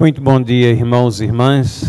Muito 0.00 0.20
bom 0.22 0.40
dia, 0.40 0.70
irmãos 0.70 1.20
e 1.20 1.24
irmãs, 1.24 1.84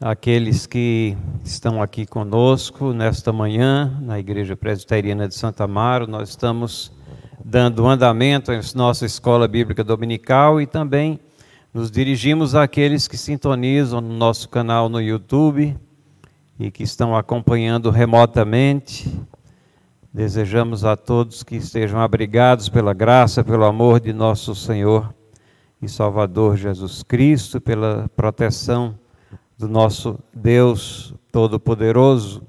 aqueles 0.00 0.66
que 0.66 1.16
estão 1.44 1.80
aqui 1.80 2.04
conosco 2.04 2.92
nesta 2.92 3.32
manhã 3.32 3.96
na 4.02 4.18
Igreja 4.18 4.56
Presbiteriana 4.56 5.28
de 5.28 5.36
Santa 5.36 5.64
Amaro. 5.64 6.08
Nós 6.08 6.30
estamos 6.30 6.92
dando 7.44 7.86
andamento 7.86 8.50
à 8.50 8.60
nossa 8.74 9.06
escola 9.06 9.46
bíblica 9.46 9.84
dominical 9.84 10.60
e 10.60 10.66
também 10.66 11.20
nos 11.72 11.92
dirigimos 11.92 12.56
àqueles 12.56 13.06
que 13.06 13.16
sintonizam 13.16 14.00
no 14.00 14.12
nosso 14.12 14.48
canal 14.48 14.88
no 14.88 15.00
YouTube 15.00 15.78
e 16.58 16.72
que 16.72 16.82
estão 16.82 17.16
acompanhando 17.16 17.88
remotamente. 17.88 19.08
Desejamos 20.12 20.84
a 20.84 20.96
todos 20.96 21.44
que 21.44 21.54
estejam 21.54 22.00
abrigados 22.00 22.68
pela 22.68 22.92
graça, 22.92 23.44
pelo 23.44 23.64
amor 23.64 24.00
de 24.00 24.12
nosso 24.12 24.56
Senhor 24.56 25.14
e 25.82 25.88
Salvador 25.88 26.56
Jesus 26.56 27.02
Cristo, 27.02 27.60
pela 27.60 28.08
proteção 28.14 28.96
do 29.58 29.68
nosso 29.68 30.16
Deus 30.32 31.12
Todo-Poderoso. 31.32 32.46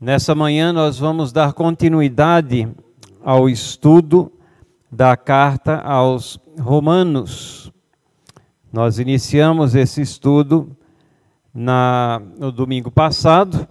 Nessa 0.00 0.32
manhã 0.32 0.72
nós 0.72 0.96
vamos 0.96 1.32
dar 1.32 1.52
continuidade 1.52 2.68
ao 3.20 3.48
estudo 3.48 4.32
da 4.90 5.16
carta 5.16 5.80
aos 5.80 6.38
Romanos. 6.56 7.72
Nós 8.72 9.00
iniciamos 9.00 9.74
esse 9.74 10.00
estudo 10.00 10.76
na, 11.52 12.22
no 12.38 12.52
domingo 12.52 12.92
passado 12.92 13.66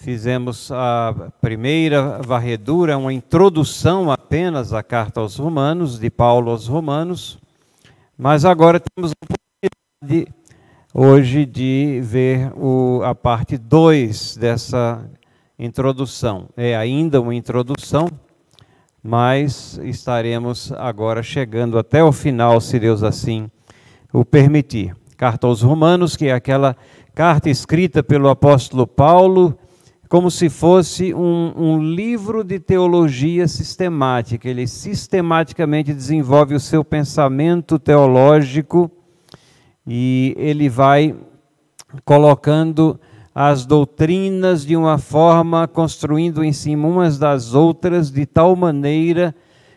Fizemos 0.00 0.70
a 0.70 1.32
primeira 1.40 2.22
varredura, 2.22 2.96
uma 2.96 3.12
introdução 3.12 4.12
apenas 4.12 4.72
à 4.72 4.80
carta 4.80 5.18
aos 5.18 5.36
Romanos, 5.36 5.98
de 5.98 6.08
Paulo 6.08 6.52
aos 6.52 6.68
Romanos, 6.68 7.36
mas 8.16 8.44
agora 8.44 8.78
temos 8.78 9.10
a 9.10 9.24
oportunidade 9.24 10.32
hoje 10.94 11.44
de 11.44 12.00
ver 12.00 12.52
o, 12.56 13.02
a 13.02 13.12
parte 13.12 13.58
2 13.58 14.36
dessa 14.36 15.04
introdução. 15.58 16.48
É 16.56 16.76
ainda 16.76 17.20
uma 17.20 17.34
introdução, 17.34 18.08
mas 19.02 19.80
estaremos 19.82 20.70
agora 20.74 21.24
chegando 21.24 21.76
até 21.76 22.04
o 22.04 22.12
final, 22.12 22.60
se 22.60 22.78
Deus 22.78 23.02
assim 23.02 23.50
o 24.12 24.24
permitir. 24.24 24.94
Carta 25.16 25.48
aos 25.48 25.60
Romanos, 25.60 26.14
que 26.14 26.26
é 26.26 26.32
aquela 26.32 26.76
carta 27.16 27.50
escrita 27.50 28.00
pelo 28.00 28.28
apóstolo 28.28 28.86
Paulo 28.86 29.58
como 30.08 30.30
se 30.30 30.48
fosse 30.48 31.12
um, 31.12 31.52
um, 31.54 31.82
livro 31.82 32.42
de 32.42 32.58
teologia 32.58 33.46
sistemática. 33.46 34.48
Ele 34.48 34.66
sistematicamente 34.66 35.92
desenvolve 35.92 36.54
o 36.54 36.60
seu 36.60 36.82
pensamento 36.82 37.78
teológico 37.78 38.90
e 39.86 40.34
ele 40.38 40.68
vai 40.68 41.14
colocando 42.04 42.98
as 43.34 43.66
doutrinas 43.66 44.64
de 44.64 44.76
uma 44.76 44.96
forma, 44.96 45.68
construindo 45.68 46.42
em 46.42 46.52
cima 46.52 46.88
umas 46.88 47.18
das 47.18 47.54
outras, 47.54 48.10
de 48.10 48.24
tal 48.24 48.56
maneira 48.56 49.34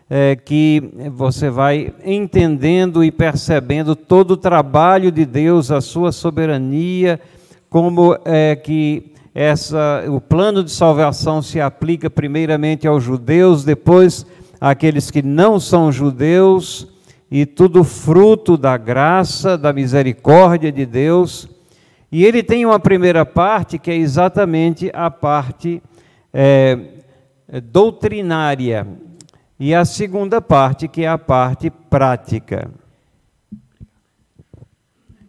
é, 0.09 0.35
que 0.35 0.81
você 1.11 1.49
vai 1.49 1.93
entendendo 2.03 3.03
e 3.03 3.11
percebendo 3.11 3.95
todo 3.95 4.31
o 4.31 4.37
trabalho 4.37 5.11
de 5.11 5.25
Deus, 5.25 5.71
a 5.71 5.81
sua 5.81 6.11
soberania, 6.11 7.19
como 7.69 8.17
é 8.25 8.55
que 8.55 9.11
essa, 9.33 10.03
o 10.09 10.19
plano 10.19 10.63
de 10.63 10.71
salvação 10.71 11.41
se 11.41 11.61
aplica 11.61 12.09
primeiramente 12.09 12.87
aos 12.87 13.03
judeus, 13.03 13.63
depois 13.63 14.25
àqueles 14.59 15.09
que 15.09 15.21
não 15.21 15.59
são 15.59 15.91
judeus, 15.91 16.87
e 17.29 17.45
tudo 17.45 17.85
fruto 17.85 18.57
da 18.57 18.75
graça, 18.75 19.57
da 19.57 19.71
misericórdia 19.71 20.69
de 20.69 20.85
Deus. 20.85 21.47
E 22.11 22.25
ele 22.25 22.43
tem 22.43 22.65
uma 22.65 22.77
primeira 22.77 23.25
parte 23.25 23.79
que 23.79 23.89
é 23.89 23.95
exatamente 23.95 24.91
a 24.93 25.09
parte 25.09 25.81
é, 26.33 26.77
doutrinária, 27.71 28.85
e 29.57 29.73
a 29.73 29.85
segunda 29.85 30.41
parte 30.41 30.89
que 30.89 31.03
é 31.03 31.07
a 31.07 31.17
parte 31.17 31.69
prática. 31.69 32.69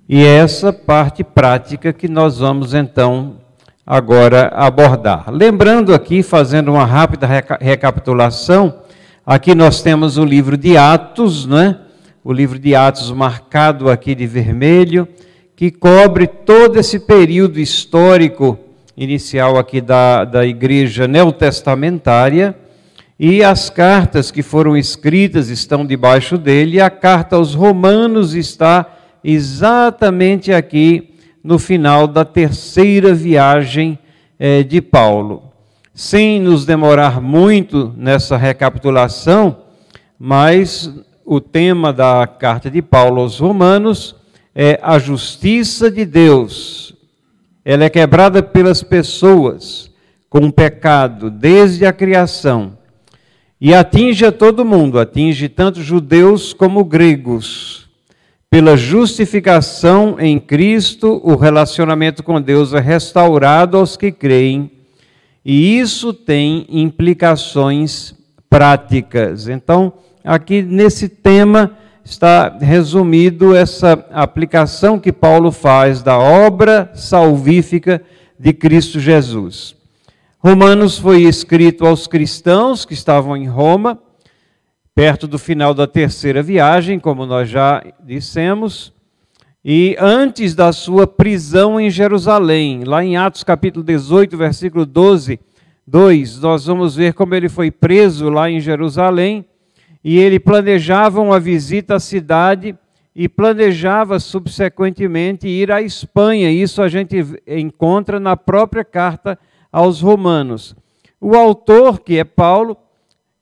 E 0.09 0.25
é 0.25 0.39
essa 0.39 0.73
parte 0.73 1.23
prática 1.23 1.93
que 1.93 2.09
nós 2.09 2.39
vamos 2.39 2.75
então 2.75 3.42
agora 3.87 4.49
abordar. 4.55 5.25
Lembrando 5.29 5.93
aqui, 5.95 6.23
fazendo 6.23 6.73
uma 6.73 6.85
rápida 6.85 7.27
recapitulação, 7.61 8.81
aqui 9.27 9.55
nós 9.55 9.83
temos 9.83 10.17
o 10.17 10.25
livro 10.25 10.57
de 10.57 10.77
Atos, 10.77 11.47
né? 11.47 11.79
o 12.25 12.33
livro 12.33 12.59
de 12.59 12.75
Atos 12.75 13.11
marcado 13.11 13.91
aqui 13.91 14.15
de 14.15 14.27
vermelho, 14.27 15.09
que 15.57 15.71
cobre 15.71 16.27
todo 16.27 16.79
esse 16.79 17.01
período 17.01 17.59
histórico 17.59 18.59
inicial 18.97 19.59
aqui 19.59 19.81
da, 19.81 20.25
da 20.25 20.47
igreja 20.47 21.09
neotestamentária, 21.09 22.55
e 23.19 23.43
as 23.43 23.71
cartas 23.71 24.31
que 24.31 24.43
foram 24.43 24.77
escritas 24.77 25.49
estão 25.49 25.85
debaixo 25.85 26.39
dele, 26.39 26.81
a 26.81 26.91
carta 26.91 27.37
aos 27.37 27.55
Romanos 27.55 28.35
está 28.35 28.87
exatamente 29.23 30.53
aqui 30.53 31.12
no 31.43 31.59
final 31.59 32.07
da 32.07 32.25
terceira 32.25 33.13
viagem 33.13 33.99
eh, 34.39 34.63
de 34.63 34.81
Paulo. 34.81 35.43
Sem 35.95 36.41
nos 36.41 36.65
demorar 36.65 37.21
muito 37.21 37.93
nessa 37.97 38.37
recapitulação, 38.37 39.59
mas 40.19 40.93
o 41.25 41.41
tema 41.41 41.93
da 41.93 42.27
carta 42.27 42.71
de 42.71 42.81
Paulo 42.81 43.21
aos 43.21 43.39
Romanos 43.39 44.15
é 44.55 44.79
a 44.83 44.99
justiça 44.99 45.91
de 45.91 46.05
Deus. 46.05 46.95
Ela 47.65 47.85
é 47.85 47.91
quebrada 47.91 48.43
pelas 48.43 48.83
pessoas 48.83 49.91
com 50.31 50.47
o 50.47 50.53
pecado 50.53 51.31
desde 51.31 51.85
a 51.85 51.93
criação 51.93 52.79
e 53.61 53.75
atinge 53.75 54.25
a 54.25 54.33
todo 54.33 54.65
mundo, 54.65 54.99
atinge 54.99 55.49
tanto 55.49 55.83
judeus 55.83 56.53
como 56.53 56.85
gregos 56.85 57.82
pela 58.53 58.77
justificação 58.77 60.17
em 60.21 60.39
Cristo, 60.39 61.23
o 61.25 61.37
relacionamento 61.37 62.23
com 62.23 62.39
Deus 62.39 62.75
é 62.75 62.81
restaurado 62.81 63.79
aos 63.79 63.97
que 63.97 64.13
creem, 64.13 64.71
e 65.43 65.79
isso 65.79 66.13
tem 66.13 66.67
implicações 66.69 68.15
práticas. 68.51 69.49
Então, 69.49 69.95
aqui 70.23 70.61
nesse 70.61 71.09
tema 71.09 71.71
está 72.05 72.55
resumido 72.61 73.57
essa 73.57 74.05
aplicação 74.13 74.99
que 74.99 75.15
Paulo 75.15 75.51
faz 75.51 76.03
da 76.03 76.19
obra 76.19 76.91
salvífica 76.95 78.03
de 78.39 78.53
Cristo 78.53 79.01
Jesus. 79.01 79.75
Romanos 80.39 80.99
foi 80.99 81.23
escrito 81.23 81.87
aos 81.87 82.07
cristãos 82.07 82.85
que 82.85 82.93
estavam 82.93 83.35
em 83.35 83.47
Roma 83.47 83.99
perto 84.95 85.27
do 85.27 85.39
final 85.39 85.73
da 85.73 85.87
terceira 85.87 86.43
viagem, 86.43 87.01
como 87.01 87.25
nós 87.25 87.49
já 87.49 87.83
dissemos, 88.05 88.93
e 89.65 89.97
antes 89.99 90.55
da 90.55 90.73
sua 90.73 91.07
prisão 91.07 91.81
em 91.81 91.89
Jerusalém, 91.89 92.85
lá 92.85 93.03
em 93.03 93.17
Atos 93.17 93.45
capítulo 93.45 93.85
18, 93.85 94.37
versículo 94.37 94.85
12, 94.85 95.39
2, 95.87 96.41
nós 96.41 96.67
vamos 96.67 96.97
ver 96.97 97.15
como 97.15 97.35
ele 97.35 97.49
foi 97.49 97.71
preso 97.71 98.29
lá 98.29 98.51
em 98.51 98.61
Jerusalém 98.61 99.45
e 100.03 100.19
ele 100.19 100.41
planejava 100.41 101.21
uma 101.21 101.39
visita 101.39 101.95
à 101.95 102.01
cidade 102.01 102.77
e 103.15 103.29
planejava 103.29 104.19
subsequentemente 104.19 105.47
ir 105.47 105.71
à 105.71 105.81
Espanha. 105.81 106.51
Isso 106.51 106.83
a 106.83 106.89
gente 106.89 107.17
encontra 107.47 108.19
na 108.19 108.37
própria 108.37 108.85
carta 108.85 109.39
aos 109.71 110.01
Romanos. 110.01 110.75
O 111.21 111.37
autor, 111.37 112.01
que 112.01 112.19
é 112.19 112.25
Paulo, 112.25 112.77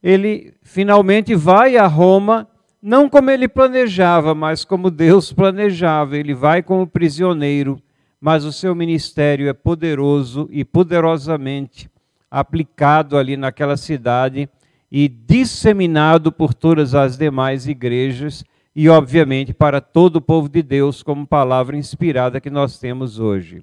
ele 0.02 0.54
finalmente 0.62 1.34
vai 1.34 1.76
a 1.76 1.86
Roma, 1.86 2.48
não 2.82 3.08
como 3.08 3.30
ele 3.30 3.46
planejava, 3.46 4.34
mas 4.34 4.64
como 4.64 4.90
Deus 4.90 5.32
planejava. 5.32 6.16
Ele 6.16 6.34
vai 6.34 6.62
como 6.62 6.86
prisioneiro, 6.86 7.80
mas 8.20 8.44
o 8.44 8.52
seu 8.52 8.74
ministério 8.74 9.48
é 9.48 9.52
poderoso 9.52 10.48
e 10.50 10.64
poderosamente 10.64 11.90
aplicado 12.30 13.18
ali 13.18 13.36
naquela 13.36 13.76
cidade 13.76 14.48
e 14.90 15.08
disseminado 15.08 16.32
por 16.32 16.54
todas 16.54 16.94
as 16.94 17.16
demais 17.16 17.66
igrejas 17.66 18.44
e, 18.74 18.88
obviamente, 18.88 19.52
para 19.52 19.80
todo 19.80 20.16
o 20.16 20.20
povo 20.20 20.48
de 20.48 20.62
Deus, 20.62 21.02
como 21.02 21.26
palavra 21.26 21.76
inspirada 21.76 22.40
que 22.40 22.50
nós 22.50 22.78
temos 22.78 23.18
hoje. 23.18 23.62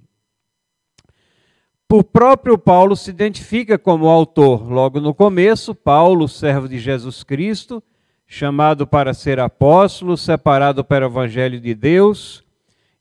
O 1.89 2.03
próprio 2.03 2.57
Paulo 2.57 2.97
se 2.97 3.09
identifica 3.09 3.77
como 3.77 4.09
autor. 4.09 4.69
Logo 4.69 4.99
no 4.99 5.13
começo, 5.13 5.73
Paulo, 5.73 6.27
servo 6.27 6.67
de 6.67 6.77
Jesus 6.77 7.23
Cristo, 7.23 7.81
chamado 8.27 8.85
para 8.85 9.13
ser 9.13 9.39
apóstolo, 9.39 10.17
separado 10.17 10.83
para 10.83 11.07
o 11.07 11.09
evangelho 11.09 11.61
de 11.61 11.73
Deus, 11.73 12.43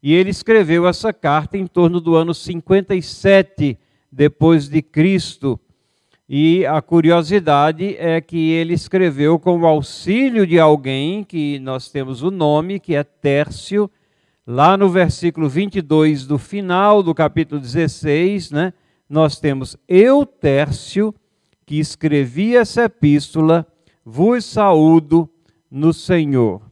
e 0.00 0.14
ele 0.14 0.30
escreveu 0.30 0.86
essa 0.86 1.12
carta 1.12 1.58
em 1.58 1.66
torno 1.66 2.00
do 2.00 2.14
ano 2.14 2.32
57 2.32 3.76
depois 4.12 4.68
de 4.68 4.80
Cristo. 4.80 5.58
E 6.28 6.64
a 6.64 6.80
curiosidade 6.80 7.96
é 7.98 8.20
que 8.20 8.52
ele 8.52 8.74
escreveu 8.74 9.36
com 9.36 9.58
o 9.58 9.66
auxílio 9.66 10.46
de 10.46 10.60
alguém 10.60 11.24
que 11.24 11.58
nós 11.58 11.90
temos 11.90 12.22
o 12.22 12.30
nome, 12.30 12.78
que 12.78 12.94
é 12.94 13.02
Tércio, 13.02 13.90
lá 14.46 14.76
no 14.76 14.88
versículo 14.88 15.48
22 15.48 16.24
do 16.24 16.38
final 16.38 17.02
do 17.02 17.12
capítulo 17.12 17.60
16, 17.60 18.52
né? 18.52 18.72
Nós 19.08 19.40
temos 19.40 19.76
eu, 19.88 20.24
Tércio, 20.24 21.12
que 21.64 21.80
escrevi 21.80 22.56
essa 22.56 22.84
epístola, 22.84 23.66
vos 24.04 24.44
saúdo 24.44 25.28
no 25.68 25.92
Senhor. 25.92 26.62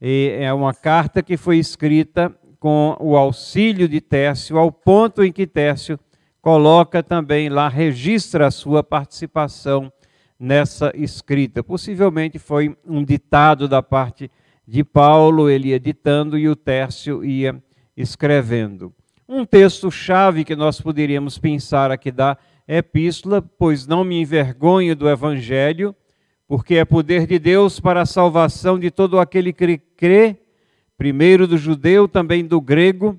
E 0.00 0.34
é 0.38 0.52
uma 0.52 0.72
carta 0.72 1.22
que 1.22 1.36
foi 1.36 1.58
escrita 1.58 2.34
com 2.58 2.96
o 2.98 3.16
auxílio 3.16 3.86
de 3.86 4.00
Tércio, 4.00 4.56
ao 4.56 4.72
ponto 4.72 5.22
em 5.22 5.30
que 5.30 5.46
Tércio 5.46 5.98
coloca 6.40 7.02
também 7.02 7.50
lá, 7.50 7.68
registra 7.68 8.46
a 8.46 8.50
sua 8.50 8.82
participação 8.82 9.92
nessa 10.38 10.90
escrita. 10.94 11.62
Possivelmente 11.62 12.38
foi 12.38 12.76
um 12.86 13.04
ditado 13.04 13.68
da 13.68 13.82
parte 13.82 14.24
de 14.24 14.30
Paulo, 14.84 15.50
ele 15.50 15.68
ia 15.68 15.80
ditando 15.80 16.38
e 16.38 16.48
o 16.48 16.56
Tércio 16.56 17.24
ia 17.24 17.62
escrevendo. 17.96 18.92
Um 19.28 19.44
texto-chave 19.44 20.44
que 20.44 20.56
nós 20.56 20.80
poderíamos 20.80 21.38
pensar 21.38 21.90
aqui 21.90 22.10
da 22.10 22.36
epístola, 22.66 23.42
pois 23.42 23.86
não 23.86 24.04
me 24.04 24.20
envergonho 24.20 24.96
do 24.96 25.08
evangelho, 25.08 25.94
porque 26.46 26.76
é 26.76 26.84
poder 26.84 27.26
de 27.26 27.38
Deus 27.38 27.80
para 27.80 28.02
a 28.02 28.06
salvação 28.06 28.78
de 28.78 28.90
todo 28.90 29.18
aquele 29.18 29.52
que 29.52 29.78
crê, 29.78 30.36
primeiro 30.96 31.46
do 31.46 31.58
judeu, 31.58 32.06
também 32.06 32.44
do 32.44 32.60
grego, 32.60 33.18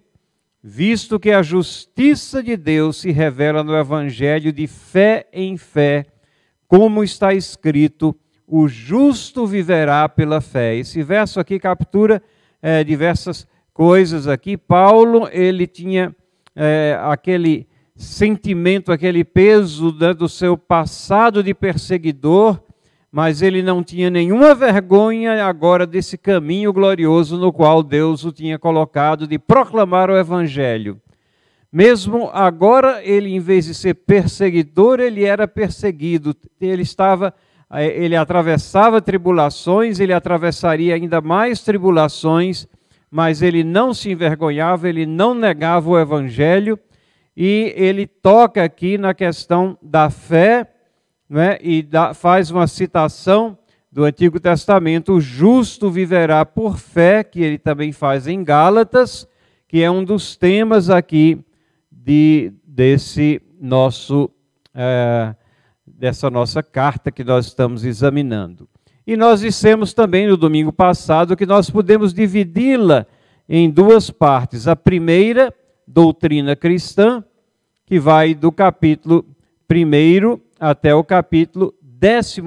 visto 0.63 1.19
que 1.19 1.31
a 1.31 1.43
justiça 1.43 2.41
de 2.41 2.57
Deus 2.57 2.97
se 2.97 3.11
revela 3.11 3.63
no 3.63 3.77
Evangelho 3.77 4.51
de 4.51 4.65
fé 4.65 5.27
em 5.31 5.57
fé, 5.57 6.07
como 6.67 7.03
está 7.03 7.33
escrito: 7.33 8.15
o 8.47 8.67
justo 8.67 9.45
viverá 9.45 10.07
pela 10.07 10.41
fé. 10.41 10.75
Esse 10.75 11.01
verso 11.01 11.39
aqui 11.39 11.59
captura 11.59 12.21
é, 12.61 12.83
diversas 12.83 13.47
coisas 13.73 14.27
aqui. 14.27 14.57
Paulo 14.57 15.27
ele 15.31 15.67
tinha 15.67 16.15
é, 16.55 16.97
aquele 17.03 17.67
sentimento, 17.95 18.91
aquele 18.91 19.23
peso 19.23 19.95
né, 19.97 20.13
do 20.13 20.27
seu 20.27 20.57
passado 20.57 21.41
de 21.41 21.53
perseguidor 21.53 22.59
mas 23.15 23.41
ele 23.41 23.63
não 23.63 23.81
tinha 23.81 24.09
nenhuma 24.09 24.53
vergonha 24.53 25.45
agora 25.45 25.87
desse 25.87 26.17
caminho 26.17 26.73
glorioso 26.73 27.37
no 27.37 27.49
qual 27.49 27.81
Deus 27.81 28.25
o 28.25 28.31
tinha 28.33 28.59
colocado 28.59 29.25
de 29.25 29.39
proclamar 29.39 30.09
o 30.09 30.17
evangelho. 30.17 30.99
Mesmo 31.71 32.29
agora, 32.33 33.01
ele, 33.05 33.33
em 33.33 33.39
vez 33.39 33.67
de 33.67 33.73
ser 33.73 33.93
perseguidor, 33.93 34.99
ele 34.99 35.23
era 35.23 35.47
perseguido. 35.47 36.35
Ele 36.59 36.81
estava, 36.81 37.33
ele 37.83 38.15
atravessava 38.15 39.01
tribulações, 39.01 39.99
ele 39.99 40.13
atravessaria 40.13 40.95
ainda 40.95 41.21
mais 41.21 41.61
tribulações, 41.61 42.67
mas 43.09 43.41
ele 43.41 43.63
não 43.63 43.93
se 43.93 44.11
envergonhava, 44.11 44.87
ele 44.87 45.05
não 45.05 45.33
negava 45.33 45.89
o 45.89 45.99
evangelho, 45.99 46.79
e 47.35 47.73
ele 47.75 48.07
toca 48.07 48.63
aqui 48.63 48.97
na 48.97 49.13
questão 49.13 49.77
da 49.81 50.09
fé 50.09 50.71
né, 51.29 51.57
e 51.61 51.81
dá, 51.81 52.13
faz 52.13 52.49
uma 52.49 52.67
citação 52.67 53.57
do 53.91 54.03
Antigo 54.03 54.39
Testamento: 54.39 55.13
o 55.13 55.21
justo 55.21 55.89
viverá 55.89 56.45
por 56.45 56.77
fé, 56.77 57.23
que 57.23 57.41
ele 57.41 57.57
também 57.57 57.91
faz 57.91 58.27
em 58.27 58.43
Gálatas, 58.43 59.27
que 59.67 59.81
é 59.81 59.89
um 59.89 60.03
dos 60.03 60.35
temas 60.35 60.89
aqui 60.89 61.39
de, 61.91 62.53
desse 62.63 63.41
nosso, 63.59 64.29
é, 64.73 65.35
dessa 65.97 66.29
nossa 66.29 66.61
carta 66.61 67.11
que 67.11 67.23
nós 67.23 67.47
estamos 67.47 67.85
examinando. 67.85 68.67
E 69.07 69.15
nós 69.15 69.41
dissemos 69.41 69.93
também 69.93 70.27
no 70.27 70.35
domingo 70.35 70.73
passado 70.73 71.35
que 71.37 71.45
nós 71.45 71.69
podemos 71.69 72.13
dividi-la 72.13 73.05
em 73.47 73.69
duas 73.69 74.09
partes. 74.09 74.67
A 74.67 74.75
primeira, 74.75 75.53
doutrina 75.87 76.55
cristã, 76.55 77.23
que 77.85 77.99
vai 77.99 78.33
do 78.33 78.51
capítulo 78.51 79.25
1 79.71 80.39
até 80.59 80.93
o 80.93 81.03
capítulo 81.03 81.73
11. 82.03 82.41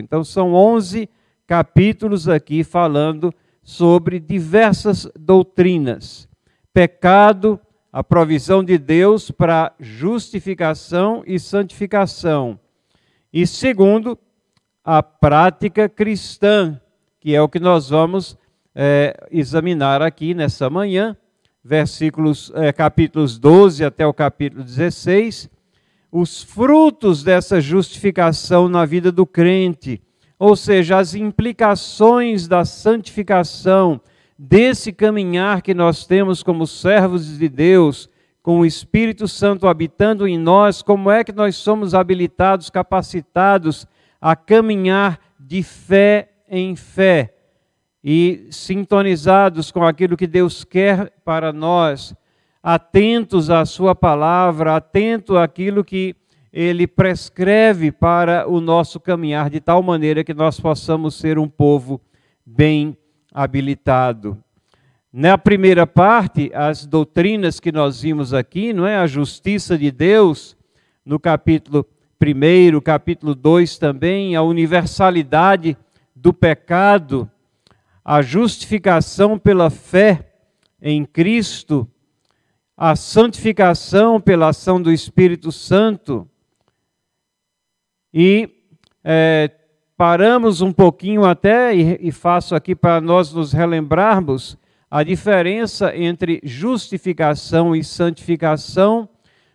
Então, 0.00 0.22
são 0.22 0.54
11 0.54 1.08
capítulos 1.46 2.28
aqui 2.28 2.62
falando 2.64 3.32
sobre 3.62 4.18
diversas 4.18 5.08
doutrinas. 5.18 6.28
Pecado, 6.74 7.58
a 7.92 8.04
provisão 8.04 8.62
de 8.62 8.76
Deus 8.76 9.30
para 9.30 9.72
justificação 9.80 11.22
e 11.26 11.38
santificação. 11.38 12.58
E 13.38 13.46
segundo, 13.46 14.18
a 14.82 15.02
prática 15.02 15.90
cristã, 15.90 16.80
que 17.20 17.34
é 17.34 17.42
o 17.42 17.50
que 17.50 17.60
nós 17.60 17.90
vamos 17.90 18.34
é, 18.74 19.14
examinar 19.30 20.00
aqui 20.00 20.32
nessa 20.32 20.70
manhã, 20.70 21.14
versículos, 21.62 22.50
é, 22.54 22.72
capítulos 22.72 23.38
12 23.38 23.84
até 23.84 24.06
o 24.06 24.14
capítulo 24.14 24.64
16, 24.64 25.50
os 26.10 26.42
frutos 26.42 27.22
dessa 27.22 27.60
justificação 27.60 28.70
na 28.70 28.86
vida 28.86 29.12
do 29.12 29.26
crente, 29.26 30.00
ou 30.38 30.56
seja, 30.56 30.96
as 30.96 31.14
implicações 31.14 32.48
da 32.48 32.64
santificação, 32.64 34.00
desse 34.38 34.94
caminhar 34.94 35.60
que 35.60 35.74
nós 35.74 36.06
temos 36.06 36.42
como 36.42 36.66
servos 36.66 37.36
de 37.36 37.50
Deus, 37.50 38.08
com 38.46 38.60
o 38.60 38.64
Espírito 38.64 39.26
Santo 39.26 39.66
habitando 39.66 40.24
em 40.24 40.38
nós, 40.38 40.80
como 40.80 41.10
é 41.10 41.24
que 41.24 41.32
nós 41.32 41.56
somos 41.56 41.96
habilitados, 41.96 42.70
capacitados 42.70 43.88
a 44.20 44.36
caminhar 44.36 45.18
de 45.36 45.64
fé 45.64 46.28
em 46.48 46.76
fé 46.76 47.34
e 48.04 48.46
sintonizados 48.52 49.72
com 49.72 49.82
aquilo 49.82 50.16
que 50.16 50.28
Deus 50.28 50.62
quer 50.62 51.10
para 51.24 51.52
nós 51.52 52.14
atentos 52.62 53.50
à 53.50 53.64
Sua 53.64 53.96
palavra, 53.96 54.76
atentos 54.76 55.36
àquilo 55.36 55.82
que 55.82 56.14
Ele 56.52 56.86
prescreve 56.86 57.90
para 57.90 58.48
o 58.48 58.60
nosso 58.60 59.00
caminhar, 59.00 59.50
de 59.50 59.60
tal 59.60 59.82
maneira 59.82 60.22
que 60.22 60.32
nós 60.32 60.60
possamos 60.60 61.16
ser 61.16 61.36
um 61.36 61.48
povo 61.48 62.00
bem 62.46 62.96
habilitado. 63.34 64.40
Na 65.12 65.38
primeira 65.38 65.86
parte, 65.86 66.50
as 66.54 66.84
doutrinas 66.84 67.58
que 67.58 67.72
nós 67.72 68.02
vimos 68.02 68.34
aqui, 68.34 68.72
não 68.72 68.86
é? 68.86 68.96
A 68.96 69.06
justiça 69.06 69.78
de 69.78 69.90
Deus, 69.90 70.56
no 71.04 71.18
capítulo 71.18 71.86
1, 72.20 72.80
capítulo 72.80 73.34
2 73.34 73.78
também, 73.78 74.36
a 74.36 74.42
universalidade 74.42 75.76
do 76.14 76.32
pecado, 76.32 77.30
a 78.04 78.22
justificação 78.22 79.38
pela 79.38 79.70
fé 79.70 80.32
em 80.80 81.04
Cristo, 81.04 81.88
a 82.76 82.94
santificação 82.94 84.20
pela 84.20 84.48
ação 84.48 84.80
do 84.80 84.92
Espírito 84.92 85.50
Santo 85.50 86.28
e 88.18 88.48
é, 89.04 89.50
paramos 89.94 90.62
um 90.62 90.72
pouquinho 90.72 91.24
até, 91.24 91.76
e, 91.76 92.08
e 92.08 92.10
faço 92.10 92.54
aqui 92.54 92.74
para 92.74 92.98
nós 92.98 93.30
nos 93.30 93.52
relembrarmos, 93.52 94.56
a 94.90 95.02
diferença 95.02 95.96
entre 95.96 96.40
justificação 96.44 97.74
e 97.74 97.82
santificação. 97.82 99.08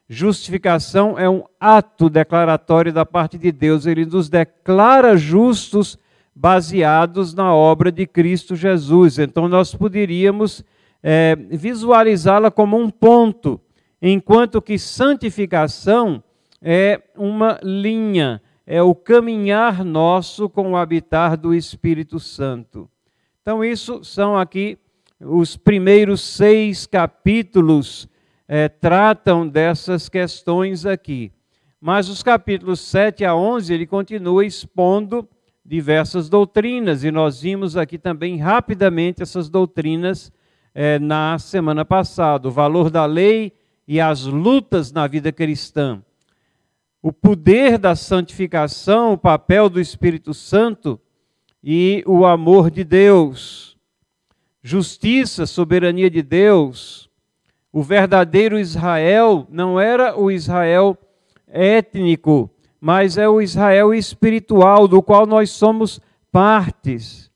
Justificação 0.07 1.17
é 1.17 1.29
um 1.29 1.43
ato 1.59 2.09
declaratório 2.09 2.91
da 2.91 3.05
parte 3.05 3.37
de 3.37 3.51
Deus, 3.51 3.85
ele 3.85 4.05
nos 4.05 4.29
declara 4.29 5.15
justos 5.15 5.97
baseados 6.35 7.33
na 7.33 7.53
obra 7.53 7.91
de 7.91 8.05
Cristo 8.05 8.55
Jesus. 8.55 9.19
Então 9.19 9.47
nós 9.47 9.73
poderíamos 9.73 10.63
é, 11.01 11.35
visualizá-la 11.35 12.51
como 12.51 12.77
um 12.77 12.89
ponto, 12.89 13.59
enquanto 14.01 14.61
que 14.61 14.77
santificação 14.77 16.23
é 16.61 17.01
uma 17.15 17.59
linha, 17.63 18.41
é 18.67 18.81
o 18.81 18.93
caminhar 18.93 19.83
nosso 19.83 20.47
com 20.47 20.71
o 20.71 20.75
habitar 20.75 21.35
do 21.35 21.53
Espírito 21.53 22.19
Santo. 22.19 22.89
Então, 23.41 23.65
isso 23.65 24.03
são 24.03 24.37
aqui 24.37 24.77
os 25.23 25.55
primeiros 25.55 26.21
seis 26.21 26.85
capítulos 26.85 28.07
é, 28.47 28.67
tratam 28.67 29.47
dessas 29.47 30.09
questões 30.09 30.85
aqui. 30.85 31.31
Mas 31.79 32.09
os 32.09 32.21
capítulos 32.21 32.79
7 32.81 33.23
a 33.25 33.35
11, 33.35 33.73
ele 33.73 33.87
continua 33.87 34.45
expondo 34.45 35.27
diversas 35.65 36.27
doutrinas, 36.27 37.03
e 37.03 37.11
nós 37.11 37.41
vimos 37.41 37.77
aqui 37.77 37.97
também 37.97 38.37
rapidamente 38.37 39.21
essas 39.21 39.49
doutrinas 39.49 40.31
é, 40.73 40.99
na 40.99 41.37
semana 41.39 41.85
passada, 41.85 42.47
o 42.47 42.51
valor 42.51 42.89
da 42.89 43.05
lei 43.05 43.53
e 43.87 43.99
as 43.99 44.25
lutas 44.25 44.91
na 44.91 45.07
vida 45.07 45.31
cristã. 45.31 46.03
O 47.01 47.11
poder 47.11 47.77
da 47.77 47.95
santificação, 47.95 49.13
o 49.13 49.17
papel 49.17 49.69
do 49.69 49.79
Espírito 49.79 50.33
Santo 50.33 50.99
e 51.63 52.03
o 52.05 52.25
amor 52.25 52.69
de 52.69 52.83
Deus. 52.83 53.70
Justiça, 54.61 55.45
soberania 55.45 56.09
de 56.09 56.21
Deus. 56.21 57.09
O 57.71 57.81
verdadeiro 57.81 58.59
Israel 58.59 59.47
não 59.49 59.79
era 59.79 60.17
o 60.17 60.29
Israel 60.29 60.97
étnico 61.47 62.49
mas 62.81 63.15
é 63.15 63.29
o 63.29 63.39
Israel 63.39 63.93
espiritual, 63.93 64.87
do 64.87 65.03
qual 65.03 65.27
nós 65.27 65.51
somos 65.51 66.01
partes. 66.31 67.29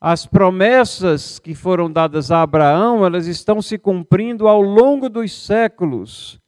As 0.00 0.26
promessas 0.26 1.38
que 1.38 1.54
foram 1.54 1.88
dadas 1.88 2.32
a 2.32 2.42
Abraão, 2.42 3.06
elas 3.06 3.28
estão 3.28 3.62
se 3.62 3.78
cumprindo 3.78 4.48
ao 4.48 4.60
longo 4.60 5.08
dos 5.08 5.32
séculos. 5.32 6.40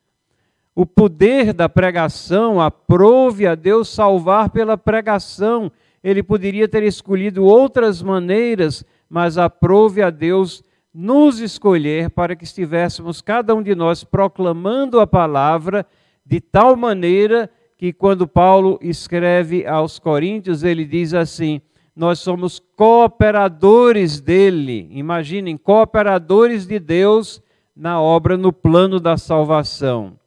O 0.75 0.85
poder 0.85 1.52
da 1.52 1.68
pregação 1.68 2.61
aprove 2.61 3.47
a 3.47 3.54
Deus 3.54 3.88
salvar 3.88 4.50
pela 4.50 4.76
pregação. 4.76 5.71
Ele 6.02 6.21
poderia 6.21 6.66
ter 6.66 6.83
escolhido 6.83 7.44
outras 7.44 8.02
maneiras, 8.02 8.85
mas 9.14 9.38
aprove 9.38 10.02
a 10.02 10.11
Deus 10.11 10.64
nos 10.92 11.38
escolher 11.38 12.11
para 12.11 12.35
que 12.35 12.42
estivéssemos 12.42 13.23
cada 13.23 13.54
um 13.54 13.62
de 13.62 13.73
nós 13.73 14.02
proclamando 14.02 14.99
a 14.99 15.06
palavra 15.06 15.87
de 16.26 16.40
tal 16.40 16.75
maneira 16.75 17.49
que 17.78 17.92
quando 17.92 18.26
Paulo 18.26 18.76
escreve 18.83 19.64
aos 19.68 20.00
Coríntios, 20.00 20.64
ele 20.64 20.85
diz 20.85 21.14
assim: 21.14 21.61
nós 21.94 22.18
somos 22.18 22.59
cooperadores 22.59 24.21
dele. 24.21 24.88
Imaginem, 24.90 25.56
cooperadores 25.56 26.66
de 26.66 26.80
Deus 26.80 27.40
na 27.76 28.00
obra, 28.00 28.37
no 28.37 28.52
plano 28.52 28.99
da 28.99 29.16
salvação. 29.16 30.18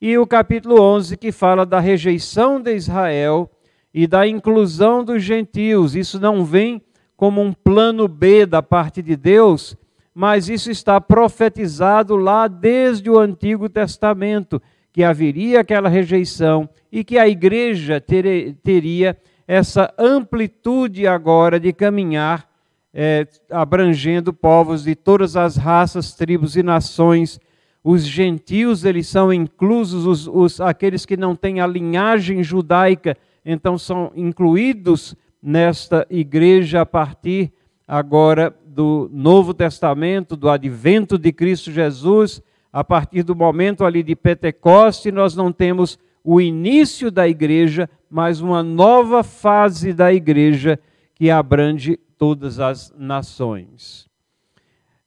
E 0.00 0.16
o 0.16 0.26
capítulo 0.26 0.80
11, 0.80 1.18
que 1.18 1.30
fala 1.30 1.66
da 1.66 1.78
rejeição 1.78 2.58
de 2.58 2.74
Israel 2.74 3.50
e 3.92 4.06
da 4.06 4.26
inclusão 4.26 5.04
dos 5.04 5.22
gentios. 5.22 5.94
Isso 5.94 6.18
não 6.18 6.42
vem 6.42 6.80
como 7.24 7.40
um 7.40 7.54
plano 7.54 8.06
B 8.06 8.44
da 8.44 8.62
parte 8.62 9.00
de 9.00 9.16
Deus, 9.16 9.74
mas 10.14 10.50
isso 10.50 10.70
está 10.70 11.00
profetizado 11.00 12.16
lá 12.16 12.46
desde 12.46 13.08
o 13.08 13.18
Antigo 13.18 13.66
Testamento, 13.66 14.60
que 14.92 15.02
haveria 15.02 15.60
aquela 15.60 15.88
rejeição 15.88 16.68
e 16.92 17.02
que 17.02 17.16
a 17.16 17.26
igreja 17.26 17.98
ter, 17.98 18.56
teria 18.62 19.16
essa 19.48 19.90
amplitude 19.98 21.06
agora 21.06 21.58
de 21.58 21.72
caminhar, 21.72 22.46
é, 22.92 23.26
abrangendo 23.50 24.30
povos 24.30 24.84
de 24.84 24.94
todas 24.94 25.34
as 25.34 25.56
raças, 25.56 26.12
tribos 26.12 26.56
e 26.56 26.62
nações. 26.62 27.40
Os 27.82 28.06
gentios, 28.06 28.84
eles 28.84 29.06
são 29.06 29.32
inclusos, 29.32 30.04
os, 30.06 30.28
os, 30.28 30.60
aqueles 30.60 31.06
que 31.06 31.16
não 31.16 31.34
têm 31.34 31.62
a 31.62 31.66
linhagem 31.66 32.42
judaica, 32.42 33.16
então 33.46 33.78
são 33.78 34.12
incluídos 34.14 35.16
nesta 35.44 36.06
igreja 36.08 36.80
a 36.80 36.86
partir 36.86 37.52
agora 37.86 38.56
do 38.64 39.10
Novo 39.12 39.52
Testamento, 39.52 40.36
do 40.36 40.48
advento 40.48 41.18
de 41.18 41.30
Cristo 41.30 41.70
Jesus, 41.70 42.42
a 42.72 42.82
partir 42.82 43.22
do 43.22 43.36
momento 43.36 43.84
ali 43.84 44.02
de 44.02 44.16
Pentecoste, 44.16 45.12
nós 45.12 45.36
não 45.36 45.52
temos 45.52 45.98
o 46.24 46.40
início 46.40 47.10
da 47.10 47.28
igreja, 47.28 47.90
mas 48.08 48.40
uma 48.40 48.62
nova 48.62 49.22
fase 49.22 49.92
da 49.92 50.10
igreja 50.14 50.80
que 51.14 51.30
abrange 51.30 51.98
todas 52.16 52.58
as 52.58 52.90
nações. 52.96 54.08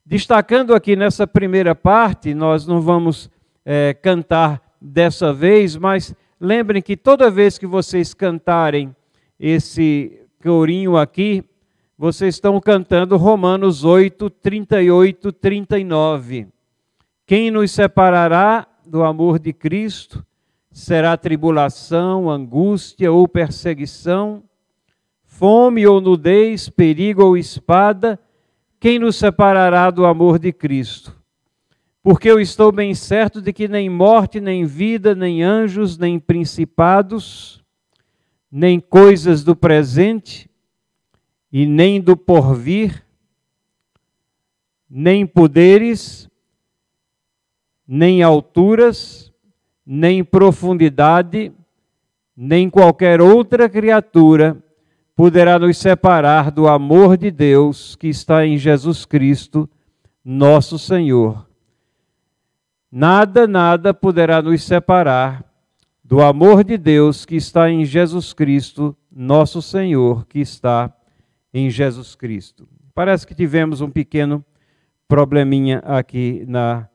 Destacando 0.06 0.72
aqui 0.72 0.94
nessa 0.94 1.26
primeira 1.26 1.74
parte, 1.74 2.32
nós 2.32 2.64
não 2.64 2.80
vamos 2.80 3.28
é, 3.64 3.92
cantar 3.92 4.62
dessa 4.80 5.32
vez, 5.32 5.76
mas 5.76 6.14
lembrem 6.40 6.80
que 6.80 6.96
toda 6.96 7.28
vez 7.28 7.58
que 7.58 7.66
vocês 7.66 8.14
cantarem 8.14 8.94
esse 9.38 10.27
corinho 10.42 10.96
aqui, 10.96 11.44
vocês 11.96 12.36
estão 12.36 12.60
cantando 12.60 13.16
Romanos 13.16 13.84
8, 13.84 14.30
38, 14.30 15.32
39. 15.32 16.46
Quem 17.26 17.50
nos 17.50 17.72
separará 17.72 18.66
do 18.86 19.02
amor 19.02 19.38
de 19.38 19.52
Cristo? 19.52 20.24
Será 20.70 21.16
tribulação, 21.16 22.30
angústia 22.30 23.10
ou 23.10 23.26
perseguição, 23.26 24.44
fome 25.24 25.86
ou 25.86 26.00
nudez, 26.00 26.68
perigo 26.68 27.24
ou 27.24 27.36
espada? 27.36 28.18
Quem 28.78 28.98
nos 28.98 29.16
separará 29.16 29.90
do 29.90 30.06
amor 30.06 30.38
de 30.38 30.52
Cristo? 30.52 31.16
Porque 32.00 32.30
eu 32.30 32.38
estou 32.38 32.70
bem 32.70 32.94
certo 32.94 33.42
de 33.42 33.52
que 33.52 33.66
nem 33.66 33.90
morte, 33.90 34.40
nem 34.40 34.64
vida, 34.64 35.16
nem 35.16 35.42
anjos, 35.42 35.98
nem 35.98 36.18
principados, 36.18 37.62
nem 38.50 38.80
coisas 38.80 39.44
do 39.44 39.54
presente 39.54 40.50
e 41.52 41.66
nem 41.66 42.00
do 42.00 42.16
porvir, 42.16 43.04
nem 44.88 45.26
poderes, 45.26 46.28
nem 47.86 48.22
alturas, 48.22 49.32
nem 49.84 50.22
profundidade, 50.22 51.52
nem 52.36 52.68
qualquer 52.70 53.20
outra 53.20 53.68
criatura 53.68 54.62
poderá 55.16 55.58
nos 55.58 55.78
separar 55.78 56.50
do 56.50 56.68
amor 56.68 57.16
de 57.16 57.30
Deus 57.30 57.96
que 57.96 58.06
está 58.06 58.46
em 58.46 58.56
Jesus 58.56 59.04
Cristo, 59.04 59.68
nosso 60.24 60.78
Senhor. 60.78 61.48
Nada, 62.90 63.46
nada 63.46 63.92
poderá 63.92 64.40
nos 64.40 64.62
separar 64.62 65.44
do 66.08 66.22
amor 66.22 66.64
de 66.64 66.78
Deus 66.78 67.26
que 67.26 67.36
está 67.36 67.68
em 67.68 67.84
Jesus 67.84 68.32
Cristo, 68.32 68.96
nosso 69.12 69.60
Senhor, 69.60 70.24
que 70.24 70.38
está 70.38 70.90
em 71.52 71.68
Jesus 71.68 72.14
Cristo. 72.14 72.66
Parece 72.94 73.26
que 73.26 73.34
tivemos 73.34 73.82
um 73.82 73.90
pequeno 73.90 74.42
probleminha 75.06 75.80
aqui 75.80 76.46
na 76.48 76.88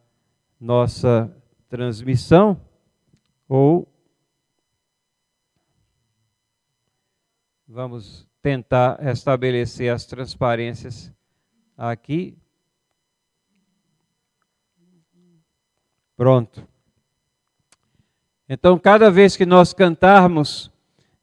nossa 0.60 1.32
transmissão 1.70 2.60
ou 3.48 3.88
vamos 7.68 8.28
tentar 8.42 8.98
estabelecer 9.12 9.94
as 9.94 10.08
transparências 10.08 11.14
aqui. 11.78 12.36
Pronto. 16.18 16.73
Então, 18.54 18.78
cada 18.78 19.10
vez 19.10 19.36
que 19.36 19.48
nós 19.48 19.74
cantarmos, 19.74 20.72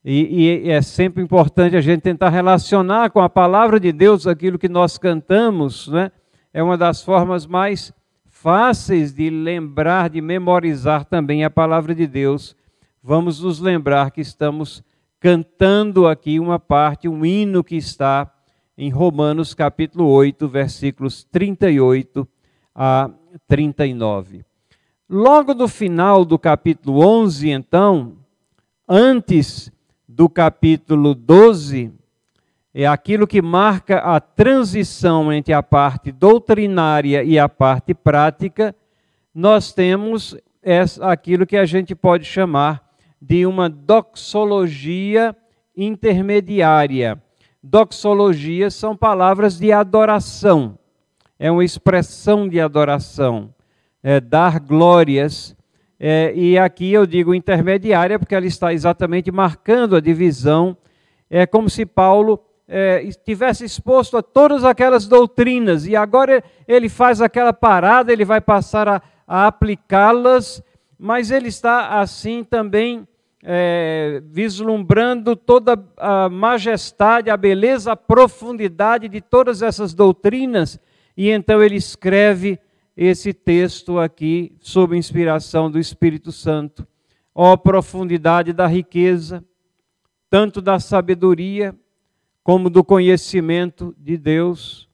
e, 0.03 0.65
e, 0.65 0.69
é 0.69 0.81
sempre 0.81 1.23
importante 1.23 1.77
a 1.77 1.81
gente 1.81 2.01
tentar 2.01 2.27
relacionar 2.27 3.09
com 3.09 3.21
a 3.21 3.29
palavra 3.29 3.79
de 3.79 3.93
Deus 3.93 4.27
aquilo 4.27 4.59
que 4.59 4.67
nós 4.67 4.97
cantamos, 4.97 5.87
né? 5.87 6.11
é 6.53 6.61
uma 6.61 6.77
das 6.77 7.01
formas 7.01 7.45
mais 7.45 7.93
fáceis 8.25 9.13
de 9.13 9.29
lembrar, 9.29 10.09
de 10.09 10.19
memorizar 10.19 11.05
também 11.05 11.45
a 11.45 11.49
palavra 11.49 11.95
de 11.95 12.05
Deus, 12.05 12.53
vamos 13.01 13.41
nos 13.41 13.61
lembrar 13.61 14.11
que 14.11 14.19
estamos 14.19 14.83
cantando 15.17 16.07
aqui 16.07 16.37
uma 16.37 16.59
parte, 16.59 17.07
um 17.07 17.25
hino 17.25 17.63
que 17.63 17.77
está 17.77 18.29
em 18.77 18.89
Romanos 18.89 19.53
capítulo 19.53 20.05
8, 20.05 20.49
versículos 20.49 21.23
38 21.23 22.27
a 22.75 23.09
39. 23.47 24.50
Logo 25.13 25.53
no 25.53 25.67
final 25.67 26.23
do 26.23 26.39
capítulo 26.39 27.05
11, 27.05 27.49
então, 27.49 28.13
antes 28.87 29.69
do 30.07 30.29
capítulo 30.29 31.13
12, 31.13 31.91
é 32.73 32.87
aquilo 32.87 33.27
que 33.27 33.41
marca 33.41 33.97
a 33.97 34.21
transição 34.21 35.33
entre 35.33 35.53
a 35.53 35.61
parte 35.61 36.13
doutrinária 36.13 37.25
e 37.25 37.37
a 37.37 37.49
parte 37.49 37.93
prática, 37.93 38.73
nós 39.35 39.73
temos 39.73 40.37
aquilo 41.01 41.45
que 41.45 41.57
a 41.57 41.65
gente 41.65 41.93
pode 41.93 42.23
chamar 42.23 42.81
de 43.21 43.45
uma 43.45 43.69
doxologia 43.69 45.35
intermediária. 45.75 47.21
Doxologia 47.61 48.71
são 48.71 48.95
palavras 48.95 49.59
de 49.59 49.73
adoração, 49.73 50.79
é 51.37 51.51
uma 51.51 51.65
expressão 51.65 52.47
de 52.47 52.61
adoração, 52.61 53.53
é 54.03 54.19
dar 54.19 54.59
glórias. 54.59 55.55
É, 55.99 56.33
e 56.35 56.57
aqui 56.57 56.91
eu 56.91 57.05
digo 57.05 57.35
intermediária 57.35 58.17
porque 58.17 58.33
ela 58.33 58.45
está 58.45 58.73
exatamente 58.73 59.31
marcando 59.31 59.95
a 59.95 60.01
divisão. 60.01 60.75
É 61.29 61.45
como 61.45 61.69
se 61.69 61.85
Paulo 61.85 62.43
é, 62.67 63.03
estivesse 63.03 63.65
exposto 63.65 64.17
a 64.17 64.23
todas 64.23 64.63
aquelas 64.63 65.07
doutrinas 65.07 65.85
e 65.85 65.95
agora 65.95 66.43
ele 66.67 66.89
faz 66.89 67.21
aquela 67.21 67.53
parada, 67.53 68.11
ele 68.11 68.25
vai 68.25 68.41
passar 68.41 68.87
a, 68.87 69.01
a 69.27 69.47
aplicá-las, 69.47 70.63
mas 70.97 71.31
ele 71.31 71.49
está 71.49 71.99
assim 71.99 72.43
também 72.43 73.07
é, 73.43 74.21
vislumbrando 74.25 75.35
toda 75.35 75.77
a 75.97 76.29
majestade, 76.29 77.29
a 77.29 77.37
beleza, 77.37 77.91
a 77.91 77.95
profundidade 77.95 79.09
de 79.09 79.19
todas 79.19 79.61
essas 79.61 79.93
doutrinas, 79.93 80.79
e 81.17 81.29
então 81.29 81.61
ele 81.61 81.75
escreve 81.75 82.59
esse 82.95 83.33
texto 83.33 83.99
aqui 83.99 84.55
sob 84.59 84.97
inspiração 84.97 85.69
do 85.69 85.79
Espírito 85.79 86.31
Santo. 86.31 86.87
Ó 87.33 87.55
profundidade 87.55 88.51
da 88.51 88.67
riqueza, 88.67 89.43
tanto 90.29 90.61
da 90.61 90.79
sabedoria 90.79 91.75
como 92.43 92.69
do 92.69 92.83
conhecimento 92.83 93.95
de 93.97 94.17
Deus. 94.17 94.89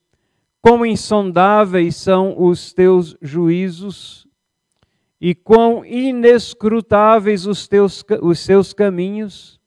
Como 0.62 0.86
insondáveis 0.86 1.96
são 1.96 2.36
os 2.42 2.74
teus 2.74 3.16
juízos 3.22 4.28
e 5.20 5.34
quão 5.34 5.84
inescrutáveis 5.84 7.46
os, 7.48 7.68
teus, 7.68 8.04
os 8.22 8.40
seus 8.40 8.74
caminhos? 8.74 9.60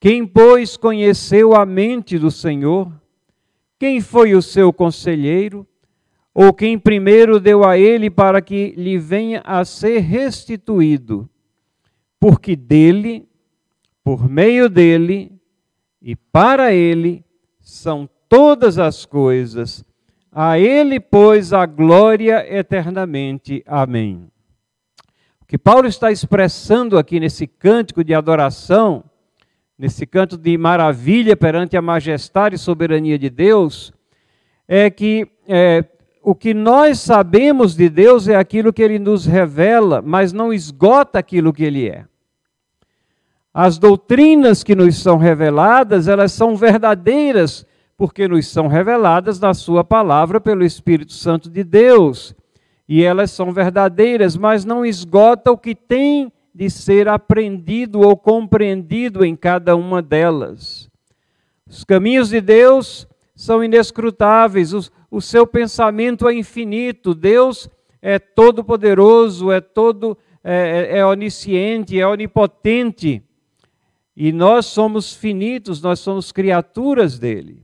Quem, 0.00 0.26
pois, 0.26 0.76
conheceu 0.76 1.54
a 1.54 1.64
mente 1.64 2.18
do 2.18 2.30
Senhor? 2.30 2.90
Quem 3.78 4.00
foi 4.00 4.34
o 4.34 4.42
seu 4.42 4.72
conselheiro? 4.72 5.66
Ou 6.42 6.54
quem 6.54 6.78
primeiro 6.78 7.38
deu 7.38 7.64
a 7.64 7.76
ele 7.76 8.08
para 8.08 8.40
que 8.40 8.72
lhe 8.74 8.96
venha 8.96 9.42
a 9.44 9.62
ser 9.62 9.98
restituído? 9.98 11.28
Porque 12.18 12.56
dele, 12.56 13.28
por 14.02 14.26
meio 14.26 14.66
dele 14.70 15.38
e 16.00 16.16
para 16.16 16.72
ele 16.72 17.22
são 17.60 18.08
todas 18.26 18.78
as 18.78 19.04
coisas. 19.04 19.84
A 20.32 20.58
ele, 20.58 20.98
pois, 20.98 21.52
a 21.52 21.66
glória 21.66 22.46
eternamente. 22.48 23.62
Amém 23.66 24.30
que 25.50 25.58
Paulo 25.58 25.88
está 25.88 26.12
expressando 26.12 26.96
aqui 26.96 27.18
nesse 27.18 27.44
cântico 27.44 28.04
de 28.04 28.14
adoração, 28.14 29.02
nesse 29.76 30.06
canto 30.06 30.38
de 30.38 30.56
maravilha 30.56 31.36
perante 31.36 31.76
a 31.76 31.82
majestade 31.82 32.54
e 32.54 32.58
soberania 32.58 33.18
de 33.18 33.28
Deus, 33.28 33.92
é 34.68 34.88
que 34.88 35.26
é, 35.48 35.84
o 36.22 36.34
que 36.34 36.52
nós 36.52 37.00
sabemos 37.00 37.74
de 37.74 37.88
Deus 37.88 38.28
é 38.28 38.36
aquilo 38.36 38.72
que 38.72 38.82
ele 38.82 38.98
nos 38.98 39.26
revela, 39.26 40.02
mas 40.02 40.32
não 40.32 40.52
esgota 40.52 41.18
aquilo 41.18 41.52
que 41.52 41.64
ele 41.64 41.88
é. 41.88 42.04
As 43.52 43.78
doutrinas 43.78 44.62
que 44.62 44.74
nos 44.74 44.96
são 44.98 45.16
reveladas, 45.16 46.06
elas 46.06 46.32
são 46.32 46.56
verdadeiras, 46.56 47.66
porque 47.96 48.28
nos 48.28 48.46
são 48.48 48.68
reveladas 48.68 49.40
na 49.40 49.54
Sua 49.54 49.82
palavra 49.82 50.40
pelo 50.40 50.64
Espírito 50.64 51.12
Santo 51.12 51.50
de 51.50 51.64
Deus 51.64 52.34
e 52.90 53.04
elas 53.04 53.30
são 53.30 53.52
verdadeiras, 53.52 54.36
mas 54.36 54.64
não 54.64 54.84
esgota 54.84 55.52
o 55.52 55.56
que 55.56 55.76
tem 55.76 56.32
de 56.52 56.68
ser 56.68 57.06
aprendido 57.06 58.00
ou 58.00 58.16
compreendido 58.16 59.24
em 59.24 59.36
cada 59.36 59.76
uma 59.76 60.02
delas. 60.02 60.90
Os 61.68 61.84
caminhos 61.84 62.30
de 62.30 62.40
Deus 62.40 63.06
são 63.32 63.62
inescrutáveis, 63.62 64.74
o, 64.74 64.80
o 65.10 65.20
seu 65.20 65.46
pensamento 65.46 66.28
é 66.28 66.34
infinito, 66.34 67.14
Deus 67.14 67.68
é 68.00 68.18
todo-poderoso, 68.18 69.50
é 69.50 69.60
todo 69.60 70.16
é, 70.42 70.88
é, 70.92 70.98
é 70.98 71.06
onisciente, 71.06 72.00
é 72.00 72.06
onipotente. 72.06 73.22
E 74.16 74.32
nós 74.32 74.66
somos 74.66 75.12
finitos, 75.12 75.82
nós 75.82 75.98
somos 75.98 76.30
criaturas 76.30 77.18
dele. 77.18 77.62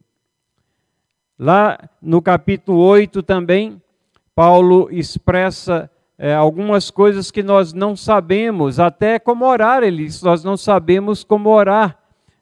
Lá 1.39 1.79
no 2.01 2.21
capítulo 2.21 2.79
8 2.79 3.23
também, 3.23 3.81
Paulo 4.35 4.89
expressa 4.91 5.91
é, 6.19 6.35
algumas 6.35 6.91
coisas 6.91 7.31
que 7.31 7.43
nós 7.43 7.73
não 7.73 7.95
sabemos, 7.95 8.81
até 8.81 9.19
como 9.19 9.45
orar, 9.45 9.83
ele 9.83 10.05
diz, 10.05 10.23
nós 10.23 10.43
não 10.43 10.57
sabemos 10.57 11.23
como 11.23 11.51
orar, 11.51 11.99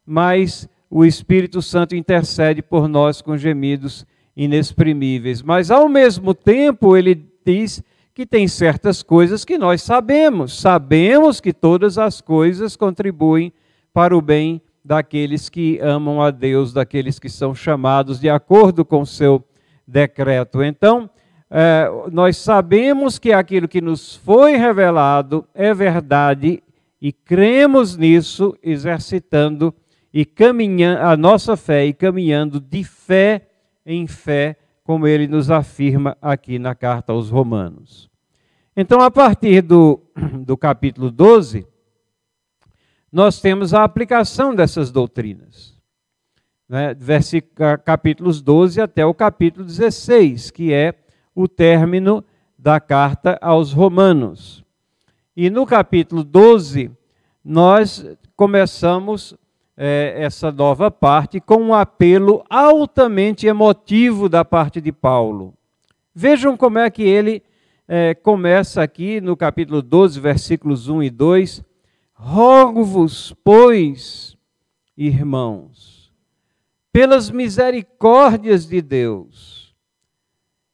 mas 0.07 0.69
o 0.89 1.05
Espírito 1.05 1.61
Santo 1.61 1.97
intercede 1.97 2.63
por 2.63 2.87
nós 2.87 3.21
com 3.21 3.37
gemidos 3.37 4.07
inexprimíveis. 4.37 5.43
Mas 5.43 5.71
ao 5.71 5.89
mesmo 5.89 6.35
tempo, 6.35 6.97
ele 6.97 7.27
diz 7.45 7.83
que 8.15 8.25
tem 8.25 8.47
certas 8.47 9.03
coisas 9.03 9.45
que 9.45 9.59
nós 9.59 9.83
sabemos. 9.83 10.59
Sabemos 10.59 11.41
que 11.41 11.53
todas 11.53 11.99
as 11.99 12.21
coisas 12.21 12.77
contribuem 12.77 13.53
para 13.93 14.17
o 14.17 14.23
bem 14.23 14.61
daqueles 14.85 15.49
que 15.49 15.79
amam 15.81 16.23
a 16.23 16.31
Deus, 16.31 16.73
daqueles 16.73 17.19
que 17.19 17.29
são 17.29 17.55
chamados 17.55 18.21
de 18.21 18.29
acordo 18.29 18.85
com 18.85 19.01
o 19.01 19.07
seu 19.07 19.43
decreto. 19.87 20.63
Então, 20.63 21.09
é, 21.51 21.89
nós 22.11 22.37
sabemos 22.37 23.19
que 23.19 23.33
aquilo 23.33 23.69
que 23.69 23.81
nos 23.81 24.15
foi 24.17 24.57
revelado 24.57 25.47
é 25.55 25.73
verdade 25.73 26.63
e 27.01 27.13
cremos 27.13 27.97
nisso, 27.97 28.57
exercitando 28.63 29.75
e 30.13 30.25
caminhando 30.25 31.01
a 31.01 31.17
nossa 31.17 31.57
fé 31.57 31.87
e 31.87 31.93
caminhando 31.93 32.61
de 32.61 32.85
fé 32.85 33.43
em 33.85 34.07
fé, 34.07 34.57
como 34.83 35.07
ele 35.07 35.27
nos 35.27 35.51
afirma 35.51 36.17
aqui 36.21 36.59
na 36.59 36.75
carta 36.75 37.13
aos 37.13 37.31
Romanos. 37.31 38.11
Então, 38.77 39.01
a 39.01 39.11
partir 39.11 39.63
do, 39.63 40.01
do 40.45 40.57
capítulo 40.57 41.11
12, 41.11 41.67
nós 43.13 43.41
temos 43.41 43.73
a 43.73 43.85
aplicação 43.85 44.55
dessas 44.55 44.91
doutrinas. 44.91 45.75
Né? 46.69 46.97
capítulos 47.85 48.43
12 48.43 48.81
até 48.81 49.05
o 49.07 49.15
capítulo 49.15 49.65
16, 49.65 50.51
que 50.51 50.73
é 50.73 50.95
o 51.35 51.47
término 51.47 52.25
da 52.59 52.81
carta 52.81 53.39
aos 53.41 53.73
Romanos. 53.73 54.65
E 55.37 55.51
no 55.51 55.67
capítulo 55.67 56.25
12, 56.25 56.91
nós 57.45 58.05
começamos 58.35 59.37
é, 59.77 60.15
essa 60.17 60.53
nova 60.53 60.91
parte 60.91 61.41
com 61.41 61.57
um 61.57 61.75
apelo 61.75 62.45
altamente 62.49 63.47
emotivo 63.47 64.29
da 64.29 64.45
parte 64.45 64.81
de 64.81 64.93
Paulo. 64.93 65.55
Vejam 66.15 66.57
como 66.57 66.79
é 66.79 66.89
que 66.91 67.03
ele 67.03 67.43
é, 67.89 68.15
começa 68.15 68.83
aqui 68.83 69.21
no 69.21 69.37
capítulo 69.37 69.83
12, 69.83 70.21
versículos 70.21 70.89
1 70.89 71.03
e 71.03 71.11
2. 71.11 71.63
Rogo-vos, 72.13 73.35
pois, 73.43 74.37
irmãos, 74.97 76.13
pelas 76.93 77.31
misericórdias 77.31 78.67
de 78.67 78.81
Deus, 78.81 79.75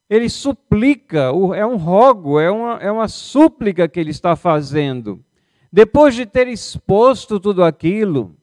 ele 0.09 0.29
suplica, 0.29 1.31
é 1.55 1.65
um 1.65 1.77
rogo, 1.77 2.39
é 2.39 2.51
uma, 2.51 2.75
é 2.79 2.91
uma 2.91 3.09
súplica 3.09 3.89
que 3.89 3.99
ele 3.99 4.11
está 4.11 4.37
fazendo. 4.37 5.25
Depois 5.73 6.15
de 6.15 6.27
ter 6.27 6.49
exposto 6.49 7.41
tudo 7.41 7.65
aquilo 7.65 8.37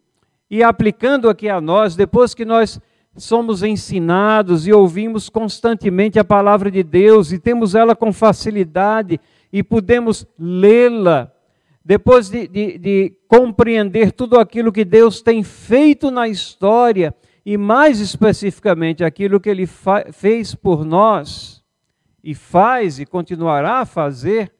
e 0.49 0.63
aplicando 0.63 1.29
aqui 1.29 1.49
a 1.49 1.59
nós, 1.59 1.95
depois 1.95 2.33
que 2.33 2.45
nós 2.45 2.79
somos 3.15 3.63
ensinados 3.63 4.67
e 4.67 4.71
ouvimos 4.71 5.27
constantemente 5.29 6.19
a 6.19 6.23
palavra 6.23 6.69
de 6.69 6.83
Deus 6.83 7.31
e 7.31 7.39
temos 7.39 7.75
ela 7.75 7.95
com 7.95 8.13
facilidade 8.13 9.19
e 9.51 9.63
podemos 9.63 10.25
lê-la, 10.37 11.31
depois 11.83 12.29
de, 12.29 12.47
de, 12.47 12.77
de, 12.77 13.17
compreender 13.27 14.11
tudo 14.11 14.37
aquilo 14.37 14.71
que 14.71 14.85
Deus 14.85 15.21
tem 15.21 15.41
feito 15.41 16.11
na 16.11 16.27
história 16.27 17.15
e 17.45 17.57
mais 17.57 17.99
especificamente 17.99 19.03
aquilo 19.03 19.39
que 19.39 19.49
Ele 19.49 19.67
fez 20.11 20.53
por 20.53 20.85
nós 20.85 21.63
e 22.23 22.35
faz 22.35 22.99
e 22.99 23.05
continuará 23.05 23.79
a 23.79 23.85
fazer, 23.85 24.51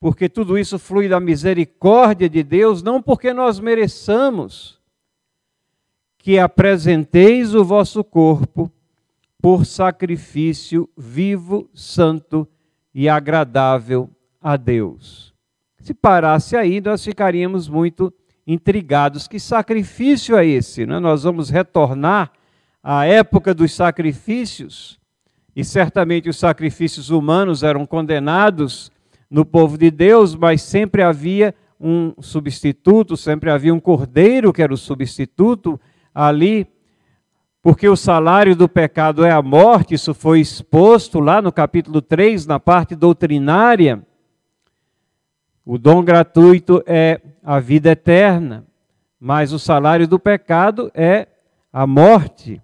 porque 0.00 0.28
tudo 0.28 0.56
isso 0.56 0.78
flui 0.78 1.08
da 1.08 1.18
misericórdia 1.18 2.28
de 2.28 2.42
Deus, 2.42 2.82
não 2.82 3.02
porque 3.02 3.32
nós 3.32 3.58
mereçamos, 3.58 4.80
que 6.22 6.38
apresenteis 6.38 7.52
o 7.52 7.64
vosso 7.64 8.04
corpo 8.04 8.70
por 9.40 9.66
sacrifício 9.66 10.88
vivo, 10.96 11.68
santo 11.74 12.46
e 12.94 13.08
agradável 13.08 14.08
a 14.40 14.56
Deus. 14.56 15.34
Se 15.80 15.92
parasse 15.92 16.56
aí, 16.56 16.80
nós 16.80 17.04
ficaríamos 17.04 17.68
muito 17.68 18.14
intrigados. 18.46 19.26
Que 19.26 19.40
sacrifício 19.40 20.36
é 20.36 20.46
esse? 20.46 20.86
Né? 20.86 21.00
Nós 21.00 21.24
vamos 21.24 21.50
retornar 21.50 22.30
à 22.80 23.04
época 23.04 23.52
dos 23.52 23.74
sacrifícios 23.74 25.00
e 25.56 25.64
certamente 25.64 26.28
os 26.28 26.38
sacrifícios 26.38 27.10
humanos 27.10 27.64
eram 27.64 27.84
condenados 27.84 28.92
no 29.28 29.44
povo 29.44 29.76
de 29.76 29.90
Deus, 29.90 30.36
mas 30.36 30.62
sempre 30.62 31.02
havia 31.02 31.52
um 31.80 32.14
substituto, 32.20 33.16
sempre 33.16 33.50
havia 33.50 33.74
um 33.74 33.80
cordeiro 33.80 34.52
que 34.52 34.62
era 34.62 34.72
o 34.72 34.76
substituto 34.76 35.80
ali, 36.14 36.66
porque 37.62 37.88
o 37.88 37.96
salário 37.96 38.56
do 38.56 38.68
pecado 38.68 39.24
é 39.24 39.30
a 39.30 39.40
morte, 39.40 39.94
isso 39.94 40.12
foi 40.12 40.40
exposto 40.40 41.20
lá 41.20 41.40
no 41.40 41.52
capítulo 41.52 42.02
3, 42.02 42.46
na 42.46 42.58
parte 42.58 42.96
doutrinária. 42.96 44.04
O 45.64 45.78
dom 45.78 46.02
gratuito 46.02 46.82
é 46.86 47.20
a 47.42 47.60
vida 47.60 47.90
eterna, 47.90 48.66
mas 49.18 49.52
o 49.52 49.58
salário 49.58 50.08
do 50.08 50.18
pecado 50.18 50.90
é 50.92 51.28
a 51.72 51.86
morte. 51.86 52.60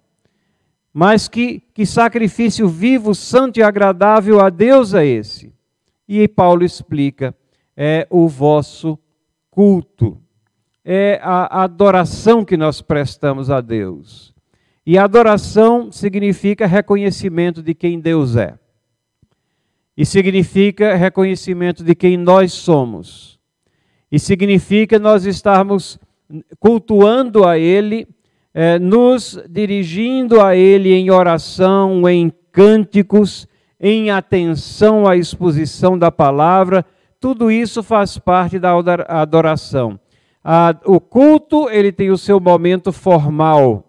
Mas 0.93 1.29
que, 1.29 1.61
que 1.73 1.85
sacrifício 1.85 2.67
vivo, 2.67 3.15
santo 3.15 3.57
e 3.57 3.63
agradável 3.63 4.41
a 4.41 4.49
Deus 4.49 4.93
é 4.93 5.05
esse? 5.05 5.53
E 6.07 6.27
Paulo 6.27 6.65
explica: 6.65 7.33
é 7.77 8.05
o 8.09 8.27
vosso 8.27 8.99
culto, 9.49 10.21
é 10.91 11.19
a 11.21 11.65
adoração 11.65 12.43
que 12.43 12.57
nós 12.57 12.81
prestamos 12.81 13.51
a 13.51 13.61
Deus. 13.61 14.33
E 14.83 14.97
adoração 14.97 15.91
significa 15.91 16.65
reconhecimento 16.65 17.61
de 17.61 17.75
quem 17.75 17.99
Deus 17.99 18.35
é. 18.35 18.57
E 19.95 20.03
significa 20.03 20.95
reconhecimento 20.95 21.83
de 21.83 21.93
quem 21.93 22.17
nós 22.17 22.53
somos. 22.53 23.37
E 24.11 24.17
significa 24.17 24.97
nós 24.97 25.27
estarmos 25.27 25.99
cultuando 26.59 27.45
a 27.45 27.55
Ele 27.55 28.07
é, 28.51 28.79
nos 28.79 29.39
dirigindo 29.47 30.41
a 30.41 30.55
Ele 30.55 30.91
em 30.91 31.11
oração, 31.11 32.09
em 32.09 32.33
cânticos, 32.51 33.47
em 33.79 34.09
atenção 34.09 35.07
à 35.07 35.15
exposição 35.15 35.99
da 35.99 36.11
palavra, 36.11 36.83
tudo 37.19 37.51
isso 37.51 37.83
faz 37.83 38.17
parte 38.17 38.57
da 38.57 38.71
adoração. 39.07 39.99
O 40.85 40.99
culto, 40.99 41.69
ele 41.69 41.91
tem 41.91 42.09
o 42.09 42.17
seu 42.17 42.39
momento 42.39 42.91
formal, 42.91 43.83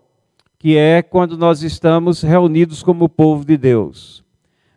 que 0.58 0.76
é 0.76 1.02
quando 1.02 1.38
nós 1.38 1.62
estamos 1.62 2.22
reunidos 2.22 2.82
como 2.82 3.08
povo 3.08 3.44
de 3.44 3.56
Deus. 3.56 4.22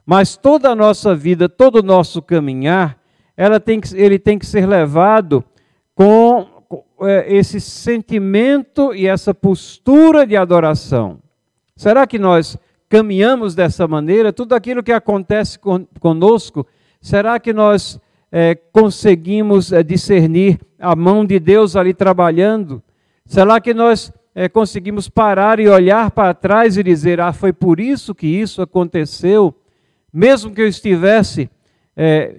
Mas 0.06 0.38
toda 0.38 0.70
a 0.70 0.76
nossa 0.76 1.14
vida, 1.14 1.50
todo 1.50 1.78
o 1.78 1.84
nosso 1.84 2.22
caminhar, 2.22 2.98
ela 3.36 3.60
tem 3.60 3.82
que, 3.82 3.96
ele 3.96 4.18
tem 4.18 4.40
que 4.40 4.46
ser 4.46 4.66
levado 4.66 5.44
com 5.96 6.48
é, 7.02 7.36
esse 7.36 7.60
sentimento 7.60 8.94
e 8.94 9.08
essa 9.08 9.34
postura 9.34 10.26
de 10.26 10.38
adoração. 10.38 11.20
Será 11.76 12.08
que 12.08 12.20
nós 12.20 12.58
caminhamos 12.88 13.56
dessa 13.56 13.88
maneira? 13.88 14.32
Tudo 14.32 14.56
aquilo 14.56 14.84
que 14.84 14.92
acontece 14.92 15.60
conosco, 16.00 16.66
será 17.02 17.40
que 17.40 17.52
nós 17.52 18.00
é, 18.32 18.56
conseguimos 18.56 19.72
é, 19.72 19.84
discernir 19.84 20.60
a 20.84 20.96
mão 20.96 21.26
de 21.26 21.40
Deus 21.40 21.76
ali 21.76 21.94
trabalhando? 21.94 22.84
Será 23.26 23.60
que 23.62 23.74
nós 23.74 24.12
é, 24.36 24.50
conseguimos 24.50 25.08
parar 25.08 25.60
e 25.60 25.68
olhar 25.68 26.12
para 26.12 26.34
trás 26.34 26.78
e 26.78 26.84
dizer: 26.84 27.22
Ah, 27.22 27.32
foi 27.32 27.54
por 27.54 27.80
isso 27.80 28.14
que 28.14 28.28
isso 28.28 28.62
aconteceu? 28.62 29.56
Mesmo 30.12 30.54
que 30.54 30.62
eu 30.62 30.68
estivesse 30.68 31.50
é, 31.96 32.36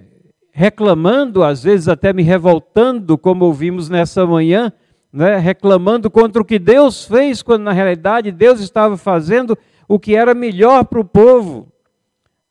reclamando, 0.51 1.43
às 1.43 1.63
vezes 1.63 1.87
até 1.87 2.13
me 2.13 2.23
revoltando, 2.23 3.17
como 3.17 3.45
ouvimos 3.45 3.89
nessa 3.89 4.25
manhã, 4.25 4.71
né, 5.11 5.37
reclamando 5.37 6.09
contra 6.09 6.41
o 6.41 6.45
que 6.45 6.59
Deus 6.59 7.05
fez, 7.05 7.41
quando 7.41 7.63
na 7.63 7.71
realidade 7.73 8.31
Deus 8.31 8.59
estava 8.59 8.95
fazendo 8.95 9.57
o 9.87 9.99
que 9.99 10.15
era 10.15 10.33
melhor 10.33 10.85
para 10.85 10.99
o 10.99 11.05
povo. 11.05 11.71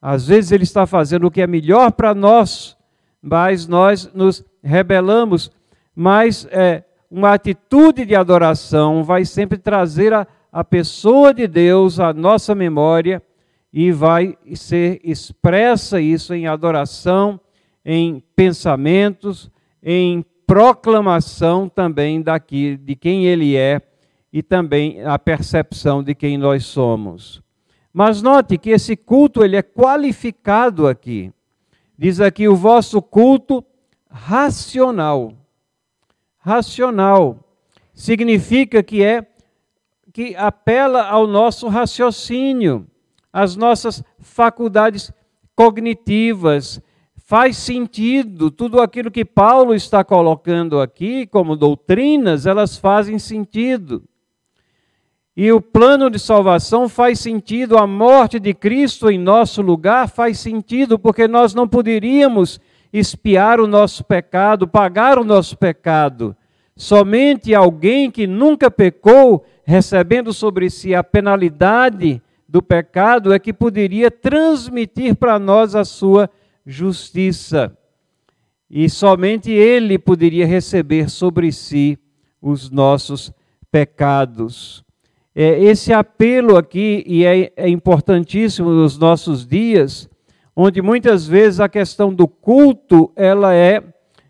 Às 0.00 0.26
vezes 0.26 0.52
Ele 0.52 0.64
está 0.64 0.86
fazendo 0.86 1.26
o 1.26 1.30
que 1.30 1.40
é 1.40 1.46
melhor 1.46 1.92
para 1.92 2.14
nós, 2.14 2.76
mas 3.22 3.66
nós 3.66 4.10
nos 4.12 4.44
rebelamos. 4.62 5.50
Mas 5.94 6.46
é, 6.50 6.84
uma 7.10 7.32
atitude 7.32 8.04
de 8.04 8.14
adoração 8.14 9.04
vai 9.04 9.24
sempre 9.24 9.58
trazer 9.58 10.12
a, 10.12 10.26
a 10.52 10.64
pessoa 10.64 11.32
de 11.32 11.46
Deus 11.46 12.00
à 12.00 12.12
nossa 12.12 12.54
memória 12.54 13.22
e 13.72 13.90
vai 13.90 14.36
ser 14.54 15.00
expressa 15.02 16.00
isso 16.00 16.32
em 16.32 16.46
adoração 16.46 17.40
em 17.84 18.22
pensamentos, 18.34 19.50
em 19.82 20.24
proclamação 20.46 21.68
também 21.68 22.22
daqui 22.22 22.76
de 22.76 22.94
quem 22.96 23.26
ele 23.26 23.56
é 23.56 23.80
e 24.32 24.42
também 24.42 25.04
a 25.04 25.18
percepção 25.18 26.02
de 26.02 26.14
quem 26.14 26.38
nós 26.38 26.64
somos. 26.64 27.42
Mas 27.92 28.22
note 28.22 28.58
que 28.58 28.70
esse 28.70 28.96
culto 28.96 29.44
ele 29.44 29.56
é 29.56 29.62
qualificado 29.62 30.88
aqui. 30.88 31.32
Diz 31.96 32.20
aqui 32.20 32.48
o 32.48 32.56
vosso 32.56 33.00
culto 33.00 33.64
racional. 34.10 35.32
Racional 36.44 37.38
significa 37.94 38.82
que 38.82 39.02
é 39.02 39.26
que 40.12 40.36
apela 40.36 41.02
ao 41.04 41.26
nosso 41.26 41.68
raciocínio, 41.68 42.86
às 43.32 43.56
nossas 43.56 44.04
faculdades 44.18 45.10
cognitivas, 45.56 46.82
faz 47.16 47.56
sentido, 47.56 48.50
tudo 48.50 48.82
aquilo 48.82 49.10
que 49.10 49.24
Paulo 49.24 49.74
está 49.74 50.04
colocando 50.04 50.82
aqui 50.82 51.26
como 51.26 51.56
doutrinas, 51.56 52.44
elas 52.44 52.76
fazem 52.76 53.18
sentido. 53.18 54.04
E 55.34 55.50
o 55.50 55.62
plano 55.62 56.10
de 56.10 56.18
salvação 56.18 56.90
faz 56.90 57.20
sentido, 57.20 57.78
a 57.78 57.86
morte 57.86 58.38
de 58.38 58.52
Cristo 58.52 59.10
em 59.10 59.18
nosso 59.18 59.62
lugar 59.62 60.10
faz 60.10 60.40
sentido, 60.40 60.98
porque 60.98 61.26
nós 61.26 61.54
não 61.54 61.66
poderíamos 61.66 62.60
espiar 62.98 63.58
o 63.58 63.66
nosso 63.66 64.04
pecado, 64.04 64.68
pagar 64.68 65.18
o 65.18 65.24
nosso 65.24 65.58
pecado. 65.58 66.36
Somente 66.76 67.52
alguém 67.52 68.08
que 68.08 68.24
nunca 68.24 68.70
pecou, 68.70 69.44
recebendo 69.64 70.32
sobre 70.32 70.70
si 70.70 70.94
a 70.94 71.02
penalidade 71.02 72.22
do 72.48 72.62
pecado, 72.62 73.32
é 73.32 73.38
que 73.40 73.52
poderia 73.52 74.12
transmitir 74.12 75.16
para 75.16 75.40
nós 75.40 75.74
a 75.74 75.84
sua 75.84 76.30
justiça. 76.64 77.76
E 78.70 78.88
somente 78.88 79.50
Ele 79.50 79.98
poderia 79.98 80.46
receber 80.46 81.10
sobre 81.10 81.50
si 81.50 81.98
os 82.40 82.70
nossos 82.70 83.32
pecados. 83.72 84.84
É, 85.34 85.60
esse 85.64 85.92
apelo 85.92 86.56
aqui, 86.56 87.02
e 87.08 87.24
é, 87.24 87.52
é 87.56 87.68
importantíssimo 87.68 88.70
nos 88.70 88.96
nossos 88.96 89.44
dias, 89.44 90.08
onde 90.56 90.80
muitas 90.80 91.26
vezes 91.26 91.60
a 91.60 91.68
questão 91.68 92.12
do 92.12 92.28
culto, 92.28 93.10
ela 93.16 93.54
é, 93.54 93.82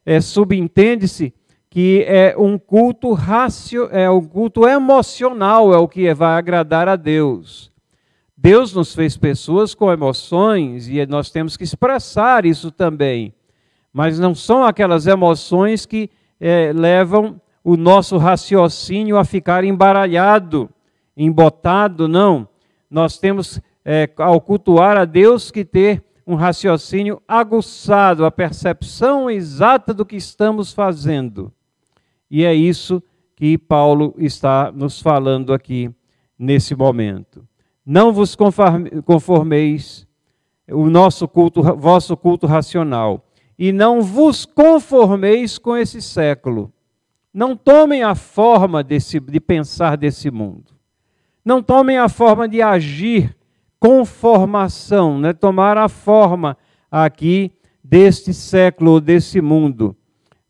é 0.04 0.20
subentende-se 0.20 1.34
que 1.68 2.04
é 2.06 2.36
um 2.38 2.56
culto 2.56 3.12
racio, 3.12 3.88
é 3.90 4.08
um 4.08 4.24
culto 4.24 4.66
emocional, 4.66 5.74
é 5.74 5.76
o 5.76 5.88
que 5.88 6.14
vai 6.14 6.38
agradar 6.38 6.88
a 6.88 6.94
Deus. 6.94 7.72
Deus 8.36 8.72
nos 8.72 8.94
fez 8.94 9.16
pessoas 9.16 9.74
com 9.74 9.90
emoções 9.90 10.88
e 10.88 11.04
nós 11.06 11.30
temos 11.30 11.56
que 11.56 11.64
expressar 11.64 12.44
isso 12.44 12.70
também. 12.70 13.34
Mas 13.92 14.18
não 14.18 14.34
são 14.34 14.64
aquelas 14.64 15.06
emoções 15.06 15.84
que 15.84 16.10
é, 16.40 16.72
levam 16.72 17.40
o 17.64 17.76
nosso 17.76 18.18
raciocínio 18.18 19.16
a 19.16 19.24
ficar 19.24 19.64
embaralhado, 19.64 20.68
embotado, 21.16 22.06
não. 22.06 22.46
Nós 22.90 23.18
temos, 23.18 23.60
é, 23.84 24.08
ao 24.18 24.40
cultuar 24.40 24.96
a 24.96 25.04
Deus, 25.04 25.50
que 25.50 25.64
ter 25.64 26.04
um 26.26 26.34
raciocínio 26.34 27.20
aguçado, 27.28 28.24
a 28.24 28.30
percepção 28.30 29.30
exata 29.30 29.92
do 29.92 30.04
que 30.04 30.16
estamos 30.16 30.72
fazendo. 30.72 31.52
E 32.30 32.44
é 32.44 32.54
isso 32.54 33.02
que 33.36 33.58
Paulo 33.58 34.14
está 34.18 34.72
nos 34.72 35.00
falando 35.00 35.52
aqui 35.52 35.90
nesse 36.38 36.74
momento. 36.74 37.46
Não 37.84 38.12
vos 38.12 38.36
conformeis 39.04 40.06
o 40.68 40.88
nosso 40.88 41.28
culto, 41.28 41.62
vosso 41.76 42.16
culto 42.16 42.46
racional, 42.46 43.26
e 43.58 43.70
não 43.70 44.00
vos 44.00 44.46
conformeis 44.46 45.58
com 45.58 45.76
esse 45.76 46.00
século. 46.00 46.72
Não 47.32 47.56
tomem 47.56 48.02
a 48.02 48.14
forma 48.14 48.82
desse, 48.82 49.20
de 49.20 49.40
pensar 49.40 49.96
desse 49.96 50.30
mundo. 50.30 50.72
Não 51.44 51.62
tomem 51.62 51.98
a 51.98 52.08
forma 52.08 52.48
de 52.48 52.62
agir, 52.62 53.36
conformação, 53.84 55.18
né? 55.18 55.34
tomar 55.34 55.76
a 55.76 55.90
forma 55.90 56.56
aqui 56.90 57.52
deste 57.82 58.32
século, 58.32 58.98
desse 58.98 59.42
mundo. 59.42 59.94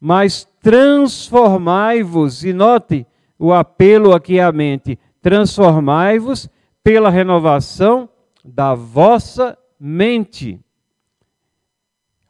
Mas 0.01 0.47
transformai-vos, 0.63 2.45
e 2.45 2.53
note 2.53 3.05
o 3.37 3.53
apelo 3.53 4.15
aqui 4.15 4.39
à 4.39 4.53
mente: 4.53 4.97
transformai-vos 5.21 6.49
pela 6.81 7.11
renovação 7.11 8.09
da 8.45 8.73
vossa 8.73 9.59
mente. 9.81 10.61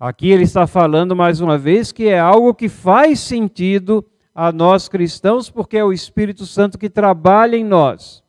Aqui 0.01 0.31
ele 0.31 0.45
está 0.45 0.67
falando 0.67 1.15
mais 1.15 1.39
uma 1.39 1.59
vez 1.59 1.93
que 1.93 2.09
é 2.09 2.19
algo 2.19 2.55
que 2.55 2.71
faz 2.71 3.21
sentido 3.21 4.03
a 4.35 4.51
nós 4.51 4.89
cristãos, 4.89 5.51
porque 5.51 5.77
é 5.77 5.85
o 5.85 5.93
Espírito 5.93 6.47
Santo 6.47 6.79
que 6.79 6.89
trabalha 6.89 7.57
em 7.57 7.65
nós. 7.65 8.24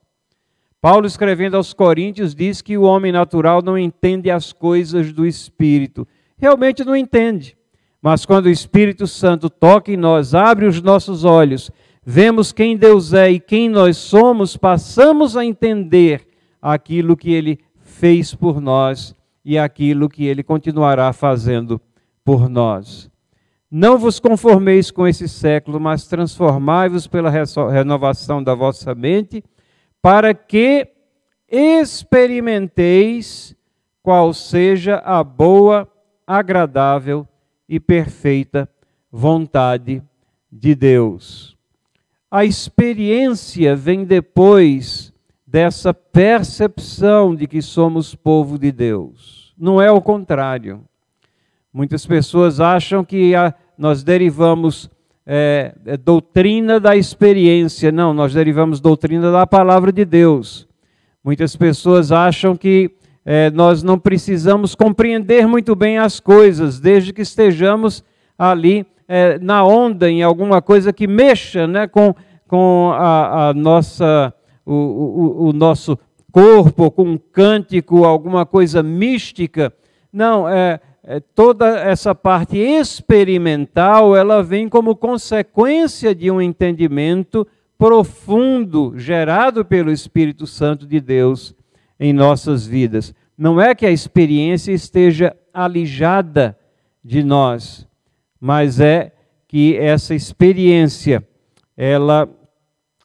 Paulo, 0.86 1.08
escrevendo 1.08 1.58
aos 1.58 1.74
Coríntios, 1.74 2.36
diz 2.36 2.62
que 2.62 2.78
o 2.78 2.84
homem 2.84 3.12
natural 3.12 3.60
não 3.60 3.76
entende 3.76 4.30
as 4.30 4.54
coisas 4.54 5.12
do 5.12 5.26
Espírito. 5.26 6.08
Realmente 6.38 6.86
não 6.86 6.95
entende. 6.95 7.58
Mas 8.00 8.24
quando 8.24 8.45
o 8.45 8.52
Espírito 8.52 9.08
Santo 9.08 9.50
toca 9.50 9.91
em 9.91 9.98
nós, 9.98 10.36
abre 10.36 10.67
os 10.67 10.80
nossos 10.84 11.24
olhos 11.24 11.71
vemos 12.06 12.52
quem 12.52 12.78
Deus 12.78 13.13
é 13.13 13.32
e 13.32 13.39
quem 13.39 13.67
nós 13.67 13.98
somos, 13.98 14.56
passamos 14.56 15.36
a 15.36 15.43
entender 15.43 16.28
aquilo 16.62 17.17
que 17.17 17.34
Ele 17.34 17.58
fez 17.80 18.36
por 18.36 18.62
nós 18.62 19.15
e 19.43 19.58
aquilo 19.58 20.08
que 20.08 20.28
Ele 20.28 20.43
continuará 20.43 21.12
fazendo 21.13 21.82
por 22.24 22.48
nós. 22.48 23.10
Não 23.71 23.98
vos 23.98 24.19
conformeis 24.19 24.91
com 24.91 25.08
esse 25.08 25.28
século, 25.28 25.80
mas 25.80 26.08
transformai-vos 26.08 27.08
pela 27.08 27.32
renovação 27.71 28.43
da 28.43 28.54
vossa 28.54 28.93
mente, 28.93 29.43
para 30.06 30.36
que 30.36 30.88
experimenteis 31.50 33.56
qual 34.04 34.36
seja 34.36 34.98
a 34.98 35.24
boa, 35.24 35.91
agradável 36.28 37.28
e 37.68 37.80
perfeita 37.80 38.70
vontade 39.12 40.04
de 40.52 40.76
Deus. 40.76 41.58
A 42.30 42.46
experiência 42.46 43.76
vem 43.76 44.06
depois 44.06 45.12
dessa 45.48 45.91
percepção 45.91 47.36
de 47.36 47.48
que 47.48 47.63
somos 47.63 48.13
povo 48.13 48.60
de 48.60 48.72
Deus. 48.72 49.56
Não 49.58 49.82
é 49.82 49.89
o 49.89 50.00
contrário. 50.00 50.84
Muitas 51.74 52.06
pessoas 52.06 52.60
acham 52.60 53.04
que 53.04 53.34
a, 53.34 53.56
nós 53.76 54.04
derivamos 54.04 54.88
é, 55.26 55.74
é, 55.86 55.98
doutrina 55.98 56.80
da 56.80 56.96
experiência. 56.96 57.92
Não, 57.92 58.14
nós 58.14 58.34
derivamos 58.34 58.80
doutrina 58.80 59.32
da 59.32 59.48
palavra 59.48 59.92
de 59.92 60.06
Deus. 60.06 60.68
Muitas 61.24 61.56
pessoas 61.56 62.12
acham 62.12 62.56
que 62.56 62.92
é, 63.26 63.50
nós 63.50 63.82
não 63.82 63.98
precisamos 63.98 64.76
compreender 64.76 65.48
muito 65.48 65.76
bem 65.76 65.98
as 65.98 66.20
coisas, 66.20 66.80
desde 66.80 67.12
que 67.12 67.24
estejamos 67.24 68.04
ali 68.38 68.86
é, 69.08 69.40
na 69.40 69.66
onda, 69.66 70.10
em 70.10 70.22
alguma 70.22 70.62
coisa 70.62 70.94
que 70.94 71.08
mexa 71.08 71.66
né, 71.66 71.88
com, 71.88 72.14
com 72.48 72.92
a, 72.94 73.50
a 73.50 73.54
nossa, 73.54 74.32
o, 74.64 74.74
o, 74.74 75.48
o 75.48 75.54
nosso 75.54 75.98
corpo, 76.32 76.92
com 76.92 77.04
um 77.04 77.18
cântico, 77.18 78.04
alguma 78.04 78.46
coisa 78.46 78.84
mística. 78.84 79.74
Não, 80.14 80.48
é, 80.48 80.80
é, 81.08 81.20
toda 81.20 81.80
essa 81.80 82.15
parte 82.15 82.58
experimental, 82.58 84.15
ela 84.15 84.41
vem 84.41 84.68
como 84.68 84.96
consequência 84.96 86.15
de 86.15 86.32
um 86.32 86.41
entendimento 86.41 87.46
profundo 87.78 88.94
gerado 88.98 89.63
pelo 89.63 89.91
Espírito 89.91 90.48
Santo 90.48 90.88
de 90.88 91.00
Deus 91.00 91.54
em 92.00 92.12
nossas 92.12 92.65
vidas. 92.65 93.13
Não 93.38 93.62
é 93.62 93.76
que 93.76 93.86
a 93.86 93.91
experiência 93.91 94.72
esteja 94.72 95.36
alijada 95.54 96.58
de 97.04 97.24
nós, 97.24 97.88
mas 98.39 98.80
é 98.80 99.13
que 99.48 99.78
essa 99.78 100.15
experiência 100.15 101.26
ela 101.78 102.28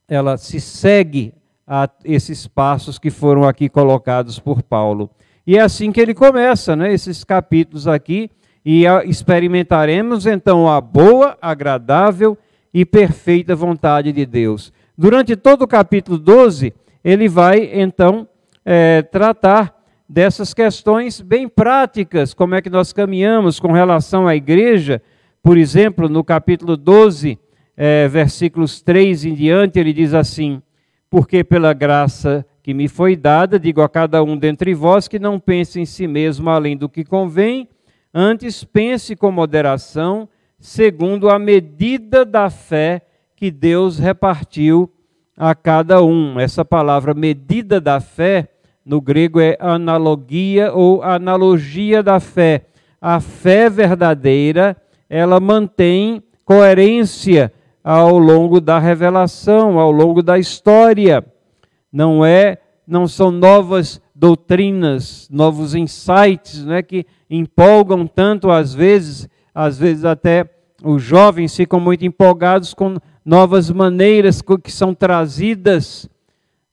ela 0.09 0.37
se 0.37 0.59
segue 0.59 1.35
a 1.67 1.89
esses 2.05 2.47
passos 2.47 2.99
que 2.99 3.11
foram 3.11 3.45
aqui 3.45 3.69
colocados 3.69 4.41
por 4.41 4.61
Paulo. 4.61 5.09
E 5.47 5.57
é 5.57 5.61
assim 5.61 5.91
que 5.91 6.01
ele 6.01 6.15
começa, 6.15 6.77
né, 6.77 6.93
esses 6.93 7.25
capítulos 7.25 7.89
aqui, 7.89 8.31
e 8.65 8.85
experimentaremos 9.07 10.27
então 10.27 10.69
a 10.69 10.81
boa, 10.81 11.37
agradável 11.41 12.37
e 12.73 12.85
perfeita 12.85 13.55
vontade 13.57 14.13
de 14.13 14.27
Deus. 14.27 14.73
Durante 14.97 15.35
todo 15.35 15.63
o 15.63 15.69
capítulo 15.69 16.19
12, 16.19 16.75
ele 17.03 17.29
vai 17.29 17.71
então 17.73 18.29
é, 18.65 19.03
tratar 19.03 19.75
dessas 20.09 20.53
questões 20.53 21.21
bem 21.21 21.49
práticas, 21.49 22.35
como 22.35 22.55
é 22.55 22.61
que 22.61 22.69
nós 22.69 22.93
caminhamos 22.93 23.59
com 23.59 23.73
relação 23.73 24.27
à 24.27 24.37
igreja. 24.37 25.01
Por 25.43 25.57
exemplo, 25.57 26.09
no 26.09 26.23
capítulo 26.23 26.77
12, 26.77 27.39
é, 27.77 28.09
versículos 28.09 28.83
3 28.83 29.25
em 29.25 29.35
diante, 29.35 29.79
ele 29.79 29.93
diz 29.93 30.13
assim: 30.13 30.61
Porque 31.09 31.43
pela 31.43 31.73
graça 31.73 32.45
que 32.63 32.75
me 32.75 32.89
foi 32.89 33.17
dada, 33.17 33.59
digo 33.59 33.81
a 33.81 33.89
cada 33.89 34.23
um 34.23 34.37
dentre 34.37 34.75
vós 34.75 35.09
que 35.09 35.19
não 35.19 35.39
pense 35.39 35.81
em 35.81 35.87
si 35.87 36.07
mesmo 36.07 36.51
além 36.51 36.77
do 36.77 36.89
que 36.89 37.05
convém, 37.05 37.69
antes 38.13 38.65
pense 38.65 39.17
com 39.17 39.31
moderação, 39.31 40.29
segundo 40.59 41.31
a 41.31 41.39
medida 41.39 42.25
da 42.25 42.51
fé 42.51 43.03
que 43.35 43.51
Deus 43.51 43.99
repartiu 43.99 44.91
a 45.37 45.55
cada 45.55 46.03
um. 46.03 46.39
Essa 46.39 46.65
palavra 46.65 47.15
medida 47.15 47.81
da 47.81 47.99
fé 48.01 48.49
no 48.85 49.01
grego 49.01 49.41
é 49.41 49.57
analogia 49.59 50.73
ou 50.75 51.03
analogia 51.03 52.03
da 52.03 52.21
fé. 52.21 52.67
A 53.01 53.21
fé 53.21 53.71
verdadeira, 53.71 54.77
ela 55.09 55.41
mantém 55.41 56.23
coerência 56.45 57.51
ao 57.83 58.19
longo 58.19 58.61
da 58.61 58.79
revelação, 58.79 59.79
ao 59.79 59.91
longo 59.91 60.23
da 60.23 60.39
história. 60.39 61.25
Não 61.93 62.25
é, 62.25 62.59
não 62.87 63.07
são 63.07 63.31
novas 63.31 64.01
doutrinas, 64.15 65.29
novos 65.31 65.75
insights, 65.75 66.65
né, 66.65 66.83
que 66.83 67.07
empolgam 67.29 68.07
tanto 68.07 68.51
às 68.51 68.75
vezes, 68.75 69.29
às 69.55 69.79
vezes 69.79 70.05
até 70.05 70.49
os 70.83 71.03
jovens 71.03 71.55
ficam 71.55 71.81
muito 71.81 72.05
empolgados 72.05 72.75
com 72.75 72.97
novas 73.25 73.71
maneiras 73.71 74.43
que 74.63 74.73
são 74.73 74.95
trazidas, 74.95 76.09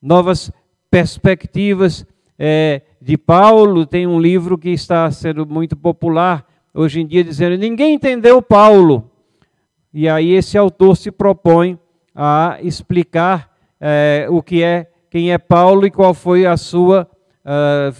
novas 0.02 0.52
perspectivas 0.90 2.06
é, 2.40 2.82
de 3.02 3.18
Paulo. 3.18 3.86
Tem 3.86 4.08
um 4.08 4.20
livro 4.20 4.58
que 4.58 4.70
está 4.70 5.10
sendo 5.12 5.46
muito 5.46 5.76
popular 5.76 6.46
hoje 6.74 7.02
em 7.02 7.08
dia, 7.08 7.24
dizendo: 7.24 7.58
ninguém 7.58 7.96
entendeu 7.96 8.42
Paulo. 8.42 9.10
E 9.94 10.08
aí 10.08 10.32
esse 10.32 10.58
autor 10.58 10.96
se 10.96 11.12
propõe 11.12 11.78
a 12.14 12.58
explicar 12.62 13.56
é, 13.80 14.28
o 14.30 14.42
que 14.42 14.64
é, 14.64 14.88
quem 15.10 15.32
é 15.32 15.38
Paulo 15.38 15.86
e 15.86 15.91
qual 15.91 16.13
foi 16.13 16.46
a 16.46 16.58
sua 16.58 17.08
a, 17.43 17.91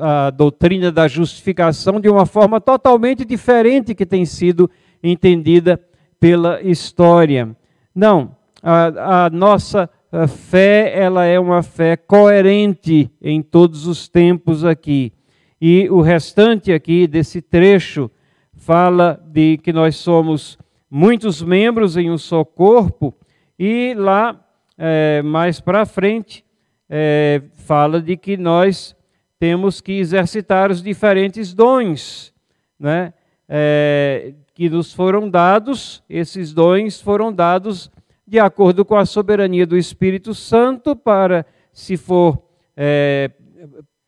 a, 0.00 0.26
a, 0.26 0.30
doutrina 0.30 0.92
da 0.92 1.08
justificação 1.08 2.00
de 2.00 2.08
uma 2.08 2.24
forma 2.24 2.60
totalmente 2.60 3.24
diferente 3.24 3.94
que 3.94 4.06
tem 4.06 4.24
sido 4.24 4.70
entendida 5.02 5.80
pela 6.20 6.62
história. 6.62 7.56
Não, 7.94 8.36
a, 8.62 9.24
a 9.26 9.30
nossa 9.30 9.90
a 10.12 10.28
fé 10.28 10.92
ela 10.94 11.24
é 11.24 11.38
uma 11.38 11.62
fé 11.62 11.96
coerente 11.96 13.10
em 13.20 13.42
todos 13.42 13.86
os 13.86 14.08
tempos 14.08 14.64
aqui. 14.64 15.12
E 15.60 15.88
o 15.90 16.00
restante 16.00 16.72
aqui 16.72 17.06
desse 17.06 17.42
trecho 17.42 18.10
fala 18.54 19.20
de 19.26 19.58
que 19.58 19.72
nós 19.72 19.96
somos 19.96 20.56
muitos 20.90 21.42
membros 21.42 21.96
em 21.96 22.10
um 22.10 22.16
só 22.16 22.44
corpo, 22.44 23.14
e 23.58 23.94
lá 23.94 24.38
é, 24.78 25.22
mais 25.22 25.60
para 25.60 25.86
frente 25.86 26.44
é, 26.88 27.42
fala 27.54 28.00
de 28.00 28.16
que 28.16 28.36
nós 28.36 28.94
temos 29.38 29.80
que 29.80 29.92
exercitar 29.92 30.70
os 30.70 30.82
diferentes 30.82 31.52
dons, 31.52 32.32
né? 32.78 33.12
É, 33.48 34.34
que 34.54 34.68
nos 34.70 34.92
foram 34.92 35.28
dados, 35.28 36.02
esses 36.08 36.52
dons 36.52 37.00
foram 37.00 37.32
dados 37.32 37.90
de 38.26 38.38
acordo 38.40 38.84
com 38.84 38.96
a 38.96 39.06
soberania 39.06 39.66
do 39.66 39.76
Espírito 39.76 40.34
Santo, 40.34 40.96
para, 40.96 41.46
se 41.72 41.96
for 41.96 42.42
é, 42.76 43.30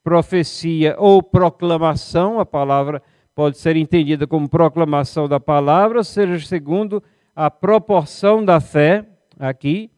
profecia 0.03 0.95
ou 0.97 1.23
proclamação, 1.23 2.39
a 2.39 2.45
palavra 2.45 3.01
pode 3.33 3.57
ser 3.57 3.77
entendida 3.77 4.27
como 4.27 4.49
proclamação 4.49 5.27
da 5.27 5.39
palavra, 5.39 6.03
seja 6.03 6.45
segundo 6.45 7.01
a 7.33 7.49
proporção 7.49 8.43
da 8.43 8.59
fé, 8.59 9.05
aqui. 9.39 9.89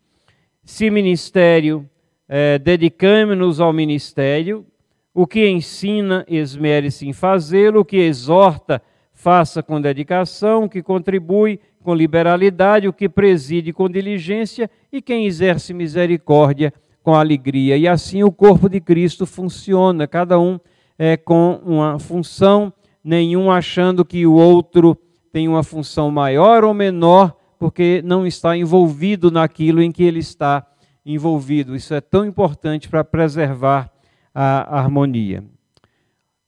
Se 0.74 0.90
ministério, 0.90 1.86
é, 2.30 2.58
dedicamos-nos 2.58 3.60
ao 3.60 3.74
ministério, 3.74 4.66
o 5.14 5.28
que 5.28 5.46
ensina, 5.46 6.26
esmere-se 6.30 7.06
em 7.06 7.12
fazê-lo, 7.12 7.82
o 7.82 7.86
que 7.86 7.98
exorta, 7.98 8.82
faça 9.12 9.62
com 9.62 9.82
dedicação, 9.82 10.64
o 10.64 10.70
que 10.70 10.82
contribui, 10.82 11.60
com 11.84 11.94
liberalidade, 11.94 12.88
o 12.88 12.94
que 12.94 13.10
preside 13.10 13.74
com 13.74 13.90
diligência 13.90 14.72
e 14.94 15.02
quem 15.02 15.26
exerce 15.26 15.74
misericórdia 15.74 16.74
com 17.04 17.16
alegria. 17.16 17.76
E 17.76 17.86
assim 17.86 18.24
o 18.24 18.32
corpo 18.32 18.70
de 18.70 18.80
Cristo 18.80 19.26
funciona, 19.26 20.08
cada 20.08 20.40
um 20.40 20.58
é 20.98 21.18
com 21.18 21.60
uma 21.66 22.00
função, 22.00 22.72
nenhum 23.04 23.52
achando 23.52 24.06
que 24.06 24.26
o 24.26 24.36
outro 24.36 24.98
tem 25.34 25.50
uma 25.50 25.64
função 25.64 26.10
maior 26.10 26.64
ou 26.64 26.74
menor, 26.74 27.36
porque 27.62 28.02
não 28.04 28.26
está 28.26 28.58
envolvido 28.58 29.30
naquilo 29.30 29.84
em 29.84 29.92
que 29.92 30.02
ele 30.02 30.18
está 30.18 30.66
envolvido. 31.06 31.76
Isso 31.76 31.94
é 31.94 32.02
tão 32.02 32.26
importante 32.26 32.90
para 32.90 33.04
preservar 33.04 33.94
a 34.34 34.80
harmonia. 34.80 35.48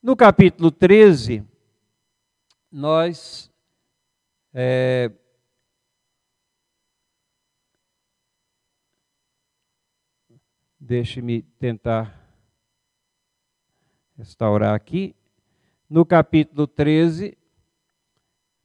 No 0.02 0.15
capítulo 0.15 0.71
13, 0.71 1.43
nós 2.71 3.52
é, 4.52 5.12
Deixe-me 10.80 11.43
tentar 11.60 12.28
restaurar 14.17 14.73
aqui. 14.73 15.15
No 15.88 16.04
capítulo 16.08 16.65
13, 16.65 17.38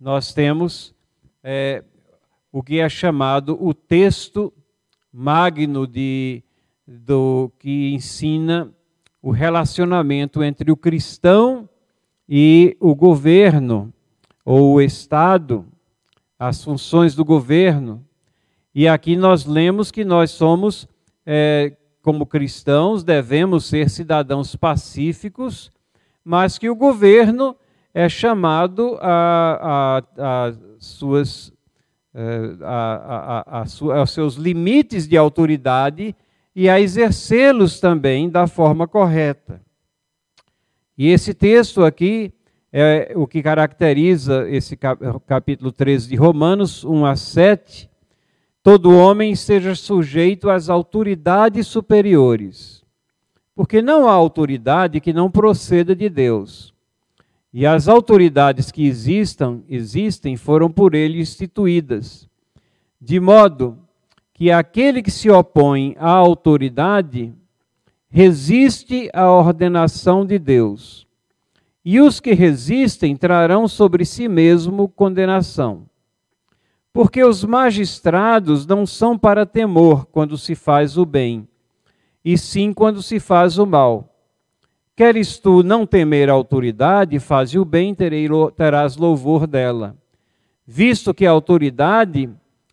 nós 0.00 0.32
temos 0.32 0.94
é, 1.42 1.84
o 2.52 2.62
que 2.62 2.78
é 2.78 2.88
chamado 2.88 3.56
o 3.61 3.74
texto 3.74 4.52
magno 5.12 5.87
de, 5.87 6.42
do 6.87 7.50
que 7.58 7.92
ensina 7.94 8.72
o 9.22 9.30
relacionamento 9.30 10.42
entre 10.42 10.70
o 10.70 10.76
cristão 10.76 11.68
e 12.28 12.76
o 12.80 12.94
governo 12.94 13.92
ou 14.44 14.74
o 14.74 14.80
Estado, 14.80 15.66
as 16.38 16.62
funções 16.62 17.14
do 17.14 17.24
governo. 17.24 18.04
E 18.74 18.87
aqui 18.87 19.16
nós 19.16 19.44
lemos 19.44 19.90
que 19.90 20.04
nós 20.04 20.30
somos 20.30 20.88
é, 21.26 21.76
como 22.02 22.24
cristãos, 22.24 23.04
devemos 23.04 23.66
ser 23.66 23.90
cidadãos 23.90 24.56
pacíficos, 24.56 25.70
mas 26.24 26.56
que 26.56 26.70
o 26.70 26.76
governo 26.76 27.56
é 27.92 28.08
chamado 28.08 28.96
a, 29.00 30.02
a, 30.16 30.46
a 30.48 30.54
suas, 30.78 31.52
eh, 32.14 32.56
a, 32.62 33.44
a, 33.46 33.98
aos 33.98 34.10
seus 34.10 34.34
limites 34.34 35.06
de 35.06 35.16
autoridade 35.16 36.14
e 36.54 36.68
a 36.68 36.80
exercê-los 36.80 37.78
também 37.78 38.28
da 38.28 38.46
forma 38.46 38.88
correta. 38.88 39.60
E 40.96 41.08
esse 41.08 41.32
texto 41.32 41.84
aqui 41.84 42.32
é 42.72 43.12
o 43.14 43.26
que 43.26 43.42
caracteriza 43.42 44.48
esse 44.48 44.76
capítulo 45.26 45.70
13 45.70 46.08
de 46.08 46.16
Romanos 46.16 46.84
1 46.84 47.06
a 47.06 47.16
7, 47.16 47.88
todo 48.62 48.96
homem 48.96 49.34
seja 49.34 49.74
sujeito 49.74 50.50
às 50.50 50.68
autoridades 50.68 51.66
superiores, 51.66 52.84
porque 53.54 53.80
não 53.80 54.08
há 54.08 54.12
autoridade 54.12 55.00
que 55.00 55.12
não 55.12 55.30
proceda 55.30 55.94
de 55.94 56.08
Deus. 56.08 56.74
E 57.58 57.66
as 57.66 57.88
autoridades 57.88 58.70
que 58.70 58.86
existam, 58.86 59.62
existem 59.68 60.36
foram 60.36 60.70
por 60.70 60.94
ele 60.94 61.20
instituídas, 61.20 62.28
de 63.00 63.18
modo 63.18 63.76
que 64.32 64.48
aquele 64.52 65.02
que 65.02 65.10
se 65.10 65.28
opõe 65.28 65.96
à 65.98 66.08
autoridade 66.08 67.34
resiste 68.08 69.10
à 69.12 69.28
ordenação 69.28 70.24
de 70.24 70.38
Deus. 70.38 71.04
E 71.84 72.00
os 72.00 72.20
que 72.20 72.32
resistem 72.32 73.16
trarão 73.16 73.66
sobre 73.66 74.04
si 74.04 74.28
mesmo 74.28 74.88
condenação. 74.88 75.86
Porque 76.92 77.24
os 77.24 77.42
magistrados 77.42 78.68
não 78.68 78.86
são 78.86 79.18
para 79.18 79.44
temor 79.44 80.06
quando 80.06 80.38
se 80.38 80.54
faz 80.54 80.96
o 80.96 81.04
bem, 81.04 81.48
e 82.24 82.38
sim 82.38 82.72
quando 82.72 83.02
se 83.02 83.18
faz 83.18 83.58
o 83.58 83.66
mal. 83.66 84.07
Queres 84.98 85.38
tu 85.38 85.62
não 85.62 85.87
temer 85.87 86.28
a 86.28 86.32
autoridade, 86.32 87.20
faze 87.20 87.56
o 87.56 87.64
bem, 87.64 87.94
terás 88.56 88.96
louvor 88.96 89.46
dela. 89.46 89.96
Visto 90.66 91.14
que 91.14 91.24
a 91.24 91.30
autoridade 91.30 92.28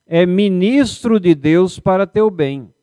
é 0.07 0.25
ministro 0.25 1.19
de 1.19 1.35
Deus 1.35 1.77
para 1.77 2.07
teu 2.07 2.31
bem. 2.31 2.73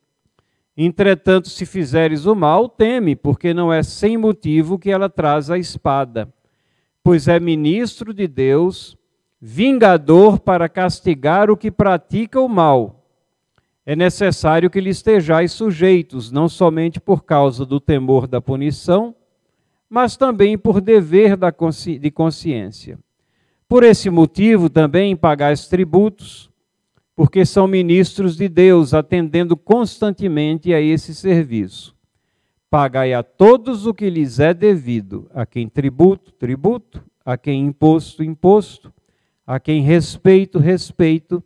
Entretanto, 0.77 1.49
se 1.49 1.65
fizeres 1.65 2.25
o 2.25 2.33
mal, 2.33 2.69
teme, 2.69 3.17
porque 3.17 3.53
não 3.53 3.73
é 3.73 3.83
sem 3.83 4.15
motivo 4.15 4.79
que 4.79 4.89
ela 4.89 5.09
traz 5.09 5.51
a 5.51 5.57
espada, 5.57 6.33
pois 7.03 7.27
é 7.27 7.37
ministro 7.37 8.13
de 8.13 8.29
Deus, 8.29 8.97
vingador 9.41 10.39
para 10.39 10.69
castigar 10.69 11.51
o 11.51 11.57
que 11.57 11.69
pratica 11.69 12.39
o 12.39 12.47
mal. 12.47 13.03
É 13.85 13.93
necessário 13.93 14.69
que 14.69 14.79
lhe 14.79 14.91
estejais 14.91 15.51
sujeitos, 15.51 16.31
não 16.31 16.47
somente 16.47 16.97
por 16.97 17.25
causa 17.25 17.65
do 17.65 17.81
temor 17.81 18.25
da 18.25 18.39
punição, 18.39 19.13
mas 19.93 20.17
também 20.17 20.57
por 20.57 20.81
dever 20.81 21.37
de 21.37 22.09
consciência. 22.09 22.97
Por 23.67 23.83
esse 23.83 24.09
motivo 24.09 24.67
também 24.67 25.15
pagais 25.15 25.67
tributos, 25.67 26.49
porque 27.15 27.45
são 27.45 27.67
ministros 27.67 28.35
de 28.35 28.49
Deus, 28.49 28.95
atendendo 28.95 29.55
constantemente 29.55 30.73
a 30.73 30.81
esse 30.81 31.13
serviço. 31.13 31.95
Pagai 32.71 33.13
a 33.13 33.21
todos 33.21 33.85
o 33.85 33.93
que 33.93 34.09
lhes 34.09 34.39
é 34.39 34.51
devido, 34.51 35.29
a 35.31 35.45
quem 35.45 35.69
tributo, 35.69 36.31
tributo, 36.31 37.03
a 37.23 37.37
quem 37.37 37.63
imposto, 37.63 38.23
imposto, 38.23 38.91
a 39.45 39.59
quem 39.59 39.83
respeito, 39.83 40.57
respeito, 40.57 41.43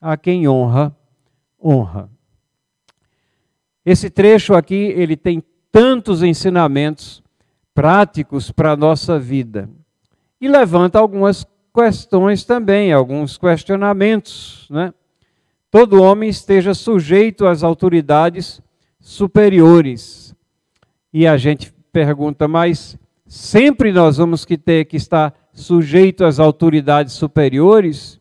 a 0.00 0.16
quem 0.16 0.48
honra, 0.48 0.96
honra. 1.62 2.10
Esse 3.84 4.08
trecho 4.08 4.54
aqui, 4.54 4.74
ele 4.74 5.18
tem 5.18 5.44
tantos 5.70 6.22
ensinamentos 6.22 7.22
práticos 7.74 8.50
para 8.50 8.72
a 8.72 8.76
nossa 8.76 9.18
vida. 9.18 9.68
E 10.40 10.48
levanta 10.48 10.98
algumas 10.98 11.46
questões 11.74 12.44
também, 12.44 12.92
alguns 12.92 13.36
questionamentos. 13.38 14.66
Né? 14.70 14.92
Todo 15.70 16.02
homem 16.02 16.28
esteja 16.28 16.74
sujeito 16.74 17.46
às 17.46 17.62
autoridades 17.62 18.60
superiores. 19.00 20.34
E 21.12 21.26
a 21.26 21.36
gente 21.36 21.72
pergunta, 21.92 22.46
mas 22.46 22.98
sempre 23.26 23.92
nós 23.92 24.16
vamos 24.16 24.44
que 24.44 24.56
ter 24.56 24.84
que 24.84 24.96
estar 24.96 25.34
sujeito 25.52 26.24
às 26.24 26.38
autoridades 26.38 27.14
superiores? 27.14 28.20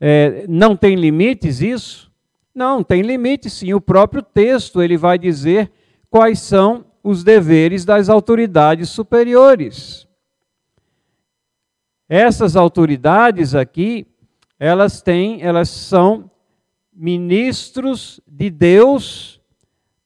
É, 0.00 0.44
não 0.48 0.76
tem 0.76 0.96
limites 0.96 1.60
isso? 1.60 2.10
Não, 2.54 2.82
tem 2.82 3.02
limites 3.02 3.52
sim. 3.52 3.72
O 3.72 3.80
próprio 3.80 4.22
texto 4.22 4.82
ele 4.82 4.96
vai 4.96 5.18
dizer 5.18 5.70
quais 6.10 6.40
são 6.40 6.84
os 7.02 7.24
deveres 7.24 7.84
das 7.84 8.08
autoridades 8.08 8.88
superiores. 8.88 10.06
Essas 12.08 12.56
autoridades 12.56 13.54
aqui, 13.54 14.06
elas 14.58 15.00
têm, 15.02 15.42
elas 15.42 15.68
são 15.68 16.30
ministros 16.92 18.20
de 18.26 18.50
Deus 18.50 19.40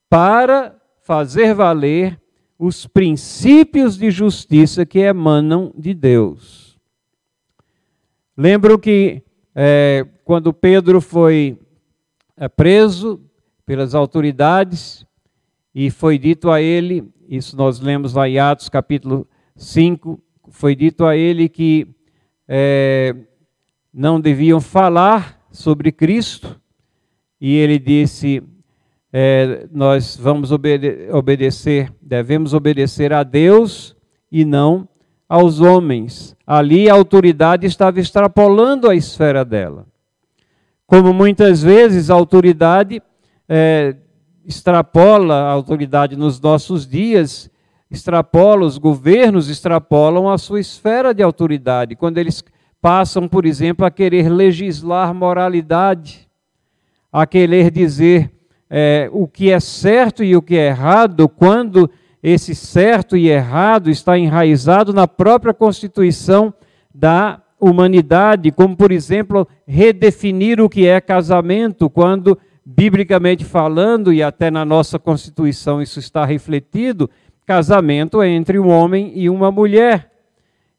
para 0.09 0.77
fazer 1.03 1.53
valer 1.53 2.21
os 2.59 2.87
princípios 2.87 3.99
de 3.99 4.11
justiça 4.11 4.87
que 4.87 5.01
emanam 5.01 5.73
de 5.77 5.93
Deus. 5.93 6.79
Lembro 8.37 8.79
que 8.79 9.23
é, 9.55 10.07
quando 10.25 10.53
Pedro 10.53 11.01
foi 11.01 11.59
é, 12.37 12.49
preso 12.49 13.21
pelas 13.65 13.95
autoridades, 13.95 15.07
e 15.79 15.91
foi 15.91 16.19
dito 16.19 16.51
a 16.51 16.59
ele, 16.59 17.07
isso 17.29 17.55
nós 17.55 17.81
lemos 17.81 18.15
lá 18.15 18.27
em 18.27 18.39
Atos 18.39 18.67
capítulo 18.67 19.29
5, 19.55 20.19
foi 20.49 20.75
dito 20.75 21.05
a 21.05 21.15
ele 21.15 21.51
que 21.51 21.87
é, 22.49 23.15
não 23.93 24.19
deviam 24.19 24.59
falar 24.59 25.39
sobre 25.51 25.93
Cristo, 25.93 26.59
e 27.39 27.55
ele 27.57 27.79
disse: 27.79 28.43
é, 29.13 29.69
Nós 29.71 30.17
vamos 30.17 30.51
obede 30.51 31.11
obedecer, 31.13 31.93
devemos 32.01 32.55
obedecer 32.55 33.13
a 33.13 33.23
Deus 33.23 33.95
e 34.33 34.47
não 34.47 34.89
aos 35.29 35.61
homens. 35.61 36.35
Ali 36.47 36.89
a 36.89 36.95
autoridade 36.95 37.67
estava 37.67 38.01
extrapolando 38.01 38.89
a 38.89 38.95
esfera 38.95 39.45
dela. 39.45 39.87
Como 40.87 41.13
muitas 41.13 41.63
vezes 41.63 42.09
a 42.09 42.15
autoridade 42.15 43.03
é, 43.47 43.95
extrapola 44.47 45.35
a 45.35 45.51
autoridade 45.51 46.17
nos 46.17 46.41
nossos 46.41 46.87
dias, 46.87 47.51
extrapola, 47.91 48.65
os 48.65 48.79
governos 48.79 49.51
extrapolam 49.51 50.29
a 50.29 50.39
sua 50.39 50.61
esfera 50.61 51.13
de 51.13 51.23
autoridade, 51.23 51.97
quando 51.97 52.19
eles 52.19 52.45
passam, 52.81 53.29
por 53.29 53.45
exemplo, 53.45 53.85
a 53.85 53.91
querer 53.91 54.29
legislar 54.29 55.13
moralidade, 55.13 56.29
a 57.13 57.27
querer 57.27 57.71
dizer 57.71 58.31
é, 58.71 59.09
o 59.13 59.27
que 59.27 59.51
é 59.51 59.59
certo 59.59 60.23
e 60.23 60.37
o 60.37 60.43
que 60.43 60.57
é 60.57 60.69
errado, 60.69 61.29
quando 61.29 61.91
esse 62.23 62.55
certo 62.55 63.17
e 63.17 63.29
errado 63.29 63.91
está 63.91 64.19
enraizado 64.19 64.93
na 64.93 65.09
própria 65.09 65.55
constituição 65.55 66.55
da 66.95 67.41
humanidade, 67.59 68.51
como, 68.53 68.77
por 68.77 68.93
exemplo, 68.93 69.47
redefinir 69.67 70.61
o 70.61 70.69
que 70.69 70.87
é 70.87 71.01
casamento, 71.01 71.89
quando 71.89 72.39
biblicamente 72.69 73.45
falando, 73.45 74.13
e 74.13 74.21
até 74.21 74.51
na 74.51 74.65
nossa 74.65 74.99
Constituição 74.99 75.81
isso 75.81 76.01
está 76.01 76.25
refletido, 76.25 77.09
casamento 77.47 78.21
é 78.21 78.29
entre 78.29 78.59
um 78.59 78.69
homem 78.69 79.13
e 79.15 79.31
uma 79.31 79.53
mulher. 79.53 80.11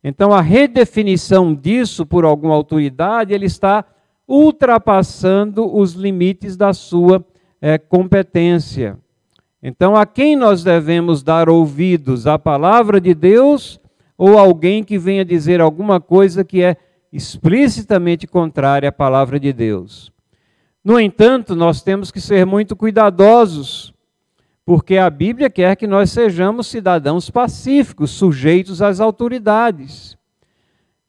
Então, 0.04 0.34
a 0.34 0.42
redefinição 0.42 1.56
disso 1.56 2.06
por 2.06 2.26
alguma 2.26 2.54
autoridade, 2.54 3.34
ele 3.34 3.46
está 3.46 3.86
ultrapassando 4.28 5.74
os 5.74 5.94
limites 5.94 6.58
da 6.58 6.74
sua 6.74 7.26
é, 7.62 7.78
competência. 7.78 8.98
Então, 9.64 9.96
a 9.96 10.06
quem 10.06 10.36
nós 10.36 10.64
devemos 10.64 11.24
dar 11.24 11.50
ouvidos? 11.50 12.28
A 12.28 12.38
palavra 12.38 13.00
de 13.00 13.14
Deus 13.14 13.80
ou 14.18 14.38
alguém 14.38 14.84
que 14.84 14.98
venha 14.98 15.24
dizer 15.24 15.62
alguma 15.62 16.02
coisa 16.02 16.44
que 16.44 16.62
é 16.62 16.76
explicitamente 17.14 18.28
contrária 18.28 18.90
à 18.90 18.92
palavra 18.92 19.40
de 19.40 19.54
Deus? 19.54 20.12
No 20.88 20.98
entanto, 20.98 21.54
nós 21.54 21.82
temos 21.82 22.12
que 22.12 22.22
ser 22.22 22.46
muito 22.46 22.74
cuidadosos, 22.74 23.94
porque 24.66 24.96
a 24.96 25.10
Bíblia 25.10 25.50
quer 25.50 25.76
que 25.76 25.86
nós 25.86 26.12
sejamos 26.12 26.68
cidadãos 26.68 27.30
pacíficos, 27.30 28.12
sujeitos 28.12 28.82
às 28.82 29.02
autoridades. 29.02 30.18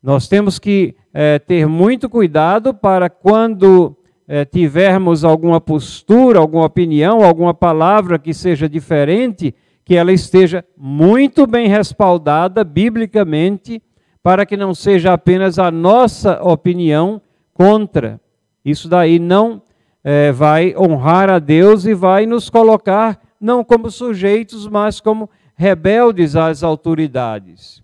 Nós 0.02 0.26
temos 0.26 0.58
que 0.58 0.96
é, 1.14 1.38
ter 1.38 1.68
muito 1.68 2.10
cuidado 2.10 2.74
para 2.74 3.08
quando 3.08 3.96
é, 4.26 4.44
tivermos 4.44 5.22
alguma 5.22 5.60
postura, 5.60 6.40
alguma 6.40 6.64
opinião, 6.64 7.22
alguma 7.22 7.54
palavra 7.54 8.18
que 8.18 8.34
seja 8.34 8.68
diferente, 8.68 9.54
que 9.84 9.94
ela 9.94 10.10
esteja 10.12 10.64
muito 10.76 11.46
bem 11.46 11.68
respaldada 11.68 12.64
biblicamente, 12.64 13.80
para 14.24 14.44
que 14.44 14.56
não 14.56 14.74
seja 14.74 15.12
apenas 15.12 15.56
a 15.56 15.70
nossa 15.70 16.42
opinião 16.42 17.22
contra. 17.54 18.20
Isso 18.64 18.88
daí 18.88 19.20
não 19.20 19.62
é, 20.10 20.32
vai 20.32 20.74
honrar 20.74 21.28
a 21.28 21.38
Deus 21.38 21.84
e 21.84 21.92
vai 21.92 22.24
nos 22.24 22.48
colocar 22.48 23.20
não 23.38 23.62
como 23.62 23.90
sujeitos, 23.90 24.66
mas 24.66 25.00
como 25.00 25.28
rebeldes 25.54 26.34
às 26.34 26.62
autoridades. 26.62 27.82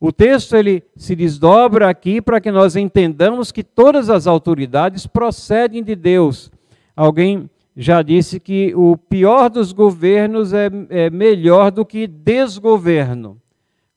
O 0.00 0.10
texto 0.10 0.56
ele 0.56 0.82
se 0.96 1.14
desdobra 1.14 1.90
aqui 1.90 2.22
para 2.22 2.40
que 2.40 2.50
nós 2.50 2.74
entendamos 2.74 3.52
que 3.52 3.62
todas 3.62 4.08
as 4.08 4.26
autoridades 4.26 5.06
procedem 5.06 5.82
de 5.82 5.94
Deus. 5.94 6.50
Alguém 6.96 7.50
já 7.76 8.00
disse 8.00 8.40
que 8.40 8.74
o 8.74 8.96
pior 8.96 9.50
dos 9.50 9.72
governos 9.72 10.54
é, 10.54 10.70
é 10.88 11.10
melhor 11.10 11.70
do 11.70 11.84
que 11.84 12.06
desgoverno. 12.06 13.38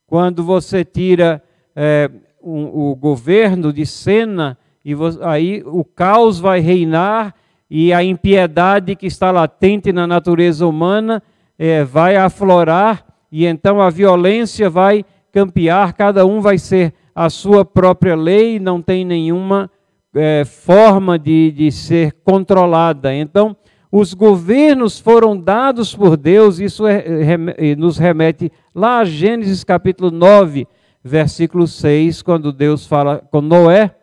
Quando 0.06 0.43
você 0.43 0.84
tira 0.84 1.41
é, 1.74 2.12
um, 2.43 2.89
o 2.89 2.95
governo 2.97 3.72
de 3.72 3.86
cena, 3.86 4.58
e 4.84 4.93
você, 4.93 5.18
aí 5.24 5.64
o 5.66 5.86
caos 5.86 6.38
vai 6.38 6.60
reinar 6.60 7.34
e 7.70 7.91
a 7.93 8.03
impiedade 8.03 8.95
que 8.95 9.07
está 9.07 9.32
latente 9.32 9.91
na 9.91 10.05
natureza 10.05 10.68
humana 10.68 11.22
é, 11.57 11.84
vai 11.84 12.16
aflorar 12.16 13.05
e 13.32 13.45
então 13.45 13.82
a 13.82 13.89
violência 13.89 14.70
vai 14.70 15.03
campear, 15.32 15.93
cada 15.93 16.26
um 16.26 16.39
vai 16.39 16.57
ser 16.57 16.93
a 17.13 17.30
sua 17.30 17.66
própria 17.66 18.16
lei, 18.16 18.59
não 18.59 18.82
tem 18.82 19.03
nenhuma 19.03 19.70
é, 20.13 20.45
forma 20.45 21.20
de, 21.20 21.51
de 21.51 21.72
ser 21.72 22.13
controlada. 22.24 23.13
Então, 23.13 23.55
os 23.91 24.13
governos 24.13 24.99
foram 24.99 25.38
dados 25.38 25.95
por 25.95 26.16
Deus, 26.16 26.59
isso 26.59 26.86
é, 26.88 27.38
nos 27.78 27.97
remete 27.97 28.51
lá 28.74 28.99
a 28.99 29.05
Gênesis 29.05 29.63
capítulo 29.63 30.11
9, 30.11 30.68
versículo 31.03 31.68
6, 31.68 32.22
quando 32.22 32.51
Deus 32.51 32.86
fala 32.86 33.22
com 33.32 33.41
Noé 33.41 33.93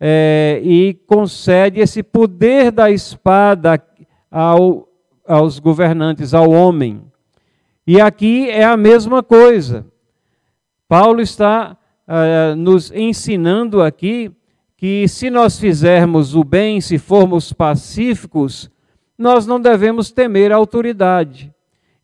é, 0.00 0.60
e 0.62 0.94
concede 1.06 1.80
esse 1.80 2.02
poder 2.02 2.70
da 2.70 2.90
espada 2.90 3.82
ao, 4.30 4.88
aos 5.26 5.58
governantes, 5.58 6.34
ao 6.34 6.50
homem. 6.50 7.02
E 7.86 8.00
aqui 8.00 8.48
é 8.50 8.64
a 8.64 8.76
mesma 8.76 9.22
coisa. 9.22 9.86
Paulo 10.88 11.20
está 11.20 11.76
uh, 12.06 12.56
nos 12.56 12.92
ensinando 12.92 13.82
aqui 13.82 14.30
que 14.76 15.08
se 15.08 15.30
nós 15.30 15.58
fizermos 15.58 16.34
o 16.34 16.44
bem, 16.44 16.80
se 16.80 16.98
formos 16.98 17.52
pacíficos, 17.52 18.70
nós 19.16 19.46
não 19.46 19.58
devemos 19.58 20.12
temer 20.12 20.52
a 20.52 20.56
autoridade. 20.56 21.52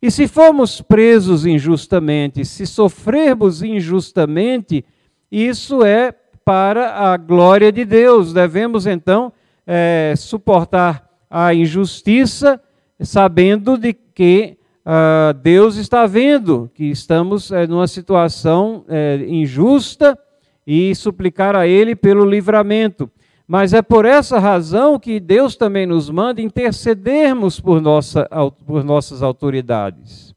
E 0.01 0.09
se 0.09 0.27
formos 0.27 0.81
presos 0.81 1.45
injustamente, 1.45 2.43
se 2.43 2.65
sofrermos 2.65 3.61
injustamente, 3.61 4.83
isso 5.31 5.83
é 5.83 6.13
para 6.45 6.93
a 7.11 7.17
glória 7.17 7.71
de 7.71 7.85
Deus. 7.85 8.33
Devemos 8.33 8.85
então 8.85 9.31
é, 9.65 10.13
suportar 10.17 11.09
a 11.29 11.53
injustiça, 11.53 12.61
sabendo 12.99 13.77
de 13.77 13.93
que 13.93 14.57
uh, 14.85 15.33
Deus 15.33 15.77
está 15.77 16.05
vendo 16.05 16.69
que 16.73 16.85
estamos 16.85 17.51
é, 17.51 17.65
numa 17.65 17.87
situação 17.87 18.85
é, 18.87 19.25
injusta 19.27 20.17
e 20.65 20.93
suplicar 20.93 21.55
a 21.55 21.67
Ele 21.67 21.95
pelo 21.95 22.23
livramento. 22.23 23.09
Mas 23.47 23.73
é 23.73 23.81
por 23.81 24.05
essa 24.05 24.39
razão 24.39 24.99
que 24.99 25.19
Deus 25.19 25.55
também 25.55 25.85
nos 25.85 26.09
manda 26.09 26.41
intercedermos 26.41 27.59
por, 27.59 27.81
nossa, 27.81 28.27
por 28.65 28.83
nossas 28.83 29.21
autoridades. 29.21 30.33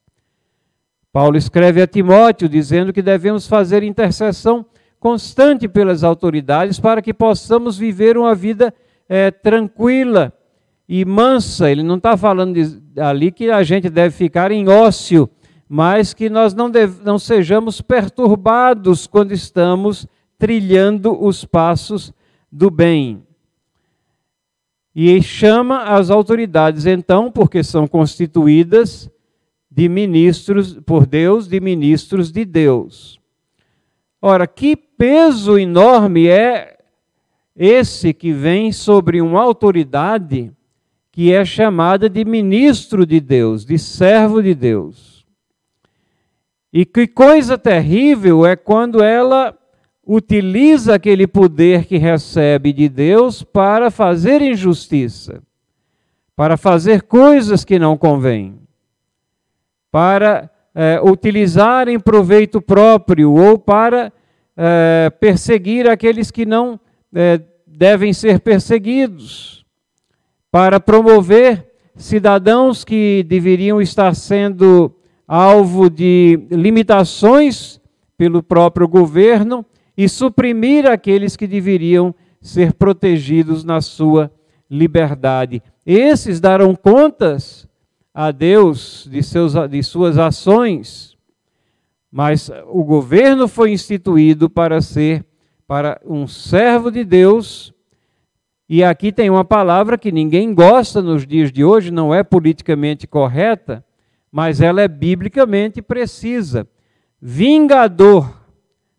Paulo 1.13 1.37
escreve 1.37 1.81
a 1.81 1.87
Timóteo 1.87 2.49
dizendo 2.49 2.93
que 2.93 3.01
devemos 3.01 3.47
fazer 3.47 3.83
intercessão 3.83 4.67
constante 5.07 5.69
pelas 5.69 6.03
autoridades 6.03 6.81
para 6.81 7.01
que 7.01 7.15
possamos 7.15 7.79
viver 7.79 8.19
uma 8.19 8.35
vida 8.35 8.75
é, 9.09 9.31
tranquila 9.31 10.33
e 10.89 11.05
mansa. 11.05 11.71
Ele 11.71 11.85
não 11.85 11.95
está 11.95 12.17
falando 12.17 12.55
de, 12.55 13.01
ali 13.01 13.31
que 13.31 13.49
a 13.49 13.63
gente 13.63 13.89
deve 13.89 14.13
ficar 14.17 14.51
em 14.51 14.69
ócio, 14.69 15.31
mas 15.69 16.13
que 16.13 16.29
nós 16.29 16.55
não, 16.55 16.69
deve, 16.69 17.05
não 17.05 17.21
sejamos 17.21 17.81
perturbados 17.81 19.07
quando 19.07 19.31
estamos 19.31 20.09
trilhando 20.37 21.17
os 21.25 21.45
passos 21.45 22.13
do 22.51 22.69
bem. 22.69 23.23
E 24.93 25.23
chama 25.23 25.85
as 25.85 26.11
autoridades, 26.11 26.85
então, 26.85 27.31
porque 27.31 27.63
são 27.63 27.87
constituídas 27.87 29.09
de 29.71 29.89
ministros 29.89 30.75
por 30.85 31.07
Deus, 31.07 31.47
de 31.47 31.61
ministros 31.61 32.33
de 32.33 32.45
Deus. 32.45 33.25
Ora, 34.21 34.47
que 34.47 34.77
peso 34.77 35.59
enorme 35.59 36.27
é 36.29 36.79
esse 37.55 38.12
que 38.12 38.33
vem 38.33 38.73
sobre 38.73 39.21
uma 39.21 39.41
autoridade 39.43 40.53
que 41.11 41.33
é 41.33 41.45
chamada 41.45 42.11
de 42.11 42.25
ministro 42.25 43.07
de 43.07 43.21
Deus, 43.21 43.64
de 43.64 43.79
servo 43.79 44.43
de 44.43 44.55
Deus. 44.55 45.25
E 46.71 46.85
que 46.85 47.07
coisa 47.07 47.57
terrível 47.57 48.45
é 48.45 48.55
quando 48.55 49.03
ela 49.03 49.57
utiliza 50.07 50.95
aquele 50.95 51.27
poder 51.27 51.87
que 51.87 51.97
recebe 51.97 52.73
de 52.73 52.89
Deus 52.89 53.43
para 53.43 53.91
fazer 53.91 54.43
injustiça, 54.43 55.43
para 56.37 56.57
fazer 56.57 57.03
coisas 57.03 57.64
que 57.64 57.79
não 57.79 57.97
convêm, 57.97 58.61
para 59.91 60.51
é, 60.79 61.01
utilizar 61.03 61.89
em 61.89 61.99
proveito 61.99 62.61
próprio 62.61 63.33
ou 63.33 63.59
para 63.59 64.12
é, 64.55 65.11
perseguir 65.18 65.89
aqueles 65.89 66.31
que 66.31 66.45
não 66.45 66.79
é, 67.14 67.41
devem 67.66 68.12
ser 68.12 68.41
perseguidos 68.41 69.64
para 70.51 70.79
promover 70.79 71.66
cidadãos 71.97 72.85
que 72.85 73.24
deveriam 73.27 73.81
estar 73.81 74.14
sendo 74.14 74.95
alvo 75.27 75.89
de 75.89 76.47
limitações 76.51 77.81
pelo 78.18 78.43
próprio 78.43 78.87
governo 78.87 79.64
e 79.97 80.07
suprimir 80.11 80.87
aqueles 80.87 81.37
que 81.37 81.47
deveriam 81.47 82.14
ser 82.39 82.74
protegidos 82.74 83.64
na 83.64 83.81
sua 83.81 84.31
liberdade. 84.70 85.62
Esses 85.87 86.39
darão 86.39 86.74
contas 86.74 87.66
a 88.19 88.31
Deus 88.31 89.07
de, 89.11 89.23
seus, 89.23 89.53
de 89.69 89.83
suas 89.83 90.17
ações, 90.17 91.14
mas 92.11 92.51
o 92.67 92.83
governo 92.83 93.47
foi 93.47 93.73
instituído 93.73 94.49
para 94.49 94.81
ser 94.81 95.23
para 95.69 96.01
um 96.03 96.27
servo 96.27 96.91
de 96.91 97.05
Deus 97.05 97.75
e 98.67 98.83
aqui 98.83 99.12
tem 99.12 99.29
uma 99.29 99.45
palavra 99.45 99.99
que 99.99 100.11
ninguém 100.11 100.55
gosta 100.55 101.03
nos 101.03 101.27
dias 101.27 101.53
de 101.53 101.62
hoje, 101.62 101.91
não 101.91 102.14
é 102.14 102.23
politicamente 102.23 103.07
correta, 103.07 103.85
mas 104.33 104.62
ela 104.62 104.81
é 104.81 104.89
biblicamente 104.89 105.83
precisa. 105.83 106.67
Vingador 107.21 108.41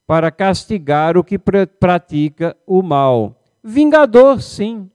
para 0.06 0.30
castigar 0.30 1.18
o 1.18 1.24
que 1.24 1.40
pratica 1.40 2.56
o 2.68 2.84
mal. 2.84 3.42
Vingador, 3.64 4.44
sim. 4.44 4.88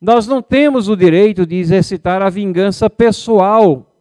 Nós 0.00 0.26
não 0.26 0.42
temos 0.42 0.88
o 0.88 0.96
direito 0.96 1.46
de 1.46 1.56
exercitar 1.56 2.22
a 2.22 2.28
vingança 2.28 2.90
pessoal. 2.90 3.92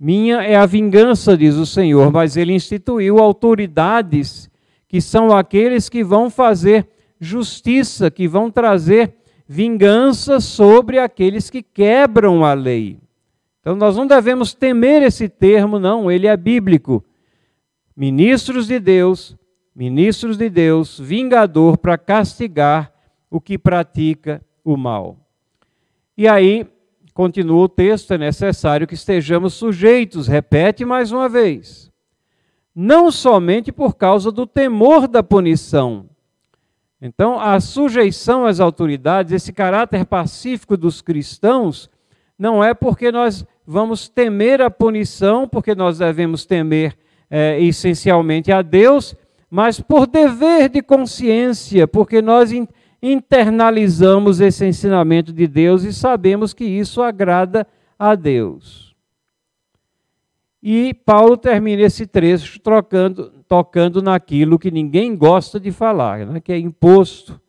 Minha 0.00 0.42
é 0.42 0.56
a 0.56 0.64
vingança, 0.64 1.36
diz 1.36 1.56
o 1.56 1.66
Senhor, 1.66 2.10
mas 2.10 2.36
ele 2.36 2.52
instituiu 2.52 3.18
autoridades 3.18 4.48
que 4.86 5.00
são 5.00 5.36
aqueles 5.36 5.88
que 5.88 6.02
vão 6.02 6.30
fazer 6.30 6.88
justiça, 7.20 8.10
que 8.10 8.26
vão 8.26 8.50
trazer 8.50 9.14
vingança 9.46 10.40
sobre 10.40 10.98
aqueles 10.98 11.50
que 11.50 11.62
quebram 11.62 12.44
a 12.44 12.54
lei. 12.54 12.98
Então 13.60 13.76
nós 13.76 13.96
não 13.96 14.06
devemos 14.06 14.54
temer 14.54 15.02
esse 15.02 15.28
termo, 15.28 15.78
não, 15.78 16.10
ele 16.10 16.26
é 16.26 16.36
bíblico. 16.36 17.04
Ministros 17.94 18.66
de 18.66 18.78
Deus, 18.78 19.36
ministros 19.74 20.38
de 20.38 20.48
Deus, 20.48 20.98
vingador 20.98 21.76
para 21.76 21.98
castigar 21.98 22.90
o 23.30 23.40
que 23.40 23.58
pratica 23.58 24.40
o 24.72 24.76
mal. 24.76 25.16
E 26.16 26.26
aí, 26.26 26.66
continua 27.14 27.64
o 27.64 27.68
texto, 27.68 28.12
é 28.12 28.18
necessário 28.18 28.86
que 28.86 28.94
estejamos 28.94 29.54
sujeitos, 29.54 30.26
repete 30.26 30.84
mais 30.84 31.12
uma 31.12 31.28
vez. 31.28 31.90
Não 32.74 33.10
somente 33.10 33.72
por 33.72 33.96
causa 33.96 34.30
do 34.30 34.46
temor 34.46 35.08
da 35.08 35.22
punição, 35.22 36.08
então, 37.00 37.38
a 37.38 37.60
sujeição 37.60 38.44
às 38.44 38.58
autoridades, 38.58 39.32
esse 39.32 39.52
caráter 39.52 40.04
pacífico 40.04 40.76
dos 40.76 41.00
cristãos, 41.00 41.88
não 42.36 42.62
é 42.62 42.74
porque 42.74 43.12
nós 43.12 43.46
vamos 43.64 44.08
temer 44.08 44.60
a 44.60 44.68
punição, 44.70 45.46
porque 45.46 45.76
nós 45.76 45.98
devemos 45.98 46.44
temer 46.44 46.96
é, 47.30 47.60
essencialmente 47.62 48.50
a 48.50 48.62
Deus, 48.62 49.14
mas 49.48 49.80
por 49.80 50.08
dever 50.08 50.68
de 50.68 50.82
consciência, 50.82 51.86
porque 51.86 52.20
nós 52.20 52.50
internalizamos 53.02 54.40
esse 54.40 54.66
ensinamento 54.66 55.32
de 55.32 55.46
Deus 55.46 55.84
e 55.84 55.92
sabemos 55.92 56.52
que 56.52 56.64
isso 56.64 57.02
agrada 57.02 57.66
a 57.98 58.14
Deus. 58.14 58.94
E 60.62 60.92
Paulo 60.92 61.36
termina 61.36 61.82
esse 61.82 62.06
trecho 62.06 62.58
trocando, 62.60 63.30
tocando 63.46 64.02
naquilo 64.02 64.58
que 64.58 64.70
ninguém 64.70 65.16
gosta 65.16 65.60
de 65.60 65.70
falar, 65.70 66.26
né? 66.26 66.40
que 66.40 66.52
é 66.52 66.58
imposto, 66.58 67.40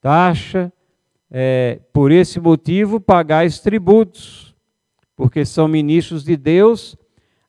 taxa. 0.00 0.72
É, 1.28 1.80
por 1.92 2.12
esse 2.12 2.38
motivo, 2.38 3.00
pagais 3.00 3.58
tributos, 3.58 4.54
porque 5.16 5.44
são 5.44 5.66
ministros 5.66 6.22
de 6.22 6.36
Deus, 6.36 6.96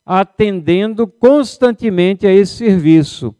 atendendo 0.04 1.06
constantemente 1.06 2.26
a 2.26 2.32
esse 2.32 2.56
serviço. 2.56 3.34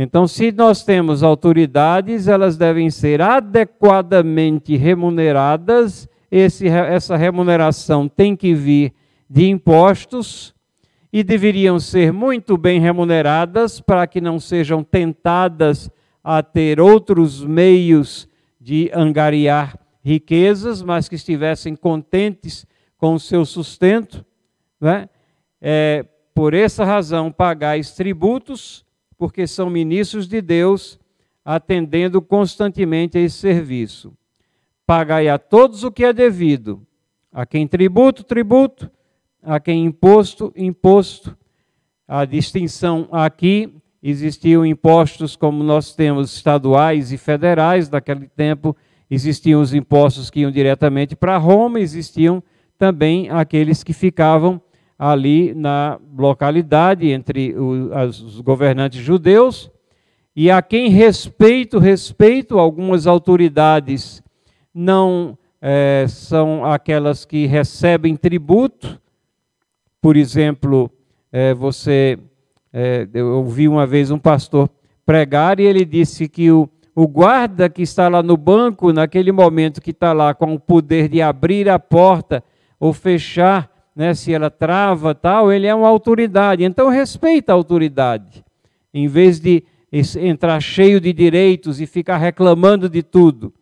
Então, 0.00 0.28
se 0.28 0.52
nós 0.52 0.84
temos 0.84 1.24
autoridades, 1.24 2.28
elas 2.28 2.56
devem 2.56 2.88
ser 2.88 3.20
adequadamente 3.20 4.76
remuneradas. 4.76 6.08
Esse, 6.30 6.68
essa 6.68 7.16
remuneração 7.16 8.06
tem 8.06 8.36
que 8.36 8.54
vir 8.54 8.94
de 9.28 9.48
impostos 9.48 10.54
e 11.12 11.24
deveriam 11.24 11.80
ser 11.80 12.12
muito 12.12 12.56
bem 12.56 12.78
remuneradas 12.78 13.80
para 13.80 14.06
que 14.06 14.20
não 14.20 14.38
sejam 14.38 14.84
tentadas 14.84 15.90
a 16.22 16.44
ter 16.44 16.80
outros 16.80 17.44
meios 17.44 18.28
de 18.60 18.88
angariar 18.94 19.76
riquezas, 20.00 20.80
mas 20.80 21.08
que 21.08 21.16
estivessem 21.16 21.74
contentes 21.74 22.64
com 22.96 23.14
o 23.14 23.20
seu 23.20 23.44
sustento, 23.44 24.24
né? 24.80 25.08
É, 25.60 26.06
por 26.32 26.54
essa 26.54 26.84
razão 26.84 27.32
pagais 27.32 27.96
tributos, 27.96 28.86
porque 29.18 29.46
são 29.46 29.68
ministros 29.68 30.28
de 30.28 30.40
Deus, 30.40 30.98
atendendo 31.44 32.22
constantemente 32.22 33.18
a 33.18 33.20
esse 33.20 33.36
serviço. 33.36 34.12
Pagai 34.86 35.28
a 35.28 35.38
todos 35.38 35.82
o 35.82 35.90
que 35.90 36.04
é 36.04 36.12
devido, 36.12 36.86
a 37.32 37.44
quem 37.44 37.66
tributo, 37.66 38.22
tributo, 38.22 38.90
a 39.42 39.58
quem 39.58 39.84
imposto, 39.84 40.52
imposto. 40.56 41.36
A 42.06 42.24
distinção 42.24 43.08
aqui 43.10 43.74
existiam 44.02 44.64
impostos 44.64 45.36
como 45.36 45.62
nós 45.64 45.94
temos 45.94 46.34
estaduais 46.34 47.12
e 47.12 47.18
federais, 47.18 47.90
naquele 47.90 48.28
tempo 48.28 48.76
existiam 49.10 49.60
os 49.60 49.74
impostos 49.74 50.30
que 50.30 50.40
iam 50.40 50.50
diretamente 50.50 51.16
para 51.16 51.36
Roma, 51.36 51.80
existiam 51.80 52.42
também 52.78 53.28
aqueles 53.30 53.82
que 53.82 53.92
ficavam 53.92 54.60
ali 54.98 55.54
na 55.54 55.98
localidade 56.16 57.08
entre 57.08 57.54
os 57.54 58.40
governantes 58.40 59.00
judeus, 59.00 59.70
e 60.34 60.50
a 60.50 60.60
quem 60.62 60.88
respeito, 60.88 61.78
respeito, 61.78 62.58
algumas 62.58 63.06
autoridades 63.06 64.22
não 64.72 65.36
é, 65.60 66.06
são 66.08 66.64
aquelas 66.64 67.24
que 67.24 67.46
recebem 67.46 68.16
tributo. 68.16 69.00
Por 70.00 70.16
exemplo, 70.16 70.90
é, 71.32 71.52
você, 71.54 72.18
é, 72.72 73.08
eu 73.12 73.38
ouvi 73.38 73.68
uma 73.68 73.86
vez 73.86 74.10
um 74.10 74.18
pastor 74.18 74.70
pregar 75.04 75.58
e 75.58 75.64
ele 75.64 75.84
disse 75.84 76.28
que 76.28 76.50
o, 76.52 76.68
o 76.94 77.08
guarda 77.08 77.68
que 77.68 77.82
está 77.82 78.08
lá 78.08 78.22
no 78.22 78.36
banco, 78.36 78.92
naquele 78.92 79.32
momento 79.32 79.80
que 79.80 79.90
está 79.90 80.12
lá 80.12 80.34
com 80.34 80.54
o 80.54 80.60
poder 80.60 81.08
de 81.08 81.20
abrir 81.20 81.68
a 81.68 81.78
porta 81.78 82.44
ou 82.78 82.92
fechar, 82.92 83.68
né, 83.98 84.14
se 84.14 84.32
ela 84.32 84.48
trava 84.48 85.12
tal, 85.12 85.52
ele 85.52 85.66
é 85.66 85.74
uma 85.74 85.88
autoridade. 85.88 86.62
Então 86.62 86.88
respeita 86.88 87.50
a 87.50 87.56
autoridade. 87.56 88.44
Em 88.94 89.08
vez 89.08 89.40
de 89.40 89.64
entrar 90.20 90.60
cheio 90.60 91.00
de 91.00 91.12
direitos 91.12 91.80
e 91.80 91.86
ficar 91.86 92.16
reclamando 92.16 92.88
de 92.88 93.02
tudo. 93.02 93.52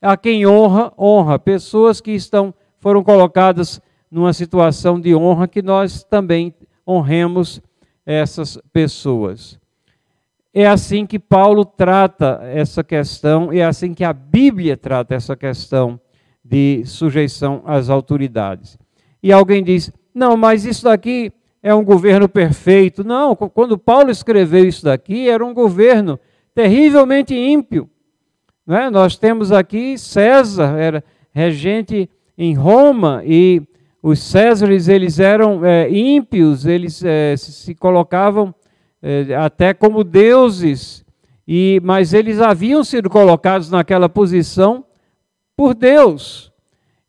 A 0.00 0.16
quem 0.16 0.46
honra, 0.46 0.90
honra. 0.98 1.38
Pessoas 1.38 2.00
que 2.00 2.12
estão 2.12 2.54
foram 2.80 3.04
colocadas 3.04 3.82
numa 4.10 4.32
situação 4.32 4.98
de 4.98 5.14
honra 5.14 5.46
que 5.46 5.60
nós 5.60 6.02
também 6.02 6.54
honremos 6.88 7.60
essas 8.06 8.58
pessoas. 8.72 9.60
É 10.54 10.66
assim 10.66 11.04
que 11.04 11.18
Paulo 11.18 11.66
trata 11.66 12.40
essa 12.44 12.82
questão, 12.82 13.52
é 13.52 13.62
assim 13.62 13.92
que 13.92 14.04
a 14.04 14.12
Bíblia 14.14 14.74
trata 14.74 15.14
essa 15.14 15.36
questão 15.36 16.00
de 16.42 16.82
sujeição 16.86 17.62
às 17.66 17.90
autoridades. 17.90 18.80
E 19.22 19.32
alguém 19.32 19.62
diz: 19.62 19.92
não, 20.14 20.36
mas 20.36 20.64
isso 20.64 20.84
daqui 20.84 21.32
é 21.62 21.74
um 21.74 21.84
governo 21.84 22.28
perfeito. 22.28 23.04
Não, 23.04 23.36
quando 23.36 23.78
Paulo 23.78 24.10
escreveu 24.10 24.66
isso 24.66 24.84
daqui, 24.84 25.28
era 25.28 25.44
um 25.44 25.54
governo 25.54 26.18
terrivelmente 26.54 27.34
ímpio. 27.34 27.88
É? 28.68 28.90
Nós 28.90 29.16
temos 29.16 29.52
aqui 29.52 29.96
César, 29.96 30.76
era 30.78 31.04
regente 31.32 32.08
em 32.36 32.54
Roma, 32.54 33.22
e 33.24 33.62
os 34.02 34.20
Césares 34.20 34.88
eles 34.88 35.18
eram 35.18 35.64
é, 35.64 35.90
ímpios, 35.90 36.66
eles 36.66 37.02
é, 37.04 37.36
se 37.36 37.74
colocavam 37.74 38.54
é, 39.00 39.34
até 39.34 39.72
como 39.72 40.04
deuses, 40.04 41.04
e 41.46 41.80
mas 41.82 42.12
eles 42.12 42.40
haviam 42.40 42.84
sido 42.84 43.10
colocados 43.10 43.70
naquela 43.70 44.08
posição 44.08 44.84
por 45.56 45.74
Deus. 45.74 46.52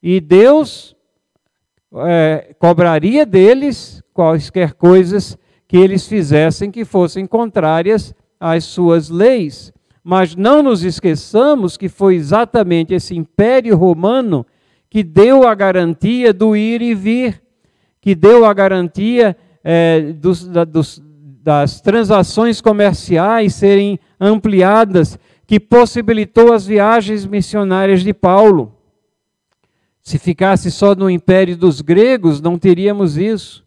E 0.02 0.20
Deus 0.20 0.96
é, 1.98 2.56
cobraria 2.58 3.26
deles 3.26 4.02
quaisquer 4.14 4.74
coisas 4.74 5.38
que 5.68 5.78
eles 5.78 6.08
fizessem 6.08 6.72
que 6.72 6.86
fossem 6.86 7.26
contrárias 7.26 8.14
às 8.40 8.64
suas 8.64 9.10
leis. 9.10 9.74
Mas 10.04 10.36
não 10.36 10.62
nos 10.62 10.84
esqueçamos 10.84 11.78
que 11.78 11.88
foi 11.88 12.16
exatamente 12.16 12.94
esse 12.94 13.16
Império 13.16 13.76
Romano 13.78 14.46
que 14.90 15.02
deu 15.02 15.48
a 15.48 15.56
garantia 15.56 16.34
do 16.34 16.56
ir 16.56 16.82
e 16.82 16.94
vir, 16.94 17.42
que 18.02 18.14
deu 18.14 18.46
a 18.46 18.54
garantia 18.54 19.36
é, 19.64 20.14
dos, 20.14 20.46
da, 20.48 20.66
dos, 20.66 21.02
das 21.42 21.82
transações 21.82 22.62
comerciais 22.62 23.56
serem 23.56 23.98
ampliadas, 24.20 25.18
que 25.48 25.60
possibilitou 25.60 26.54
as 26.54 26.68
viagens 26.68 27.26
missionárias 27.26 28.04
de 28.04 28.14
Paulo. 28.14 28.76
Se 30.04 30.20
ficasse 30.20 30.70
só 30.70 30.94
no 30.94 31.10
império 31.10 31.56
dos 31.56 31.80
gregos, 31.80 32.42
não 32.42 32.60
teríamos 32.60 33.18
isso. 33.18 33.64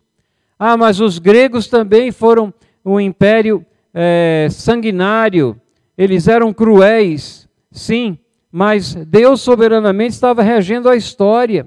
Ah, 0.58 0.76
mas 0.76 1.00
os 1.00 1.18
gregos 1.18 1.66
também 1.66 2.12
foram 2.12 2.52
um 2.84 3.00
império 3.00 3.64
é, 3.92 4.46
sanguinário, 4.50 5.58
eles 5.96 6.28
eram 6.28 6.52
cruéis, 6.52 7.48
sim, 7.72 8.18
mas 8.52 8.94
Deus 8.94 9.40
soberanamente 9.40 10.12
estava 10.12 10.42
regendo 10.42 10.90
a 10.90 10.96
história. 10.96 11.66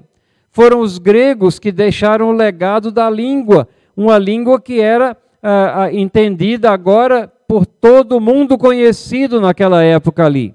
Foram 0.52 0.80
os 0.80 0.98
gregos 0.98 1.58
que 1.58 1.72
deixaram 1.72 2.28
o 2.28 2.32
legado 2.32 2.92
da 2.92 3.10
língua, 3.10 3.68
uma 3.96 4.18
língua 4.18 4.60
que 4.60 4.80
era 4.80 5.16
ah, 5.42 5.84
ah, 5.84 5.92
entendida 5.92 6.70
agora 6.70 7.30
por 7.48 7.66
todo 7.66 8.20
mundo 8.20 8.56
conhecido 8.56 9.40
naquela 9.40 9.82
época 9.82 10.24
ali. 10.24 10.54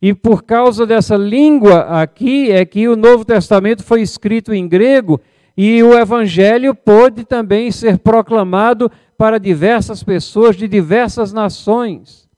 E 0.00 0.12
por 0.12 0.42
causa 0.42 0.86
dessa 0.86 1.16
língua 1.16 1.80
aqui 2.02 2.50
é 2.50 2.64
que 2.64 2.86
o 2.86 2.96
Novo 2.96 3.24
Testamento 3.24 3.82
foi 3.82 4.02
escrito 4.02 4.52
em 4.52 4.68
grego 4.68 5.20
e 5.56 5.82
o 5.82 5.98
evangelho 5.98 6.74
pôde 6.74 7.24
também 7.24 7.70
ser 7.70 7.98
proclamado 7.98 8.90
para 9.16 9.38
diversas 9.38 10.02
pessoas 10.02 10.54
de 10.54 10.68
diversas 10.68 11.32
nações. 11.32 12.28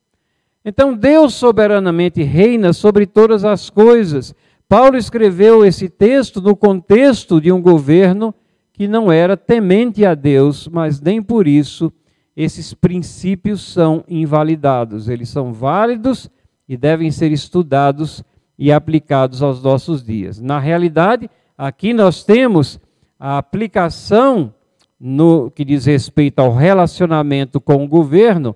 Então 0.64 0.94
Deus 0.94 1.34
soberanamente 1.34 2.22
reina 2.22 2.72
sobre 2.72 3.06
todas 3.06 3.44
as 3.44 3.68
coisas. 3.68 4.34
Paulo 4.68 4.96
escreveu 4.96 5.64
esse 5.64 5.88
texto 5.88 6.40
no 6.40 6.54
contexto 6.54 7.40
de 7.40 7.50
um 7.50 7.60
governo 7.60 8.32
que 8.72 8.86
não 8.86 9.10
era 9.10 9.36
temente 9.36 10.04
a 10.04 10.14
Deus, 10.14 10.68
mas 10.68 11.00
nem 11.00 11.20
por 11.20 11.48
isso 11.48 11.92
esses 12.36 12.72
princípios 12.72 13.60
são 13.72 14.04
invalidados. 14.06 15.08
Eles 15.08 15.28
são 15.28 15.52
válidos 15.52 16.30
e 16.68 16.76
devem 16.76 17.10
ser 17.10 17.32
estudados 17.32 18.22
e 18.58 18.70
aplicados 18.70 19.42
aos 19.42 19.62
nossos 19.62 20.04
dias. 20.04 20.40
Na 20.40 20.58
realidade, 20.58 21.30
aqui 21.56 21.92
nós 21.92 22.24
temos 22.24 22.78
a 23.18 23.38
aplicação 23.38 24.52
no 25.00 25.50
que 25.50 25.64
diz 25.64 25.86
respeito 25.86 26.40
ao 26.40 26.54
relacionamento 26.54 27.60
com 27.60 27.84
o 27.84 27.88
governo. 27.88 28.54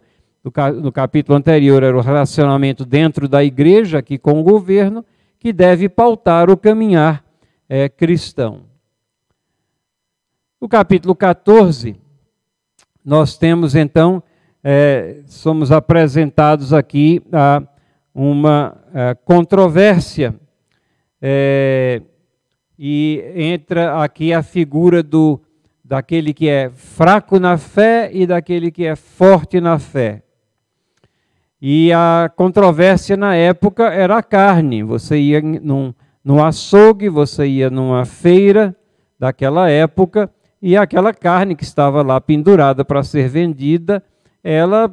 No 0.83 0.91
capítulo 0.91 1.39
anterior 1.39 1.83
era 1.85 1.97
o 1.97 2.01
relacionamento 2.01 2.85
dentro 2.85 3.29
da 3.29 3.45
igreja, 3.45 3.99
aqui 3.99 4.19
com 4.19 4.41
o 4.41 4.43
governo, 4.43 5.05
que 5.39 5.53
deve 5.53 5.89
pautar 5.89 6.51
o 6.51 6.57
caminhar 6.57 7.25
é, 7.69 7.89
cristão. 7.89 8.63
No 10.61 10.69
capítulo 10.69 11.15
14, 11.15 11.97
nós 13.05 13.37
temos 13.37 13.75
então, 13.75 14.23
é, 14.63 15.23
somos 15.27 15.73
apresentados 15.73 16.73
aqui 16.73 17.21
a 17.33 17.63
uma 18.15 18.77
a 18.95 19.15
controvérsia. 19.15 20.35
É, 21.21 22.03
e 22.79 23.23
entra 23.35 24.03
aqui 24.03 24.33
a 24.33 24.43
figura 24.43 25.03
do 25.03 25.41
daquele 25.85 26.33
que 26.33 26.49
é 26.49 26.71
fraco 26.71 27.39
na 27.39 27.59
fé 27.59 28.11
e 28.13 28.27
daquele 28.27 28.71
que 28.71 28.87
é 28.87 28.97
forte 28.97 29.61
na 29.61 29.79
fé. 29.79 30.23
E 31.61 31.93
a 31.93 32.31
controvérsia 32.35 33.17
na 33.17 33.37
época 33.37 33.85
era 33.85 34.17
a 34.17 34.23
carne. 34.23 34.83
Você 34.83 35.19
ia 35.19 35.41
num, 35.41 35.95
num 36.25 36.43
açougue, 36.43 37.09
você 37.09 37.47
ia 37.47 37.71
numa 37.71 38.05
feira 38.05 38.75
daquela 39.19 39.71
época, 39.71 40.29
e 40.61 40.77
aquela 40.77 41.15
carne 41.15 41.55
que 41.55 41.63
estava 41.63 42.03
lá 42.03 42.21
pendurada 42.21 42.85
para 42.85 43.05
ser 43.05 43.29
vendida, 43.29 44.03
ela, 44.43 44.93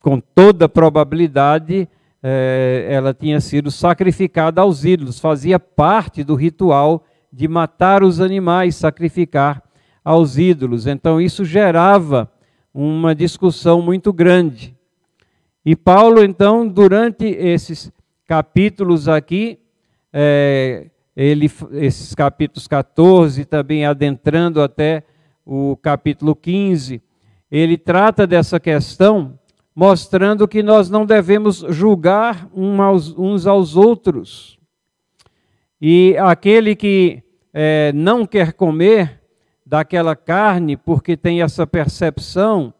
com 0.00 0.18
toda 0.18 0.68
probabilidade, 0.68 1.88
é, 2.28 2.88
ela 2.90 3.14
tinha 3.14 3.40
sido 3.40 3.70
sacrificada 3.70 4.60
aos 4.60 4.84
ídolos, 4.84 5.20
fazia 5.20 5.60
parte 5.60 6.24
do 6.24 6.34
ritual 6.34 7.04
de 7.32 7.46
matar 7.46 8.02
os 8.02 8.20
animais, 8.20 8.74
sacrificar 8.74 9.62
aos 10.04 10.36
ídolos. 10.36 10.88
Então 10.88 11.20
isso 11.20 11.44
gerava 11.44 12.28
uma 12.74 13.14
discussão 13.14 13.80
muito 13.80 14.12
grande. 14.12 14.76
E 15.64 15.76
Paulo, 15.76 16.24
então, 16.24 16.66
durante 16.66 17.24
esses 17.26 17.92
capítulos 18.26 19.06
aqui, 19.06 19.60
é, 20.12 20.90
ele, 21.14 21.48
esses 21.74 22.12
capítulos 22.12 22.66
14, 22.66 23.44
também 23.44 23.86
adentrando 23.86 24.60
até 24.60 25.04
o 25.44 25.76
capítulo 25.76 26.34
15, 26.34 27.00
ele 27.48 27.78
trata 27.78 28.26
dessa 28.26 28.58
questão 28.58 29.38
mostrando 29.76 30.48
que 30.48 30.62
nós 30.62 30.88
não 30.88 31.04
devemos 31.04 31.58
julgar 31.68 32.48
uns 32.54 33.46
aos 33.46 33.76
outros. 33.76 34.58
E 35.78 36.16
aquele 36.18 36.74
que 36.74 37.22
é, 37.52 37.92
não 37.94 38.24
quer 38.24 38.54
comer 38.54 39.20
daquela 39.66 40.16
carne, 40.16 40.78
porque 40.78 41.14
tem 41.14 41.42
essa 41.42 41.66
percepção, 41.66 42.72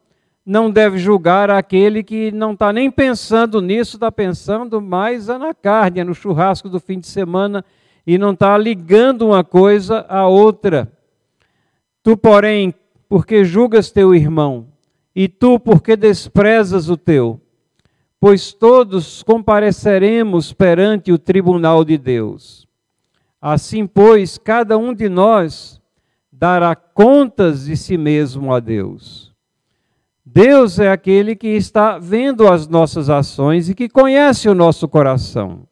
não 0.44 0.70
deve 0.70 0.96
julgar 0.96 1.50
aquele 1.50 2.02
que 2.02 2.32
não 2.32 2.52
está 2.52 2.72
nem 2.72 2.90
pensando 2.90 3.60
nisso, 3.60 3.98
está 3.98 4.10
pensando 4.10 4.80
mais 4.80 5.28
é 5.28 5.36
na 5.36 5.52
carne, 5.52 6.00
é 6.00 6.04
no 6.04 6.14
churrasco 6.14 6.70
do 6.70 6.80
fim 6.80 6.98
de 6.98 7.08
semana 7.08 7.62
e 8.06 8.16
não 8.16 8.32
está 8.32 8.56
ligando 8.56 9.26
uma 9.26 9.44
coisa 9.44 10.06
à 10.08 10.26
outra. 10.26 10.90
Tu, 12.02 12.16
porém, 12.16 12.72
porque 13.06 13.44
julgas 13.44 13.90
teu 13.90 14.14
irmão, 14.14 14.68
e 15.18 15.28
tu, 15.28 15.58
porque 15.58 15.96
desprezas 15.96 16.90
o 16.90 16.96
teu? 16.96 17.40
Pois 18.20 18.52
todos 18.52 19.22
compareceremos 19.22 20.52
perante 20.52 21.10
o 21.10 21.16
tribunal 21.16 21.86
de 21.86 21.96
Deus. 21.96 22.68
Assim, 23.40 23.86
pois, 23.86 24.36
cada 24.36 24.76
um 24.76 24.92
de 24.92 25.08
nós 25.08 25.80
dará 26.30 26.76
contas 26.76 27.64
de 27.64 27.78
si 27.78 27.96
mesmo 27.96 28.52
a 28.52 28.60
Deus. 28.60 29.34
Deus 30.22 30.78
é 30.78 30.90
aquele 30.90 31.34
que 31.34 31.48
está 31.48 31.98
vendo 31.98 32.46
as 32.46 32.68
nossas 32.68 33.08
ações 33.08 33.70
e 33.70 33.74
que 33.74 33.88
conhece 33.88 34.50
o 34.50 34.54
nosso 34.54 34.86
coração. 34.86 35.66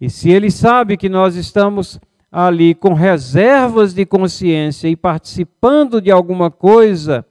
E 0.00 0.10
se 0.10 0.28
ele 0.30 0.50
sabe 0.50 0.96
que 0.96 1.08
nós 1.08 1.36
estamos 1.36 2.00
ali 2.32 2.74
com 2.74 2.94
reservas 2.94 3.94
de 3.94 4.04
consciência 4.04 4.88
e 4.88 4.96
participando 4.96 6.00
de 6.00 6.10
alguma 6.10 6.50
coisa, 6.50 7.24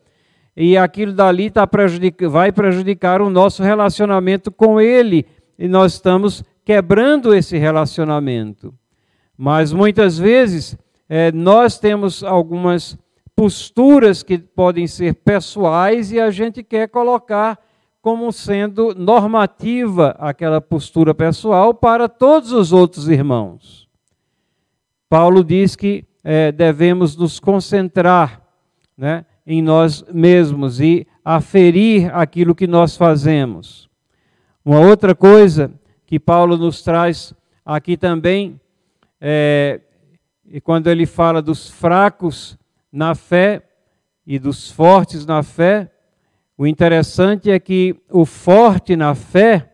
e 0.56 0.78
aquilo 0.78 1.14
dali 1.14 1.50
tá 1.50 1.66
prejudica, 1.66 2.30
vai 2.30 2.52
prejudicar 2.52 3.22
o 3.22 3.30
nosso 3.30 3.64
relacionamento 3.64 4.52
com 4.52 4.80
ele, 4.80 5.26
e 5.58 5.68
nós 5.68 5.94
estamos 5.94 6.44
quebrando 6.64 7.34
esse 7.34 7.58
relacionamento. 7.58 8.74
Mas 9.38 9.74
muitas 9.74 10.18
vezes 10.18 10.78
é, 11.10 11.32
nós 11.32 11.80
temos 11.80 12.24
algumas 12.24 12.98
posturas 13.36 14.22
que 14.22 14.38
podem 14.38 14.88
ser 14.88 15.16
pessoais 15.16 16.12
e 16.12 16.20
a 16.20 16.30
gente 16.30 16.64
quer 16.64 16.88
colocar 16.88 17.60
como 18.02 18.32
sendo 18.32 18.94
normativa 18.94 20.16
aquela 20.20 20.60
postura 20.60 21.16
pessoal 21.16 21.74
para 21.74 22.10
todos 22.10 22.52
os 22.52 22.74
outros 22.74 23.08
irmãos. 23.08 23.88
Paulo 25.10 25.44
diz 25.44 25.76
que 25.76 26.06
é, 26.24 26.52
devemos 26.52 27.16
nos 27.16 27.40
concentrar 27.40 28.42
né, 28.98 29.26
em 29.46 29.62
nós 29.62 30.04
mesmos 30.14 30.80
e 30.80 31.06
aferir 31.24 32.14
aquilo 32.16 32.56
que 32.56 32.68
nós 32.68 32.96
fazemos. 32.96 33.90
Uma 34.64 34.80
outra 34.80 35.14
coisa 35.14 35.72
que 36.06 36.20
Paulo 36.20 36.58
nos 36.58 36.82
traz 36.82 37.34
aqui 37.66 37.98
também 37.98 38.60
é, 39.20 39.82
quando 40.64 40.88
ele 40.90 41.06
fala 41.06 41.42
dos 41.42 41.70
fracos 41.70 42.58
na 42.92 43.16
fé 43.16 43.62
e 44.26 44.40
dos 44.40 44.72
fortes 44.72 45.26
na 45.26 45.44
fé, 45.44 45.92
o 46.58 46.68
interessante 46.68 47.50
é 47.50 47.60
que 47.60 47.96
o 48.10 48.26
forte 48.26 48.96
na 48.96 49.16
fé 49.16 49.74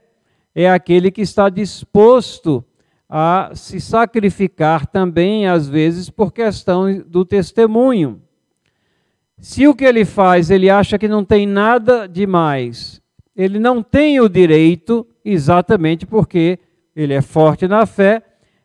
é 0.56 0.70
aquele 0.70 1.12
que 1.12 1.22
está 1.22 1.50
disposto 1.50 2.64
a 3.08 3.52
se 3.54 3.82
sacrificar 3.82 4.86
também, 4.86 5.48
às 5.48 5.68
vezes, 5.68 6.10
por 6.10 6.32
questão 6.32 7.02
do 7.06 7.26
testemunho. 7.26 8.22
Se 9.40 9.68
o 9.68 9.74
que 9.74 9.86
ele 9.86 10.04
faz 10.04 10.52
ele 10.52 10.70
acha 10.70 10.98
que 10.98 11.08
não 11.08 11.24
tem 11.24 11.48
nada 11.48 12.08
demais, 12.08 13.02
ele 13.36 13.58
não 13.58 13.82
tem 13.82 14.20
o 14.20 14.28
direito, 14.28 15.08
exatamente 15.24 16.06
porque 16.06 16.60
ele 16.94 17.14
é 17.14 17.22
forte 17.22 17.68
na 17.68 17.86
fé, 17.86 18.22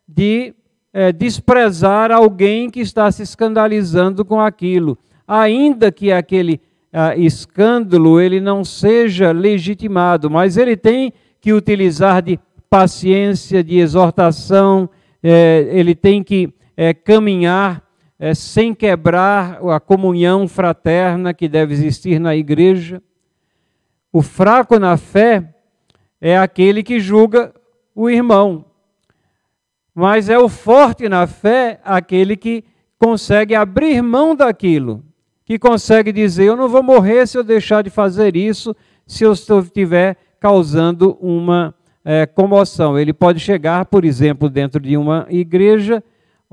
de 0.08 0.52
é, 0.92 1.12
desprezar 1.12 2.10
alguém 2.10 2.68
que 2.68 2.80
está 2.80 3.10
se 3.12 3.22
escandalizando 3.22 4.24
com 4.24 4.40
aquilo, 4.40 4.98
ainda 5.26 5.92
que 5.92 6.10
aquele 6.10 6.60
ah, 6.92 7.16
escândalo 7.16 8.20
ele 8.20 8.40
não 8.40 8.64
seja 8.64 9.30
legitimado, 9.30 10.28
mas 10.28 10.56
ele 10.56 10.76
tem 10.76 11.12
que 11.40 11.52
utilizar 11.52 12.20
de 12.20 12.38
paciência, 12.68 13.62
de 13.62 13.78
exortação, 13.78 14.88
é, 15.22 15.68
ele 15.70 15.94
tem 15.94 16.22
que 16.22 16.52
é, 16.76 16.92
caminhar 16.92 17.83
é, 18.18 18.34
sem 18.34 18.74
quebrar 18.74 19.58
a 19.68 19.80
comunhão 19.80 20.46
fraterna 20.46 21.34
que 21.34 21.48
deve 21.48 21.74
existir 21.74 22.18
na 22.18 22.34
igreja. 22.34 23.02
O 24.12 24.22
fraco 24.22 24.78
na 24.78 24.96
fé 24.96 25.54
é 26.20 26.38
aquele 26.38 26.82
que 26.82 27.00
julga 27.00 27.52
o 27.94 28.08
irmão, 28.08 28.64
mas 29.94 30.28
é 30.28 30.38
o 30.38 30.48
forte 30.48 31.08
na 31.08 31.26
fé 31.26 31.80
aquele 31.84 32.36
que 32.36 32.64
consegue 32.98 33.54
abrir 33.54 34.02
mão 34.02 34.34
daquilo, 34.34 35.04
que 35.44 35.58
consegue 35.58 36.12
dizer: 36.12 36.44
Eu 36.44 36.56
não 36.56 36.68
vou 36.68 36.82
morrer 36.82 37.26
se 37.26 37.36
eu 37.36 37.44
deixar 37.44 37.82
de 37.82 37.90
fazer 37.90 38.36
isso, 38.36 38.74
se 39.06 39.24
eu 39.24 39.32
estiver 39.32 40.16
causando 40.40 41.16
uma 41.20 41.74
é, 42.04 42.26
comoção. 42.26 42.98
Ele 42.98 43.12
pode 43.12 43.40
chegar, 43.40 43.84
por 43.86 44.04
exemplo, 44.04 44.48
dentro 44.48 44.80
de 44.80 44.96
uma 44.96 45.26
igreja 45.28 46.02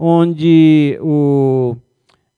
onde 0.03 0.97
o. 0.99 1.75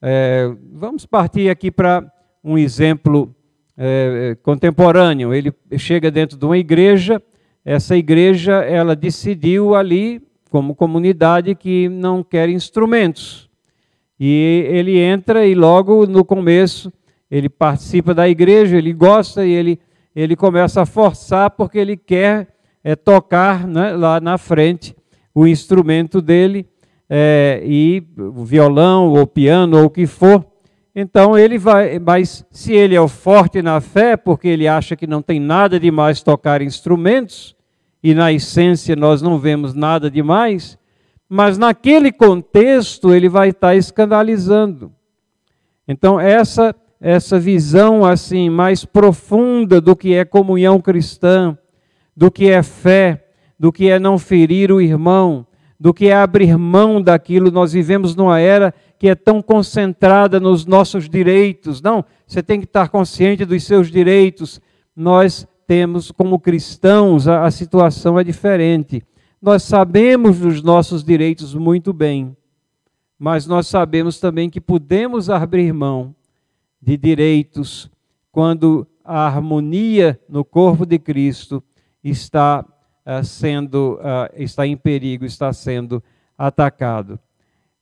É, 0.02 0.54
vamos 0.74 1.06
partir 1.06 1.50
aqui 1.50 1.72
para 1.72 2.06
um 2.44 2.58
exemplo 2.58 3.34
é, 3.78 4.36
contemporâneo. 4.44 5.34
Ele 5.34 5.54
chega 5.78 6.12
dentro 6.12 6.38
de 6.38 6.46
uma 6.46 6.58
igreja, 6.58 7.24
essa 7.64 7.96
igreja 7.96 8.56
ela 8.66 8.98
decidiu 8.98 9.76
ali 9.76 10.22
como 10.52 10.76
comunidade 10.76 11.56
que 11.56 11.88
não 11.88 12.22
quer 12.22 12.50
instrumentos. 12.50 13.50
E 14.20 14.66
ele 14.68 15.00
entra 15.00 15.48
e 15.48 15.56
logo 15.56 16.06
no 16.06 16.26
começo 16.26 16.92
ele 17.32 17.48
participa 17.48 18.14
da 18.14 18.28
igreja, 18.28 18.78
ele 18.78 18.92
gosta 18.92 19.46
e 19.46 19.52
ele, 19.52 19.80
ele 20.14 20.36
começa 20.36 20.82
a 20.82 20.86
forçar 20.86 21.50
porque 21.52 21.80
ele 21.80 21.96
quer 21.96 22.50
é, 22.84 22.94
tocar 22.94 23.66
né, 23.66 23.96
lá 23.96 24.20
na 24.20 24.38
frente 24.38 24.94
o 25.34 25.48
instrumento 25.48 26.22
dele, 26.22 26.68
é, 27.16 27.62
e 27.64 28.04
o 28.18 28.44
violão 28.44 29.14
ou 29.14 29.28
piano 29.28 29.78
ou 29.78 29.86
o 29.86 29.90
que 29.90 30.08
for. 30.08 30.44
Então 30.96 31.38
ele 31.38 31.60
vai, 31.60 32.00
mas 32.00 32.44
se 32.50 32.74
ele 32.74 32.96
é 32.96 33.02
o 33.02 33.08
forte 33.08 33.62
na 33.62 33.80
fé, 33.80 34.18
porque 34.18 34.48
ele 34.48 34.68
acha 34.68 34.96
que 34.96 35.06
não 35.06 35.22
tem 35.22 35.40
nada 35.40 35.80
de 35.80 35.92
mais 35.92 36.24
tocar 36.24 36.60
instrumentos, 36.60 37.56
e 38.02 38.16
na 38.16 38.34
essência 38.34 38.96
nós 38.96 39.22
não 39.22 39.38
vemos 39.38 39.76
nada 39.76 40.10
demais, 40.10 40.76
mas 41.30 41.56
naquele 41.56 42.12
contexto 42.12 43.14
ele 43.14 43.30
vai 43.30 43.50
estar 43.50 43.76
escandalizando. 43.76 44.92
Então 45.88 46.20
essa 46.20 46.76
essa 47.00 47.40
visão 47.40 48.04
assim 48.04 48.50
mais 48.50 48.86
profunda 48.86 49.80
do 49.80 49.96
que 49.96 50.16
é 50.16 50.26
comunhão 50.26 50.82
cristã, 50.82 51.56
do 52.18 52.32
que 52.32 52.50
é 52.50 52.64
fé, 52.64 53.28
do 53.60 53.72
que 53.72 53.88
é 53.88 54.00
não 54.00 54.18
ferir 54.18 54.72
o 54.72 54.82
irmão, 54.82 55.46
do 55.84 55.94
que 55.94 56.08
é 56.08 56.16
abrir 56.16 56.58
mão 56.58 57.02
daquilo. 57.02 57.52
Nós 57.52 57.74
vivemos 57.74 58.16
numa 58.16 58.40
era 58.40 58.74
que 58.98 59.10
é 59.10 59.16
tão 59.16 59.42
concentrada 59.42 60.40
nos 60.40 60.66
nossos 60.66 61.10
direitos. 61.10 61.82
Não, 61.82 62.06
você 62.26 62.42
tem 62.42 62.58
que 62.62 62.66
estar 62.66 62.88
consciente 62.88 63.44
dos 63.44 63.62
seus 63.66 63.92
direitos. 63.92 64.62
Nós 64.96 65.46
temos 65.68 66.10
como 66.10 66.40
cristãos, 66.40 67.28
a, 67.28 67.44
a 67.44 67.52
situação 67.52 68.18
é 68.18 68.24
diferente. 68.24 69.04
Nós 69.42 69.64
sabemos 69.64 70.40
dos 70.40 70.64
nossos 70.64 71.04
direitos 71.04 71.54
muito 71.54 71.92
bem, 71.92 72.34
mas 73.20 73.46
nós 73.46 73.68
sabemos 73.68 74.22
também 74.22 74.50
que 74.50 74.62
podemos 74.62 75.30
abrir 75.30 75.74
mão 75.74 76.16
de 76.82 76.96
direitos 76.96 77.92
quando 78.32 78.88
a 79.04 79.28
harmonia 79.28 80.18
no 80.30 80.46
corpo 80.46 80.86
de 80.86 80.98
Cristo 80.98 81.62
está 82.02 82.66
sendo 83.24 84.00
uh, 84.00 84.34
está 84.36 84.66
em 84.66 84.78
perigo, 84.78 85.26
está 85.26 85.52
sendo 85.52 86.02
atacado. 86.38 87.20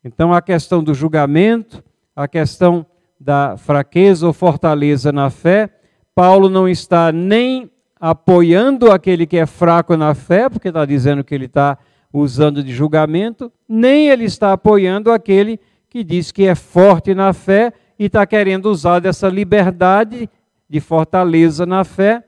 Então 0.03 0.33
a 0.33 0.41
questão 0.41 0.83
do 0.83 0.93
julgamento, 0.93 1.83
a 2.15 2.27
questão 2.27 2.85
da 3.19 3.55
fraqueza 3.55 4.25
ou 4.25 4.33
fortaleza 4.33 5.11
na 5.11 5.29
fé, 5.29 5.69
Paulo 6.15 6.49
não 6.49 6.67
está 6.67 7.11
nem 7.11 7.69
apoiando 7.99 8.91
aquele 8.91 9.27
que 9.27 9.37
é 9.37 9.45
fraco 9.45 9.95
na 9.95 10.15
fé, 10.15 10.49
porque 10.49 10.69
está 10.69 10.85
dizendo 10.85 11.23
que 11.23 11.35
ele 11.35 11.45
está 11.45 11.77
usando 12.11 12.63
de 12.63 12.73
julgamento, 12.73 13.51
nem 13.69 14.09
ele 14.09 14.25
está 14.25 14.53
apoiando 14.53 15.11
aquele 15.11 15.59
que 15.87 16.03
diz 16.03 16.31
que 16.31 16.45
é 16.45 16.55
forte 16.55 17.13
na 17.13 17.31
fé 17.31 17.71
e 17.97 18.05
está 18.05 18.25
querendo 18.25 18.65
usar 18.67 18.99
dessa 18.99 19.29
liberdade 19.29 20.27
de 20.67 20.79
fortaleza 20.79 21.65
na 21.65 21.83
fé 21.83 22.23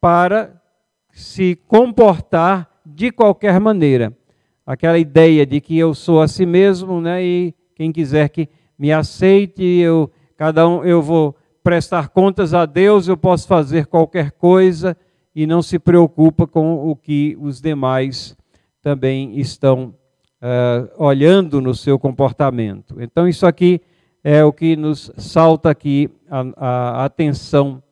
para 0.00 0.61
se 1.12 1.56
comportar 1.68 2.68
de 2.84 3.12
qualquer 3.12 3.60
maneira. 3.60 4.12
Aquela 4.66 4.98
ideia 4.98 5.46
de 5.46 5.60
que 5.60 5.78
eu 5.78 5.94
sou 5.94 6.20
a 6.20 6.26
si 6.26 6.44
mesmo, 6.44 7.00
né, 7.00 7.22
e 7.22 7.54
quem 7.74 7.92
quiser 7.92 8.28
que 8.28 8.48
me 8.78 8.92
aceite, 8.92 9.62
eu 9.62 10.10
cada 10.36 10.66
um 10.66 10.84
eu 10.84 11.00
vou 11.00 11.36
prestar 11.62 12.08
contas 12.08 12.52
a 12.52 12.66
Deus, 12.66 13.06
eu 13.06 13.16
posso 13.16 13.46
fazer 13.46 13.86
qualquer 13.86 14.32
coisa 14.32 14.96
e 15.34 15.46
não 15.46 15.62
se 15.62 15.78
preocupa 15.78 16.46
com 16.46 16.90
o 16.90 16.96
que 16.96 17.36
os 17.40 17.60
demais 17.60 18.36
também 18.82 19.38
estão 19.38 19.94
uh, 20.42 21.04
olhando 21.04 21.60
no 21.60 21.74
seu 21.74 21.98
comportamento. 21.98 23.00
Então, 23.00 23.28
isso 23.28 23.46
aqui 23.46 23.80
é 24.24 24.44
o 24.44 24.52
que 24.52 24.76
nos 24.76 25.12
salta 25.16 25.70
aqui 25.70 26.10
a, 26.28 26.44
a 26.56 27.04
atenção 27.04 27.82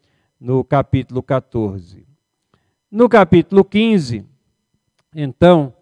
no 0.40 0.64
capítulo 0.64 1.22
14. 1.22 2.09
No 2.92 3.08
capítulo 3.08 3.64
15, 3.64 4.26
então, 5.14 5.72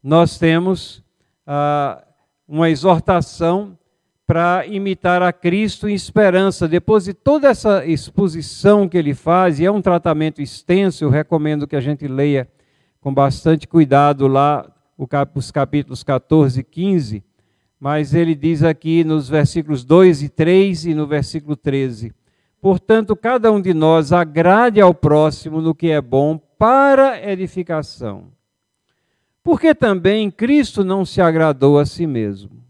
nós 0.00 0.38
temos 0.38 1.02
ah, 1.44 2.04
uma 2.46 2.70
exortação 2.70 3.76
para 4.24 4.64
imitar 4.68 5.22
a 5.22 5.32
Cristo 5.32 5.88
em 5.88 5.94
esperança. 5.94 6.68
Depois 6.68 7.06
de 7.06 7.14
toda 7.14 7.48
essa 7.48 7.84
exposição 7.84 8.88
que 8.88 8.96
ele 8.96 9.12
faz, 9.12 9.58
e 9.58 9.64
é 9.64 9.72
um 9.72 9.82
tratamento 9.82 10.40
extenso, 10.40 11.02
eu 11.02 11.10
recomendo 11.10 11.66
que 11.66 11.74
a 11.74 11.80
gente 11.80 12.06
leia 12.06 12.48
com 13.00 13.12
bastante 13.12 13.66
cuidado 13.66 14.28
lá 14.28 14.64
os 15.34 15.50
capítulos 15.50 16.04
14 16.04 16.60
e 16.60 16.62
15, 16.62 17.24
mas 17.80 18.14
ele 18.14 18.36
diz 18.36 18.62
aqui 18.62 19.02
nos 19.02 19.28
versículos 19.28 19.84
2 19.84 20.22
e 20.22 20.28
3 20.28 20.86
e 20.86 20.94
no 20.94 21.08
versículo 21.08 21.56
13: 21.56 22.14
Portanto, 22.60 23.16
cada 23.16 23.50
um 23.50 23.60
de 23.60 23.74
nós 23.74 24.12
agrade 24.12 24.80
ao 24.80 24.94
próximo 24.94 25.60
no 25.60 25.74
que 25.74 25.90
é 25.90 26.00
bom 26.00 26.38
para 26.62 27.28
edificação. 27.28 28.28
Porque 29.42 29.74
também 29.74 30.30
Cristo 30.30 30.84
não 30.84 31.04
se 31.04 31.20
agradou 31.20 31.76
a 31.76 31.84
si 31.84 32.06
mesmo. 32.06 32.62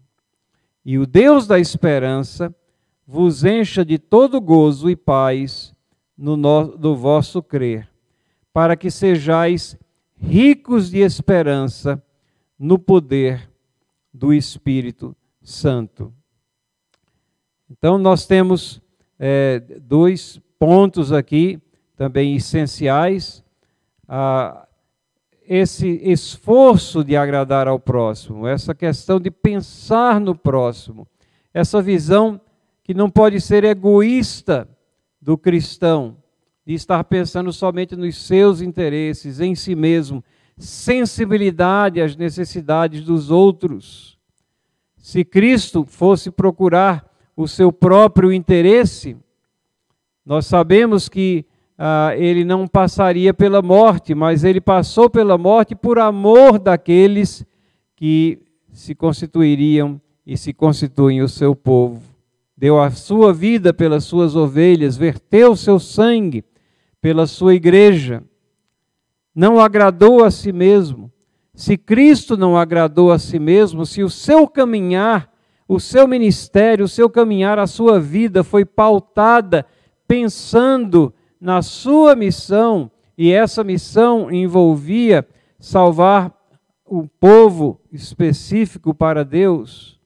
E 0.83 0.97
o 0.97 1.05
Deus 1.05 1.45
da 1.45 1.59
esperança 1.59 2.51
vos 3.05 3.43
encha 3.43 3.85
de 3.85 3.99
todo 3.99 4.41
gozo 4.41 4.89
e 4.89 4.95
paz 4.95 5.75
no, 6.17 6.35
no, 6.35 6.95
vosso 6.95 7.43
crer, 7.43 7.87
para 8.51 8.75
que 8.75 8.89
sejais 8.89 9.77
ricos 10.19 10.89
de 10.89 10.97
esperança 10.97 12.03
no 12.57 12.79
poder 12.79 13.47
do 14.11 14.33
Espírito 14.33 15.15
Santo. 15.39 16.11
Então, 17.69 17.99
nós 17.99 18.25
temos 18.25 18.81
é, 19.19 19.59
dois 19.79 20.41
pontos 20.57 21.11
aqui 21.11 21.61
também 21.95 22.35
essenciais. 22.35 23.42
Ah, 24.15 24.67
esse 25.43 25.87
esforço 26.03 27.03
de 27.03 27.17
agradar 27.17 27.67
ao 27.67 27.79
próximo, 27.79 28.45
essa 28.45 28.75
questão 28.75 29.19
de 29.19 29.31
pensar 29.31 30.21
no 30.21 30.35
próximo, 30.35 31.07
essa 31.51 31.81
visão 31.81 32.39
que 32.83 32.93
não 32.93 33.09
pode 33.09 33.41
ser 33.41 33.63
egoísta 33.63 34.69
do 35.19 35.35
cristão, 35.35 36.15
de 36.63 36.75
estar 36.75 37.03
pensando 37.05 37.51
somente 37.51 37.95
nos 37.95 38.15
seus 38.15 38.61
interesses, 38.61 39.39
em 39.39 39.55
si 39.55 39.73
mesmo, 39.73 40.23
sensibilidade 40.59 41.99
às 41.99 42.15
necessidades 42.15 43.03
dos 43.03 43.31
outros. 43.31 44.19
Se 44.95 45.25
Cristo 45.25 45.85
fosse 45.87 46.29
procurar 46.29 47.11
o 47.35 47.47
seu 47.47 47.71
próprio 47.71 48.31
interesse, 48.31 49.17
nós 50.23 50.45
sabemos 50.45 51.09
que 51.09 51.47
ah, 51.77 52.13
ele 52.15 52.43
não 52.43 52.67
passaria 52.67 53.33
pela 53.33 53.61
morte, 53.61 54.13
mas 54.13 54.43
ele 54.43 54.61
passou 54.61 55.09
pela 55.09 55.37
morte 55.37 55.75
por 55.75 55.99
amor 55.99 56.59
daqueles 56.59 57.45
que 57.95 58.39
se 58.71 58.93
constituiriam 58.95 59.99
e 60.25 60.37
se 60.37 60.53
constituem 60.53 61.21
o 61.21 61.29
seu 61.29 61.55
povo. 61.55 62.01
Deu 62.55 62.79
a 62.79 62.91
sua 62.91 63.33
vida 63.33 63.73
pelas 63.73 64.03
suas 64.03 64.35
ovelhas, 64.35 64.95
verteu 64.95 65.55
seu 65.55 65.79
sangue 65.79 66.43
pela 67.01 67.27
sua 67.27 67.55
igreja. 67.55 68.23
Não 69.35 69.59
agradou 69.59 70.23
a 70.23 70.31
si 70.31 70.51
mesmo. 70.51 71.11
Se 71.53 71.77
Cristo 71.77 72.37
não 72.37 72.57
agradou 72.57 73.11
a 73.11 73.19
si 73.19 73.39
mesmo, 73.39 73.85
se 73.85 74.01
o 74.03 74.09
seu 74.09 74.47
caminhar 74.47 75.33
o 75.67 75.79
seu 75.79 76.07
ministério, 76.07 76.85
o 76.85 76.89
seu 76.89 77.09
caminhar, 77.09 77.57
a 77.57 77.67
sua 77.67 77.99
vida 77.99 78.43
foi 78.43 78.65
pautada 78.65 79.65
pensando 80.07 81.13
na 81.43 81.61
sua 81.61 82.15
missão, 82.15 82.89
e 83.17 83.29
essa 83.33 83.65
missão 83.65 84.31
envolvia 84.31 85.27
salvar 85.59 86.33
um 86.89 87.05
povo 87.05 87.81
específico 87.91 88.93
para 88.93 89.25
Deus. 89.25 89.99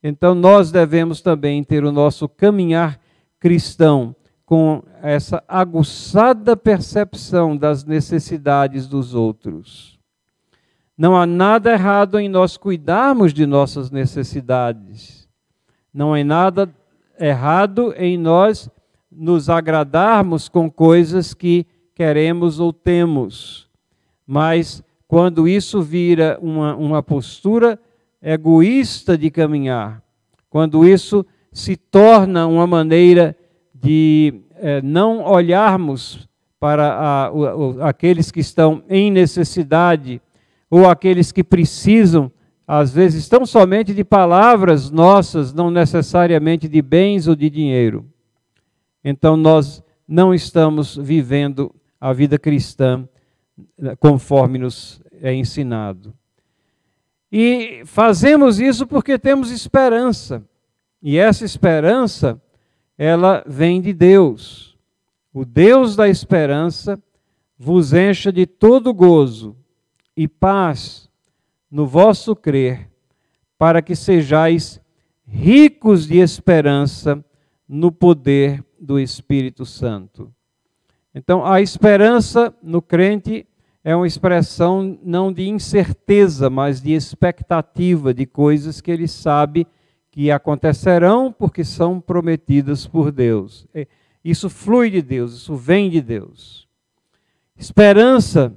Então 0.00 0.32
nós 0.32 0.70
devemos 0.70 1.20
também 1.20 1.64
ter 1.64 1.84
o 1.84 1.90
nosso 1.90 2.28
caminhar 2.28 3.00
cristão 3.40 4.14
com 4.46 4.80
essa 5.02 5.42
aguçada 5.48 6.56
percepção 6.56 7.56
das 7.56 7.84
necessidades 7.84 8.86
dos 8.86 9.12
outros. 9.12 9.98
Não 10.96 11.16
há 11.16 11.26
nada 11.26 11.72
errado 11.72 12.16
em 12.20 12.28
nós 12.28 12.56
cuidarmos 12.56 13.34
de 13.34 13.44
nossas 13.44 13.90
necessidades. 13.90 15.28
Não 15.92 16.14
há 16.14 16.22
nada 16.22 16.72
errado 17.18 17.92
em 17.96 18.16
nós 18.16 18.70
nos 19.16 19.48
agradarmos 19.48 20.48
com 20.48 20.70
coisas 20.70 21.34
que 21.34 21.66
queremos 21.94 22.58
ou 22.60 22.72
temos. 22.72 23.68
Mas 24.26 24.82
quando 25.06 25.46
isso 25.46 25.82
vira 25.82 26.38
uma, 26.42 26.74
uma 26.74 27.02
postura 27.02 27.78
egoísta 28.22 29.16
de 29.16 29.30
caminhar, 29.30 30.02
quando 30.50 30.86
isso 30.86 31.24
se 31.52 31.76
torna 31.76 32.46
uma 32.46 32.66
maneira 32.66 33.36
de 33.74 34.42
é, 34.56 34.80
não 34.82 35.22
olharmos 35.24 36.28
para 36.58 36.94
a, 36.94 37.26
a, 37.26 37.88
aqueles 37.88 38.30
que 38.30 38.40
estão 38.40 38.82
em 38.88 39.10
necessidade 39.10 40.20
ou 40.70 40.88
aqueles 40.88 41.30
que 41.30 41.44
precisam, 41.44 42.32
às 42.66 42.92
vezes, 42.92 43.28
tão 43.28 43.44
somente 43.44 43.92
de 43.92 44.02
palavras 44.02 44.90
nossas, 44.90 45.52
não 45.52 45.70
necessariamente 45.70 46.66
de 46.66 46.80
bens 46.80 47.28
ou 47.28 47.36
de 47.36 47.50
dinheiro. 47.50 48.06
Então, 49.04 49.36
nós 49.36 49.82
não 50.08 50.32
estamos 50.34 50.96
vivendo 50.96 51.74
a 52.00 52.12
vida 52.12 52.38
cristã 52.38 53.06
né, 53.78 53.94
conforme 53.96 54.58
nos 54.58 55.00
é 55.20 55.32
ensinado. 55.34 56.14
E 57.30 57.82
fazemos 57.86 58.60
isso 58.60 58.86
porque 58.86 59.18
temos 59.18 59.50
esperança. 59.50 60.44
E 61.02 61.18
essa 61.18 61.44
esperança, 61.44 62.40
ela 62.96 63.42
vem 63.46 63.80
de 63.80 63.92
Deus. 63.92 64.76
O 65.32 65.44
Deus 65.44 65.96
da 65.96 66.08
esperança 66.08 67.02
vos 67.58 67.92
encha 67.92 68.32
de 68.32 68.46
todo 68.46 68.94
gozo 68.94 69.56
e 70.16 70.28
paz 70.28 71.10
no 71.70 71.86
vosso 71.86 72.36
crer, 72.36 72.88
para 73.58 73.82
que 73.82 73.96
sejais 73.96 74.80
ricos 75.26 76.06
de 76.06 76.18
esperança 76.18 77.24
no 77.68 77.90
poder 77.90 78.64
do 78.84 78.98
Espírito 78.98 79.64
Santo. 79.64 80.32
Então, 81.14 81.44
a 81.44 81.60
esperança 81.60 82.54
no 82.62 82.82
crente 82.82 83.46
é 83.82 83.94
uma 83.94 84.06
expressão 84.06 84.98
não 85.02 85.32
de 85.32 85.48
incerteza, 85.48 86.50
mas 86.50 86.80
de 86.80 86.92
expectativa 86.92 88.12
de 88.12 88.26
coisas 88.26 88.80
que 88.80 88.90
ele 88.90 89.06
sabe 89.06 89.66
que 90.10 90.30
acontecerão 90.30 91.32
porque 91.32 91.64
são 91.64 92.00
prometidas 92.00 92.86
por 92.86 93.10
Deus. 93.10 93.66
É, 93.74 93.86
isso 94.24 94.48
flui 94.48 94.90
de 94.90 95.02
Deus, 95.02 95.34
isso 95.34 95.54
vem 95.56 95.90
de 95.90 96.00
Deus. 96.00 96.68
Esperança 97.56 98.52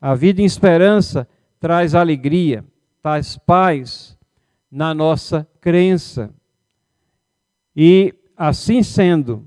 a 0.00 0.14
vida 0.14 0.40
em 0.40 0.44
esperança 0.44 1.28
traz 1.58 1.94
alegria, 1.94 2.64
traz 3.02 3.36
paz 3.36 4.16
na 4.70 4.94
nossa 4.94 5.46
crença. 5.60 6.32
E 7.74 8.14
assim 8.36 8.82
sendo, 8.82 9.46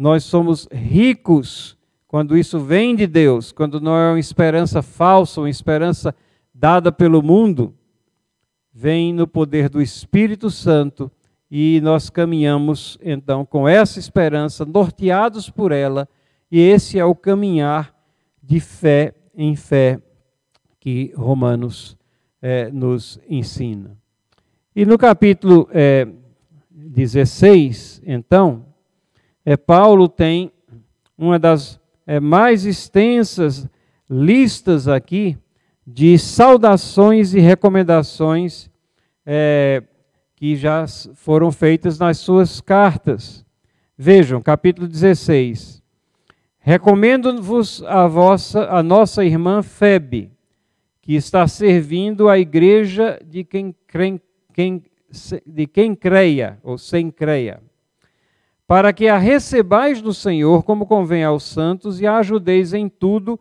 nós 0.00 0.24
somos 0.24 0.66
ricos 0.72 1.76
quando 2.08 2.34
isso 2.34 2.58
vem 2.58 2.96
de 2.96 3.06
Deus, 3.06 3.52
quando 3.52 3.82
não 3.82 3.94
é 3.94 4.12
uma 4.12 4.18
esperança 4.18 4.80
falsa, 4.80 5.42
uma 5.42 5.50
esperança 5.50 6.14
dada 6.54 6.90
pelo 6.90 7.22
mundo, 7.22 7.74
vem 8.72 9.12
no 9.12 9.26
poder 9.26 9.68
do 9.68 9.82
Espírito 9.82 10.50
Santo 10.50 11.12
e 11.50 11.82
nós 11.82 12.08
caminhamos 12.08 12.96
então 13.02 13.44
com 13.44 13.68
essa 13.68 13.98
esperança, 13.98 14.64
norteados 14.64 15.50
por 15.50 15.70
ela, 15.70 16.08
e 16.50 16.58
esse 16.58 16.98
é 16.98 17.04
o 17.04 17.14
caminhar 17.14 17.94
de 18.42 18.58
fé 18.58 19.14
em 19.34 19.54
fé 19.54 20.00
que 20.78 21.12
Romanos 21.14 21.94
é, 22.40 22.70
nos 22.70 23.20
ensina. 23.28 23.98
E 24.74 24.86
no 24.86 24.96
capítulo 24.96 25.68
é, 25.70 26.08
16, 26.70 28.00
então, 28.06 28.69
é, 29.44 29.56
Paulo 29.56 30.08
tem 30.08 30.52
uma 31.16 31.38
das 31.38 31.80
é, 32.06 32.20
mais 32.20 32.64
extensas 32.64 33.68
listas 34.08 34.88
aqui 34.88 35.38
de 35.86 36.18
saudações 36.18 37.34
e 37.34 37.40
recomendações 37.40 38.70
é, 39.24 39.82
que 40.36 40.56
já 40.56 40.86
foram 41.14 41.52
feitas 41.52 41.98
nas 41.98 42.18
suas 42.18 42.60
cartas. 42.60 43.44
Vejam, 43.96 44.40
capítulo 44.40 44.88
16. 44.88 45.82
Recomendo-vos 46.58 47.82
a 47.84 48.06
a 48.76 48.82
nossa 48.82 49.24
irmã 49.24 49.62
Febe, 49.62 50.30
que 51.00 51.14
está 51.14 51.46
servindo 51.48 52.28
a 52.28 52.38
igreja 52.38 53.20
de 53.24 53.44
quem, 53.44 53.74
quem 54.52 54.82
de 55.46 55.66
quem 55.66 55.94
creia, 55.94 56.58
ou 56.62 56.78
sem 56.78 57.10
creia, 57.10 57.60
para 58.70 58.92
que 58.92 59.08
a 59.08 59.18
recebais 59.18 60.00
do 60.00 60.14
Senhor 60.14 60.62
como 60.62 60.86
convém 60.86 61.24
aos 61.24 61.42
santos 61.42 62.00
e 62.00 62.06
a 62.06 62.18
ajudeis 62.18 62.72
em 62.72 62.88
tudo 62.88 63.36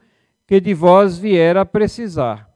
que 0.48 0.60
de 0.60 0.74
vós 0.74 1.20
vier 1.20 1.56
a 1.56 1.64
precisar, 1.64 2.50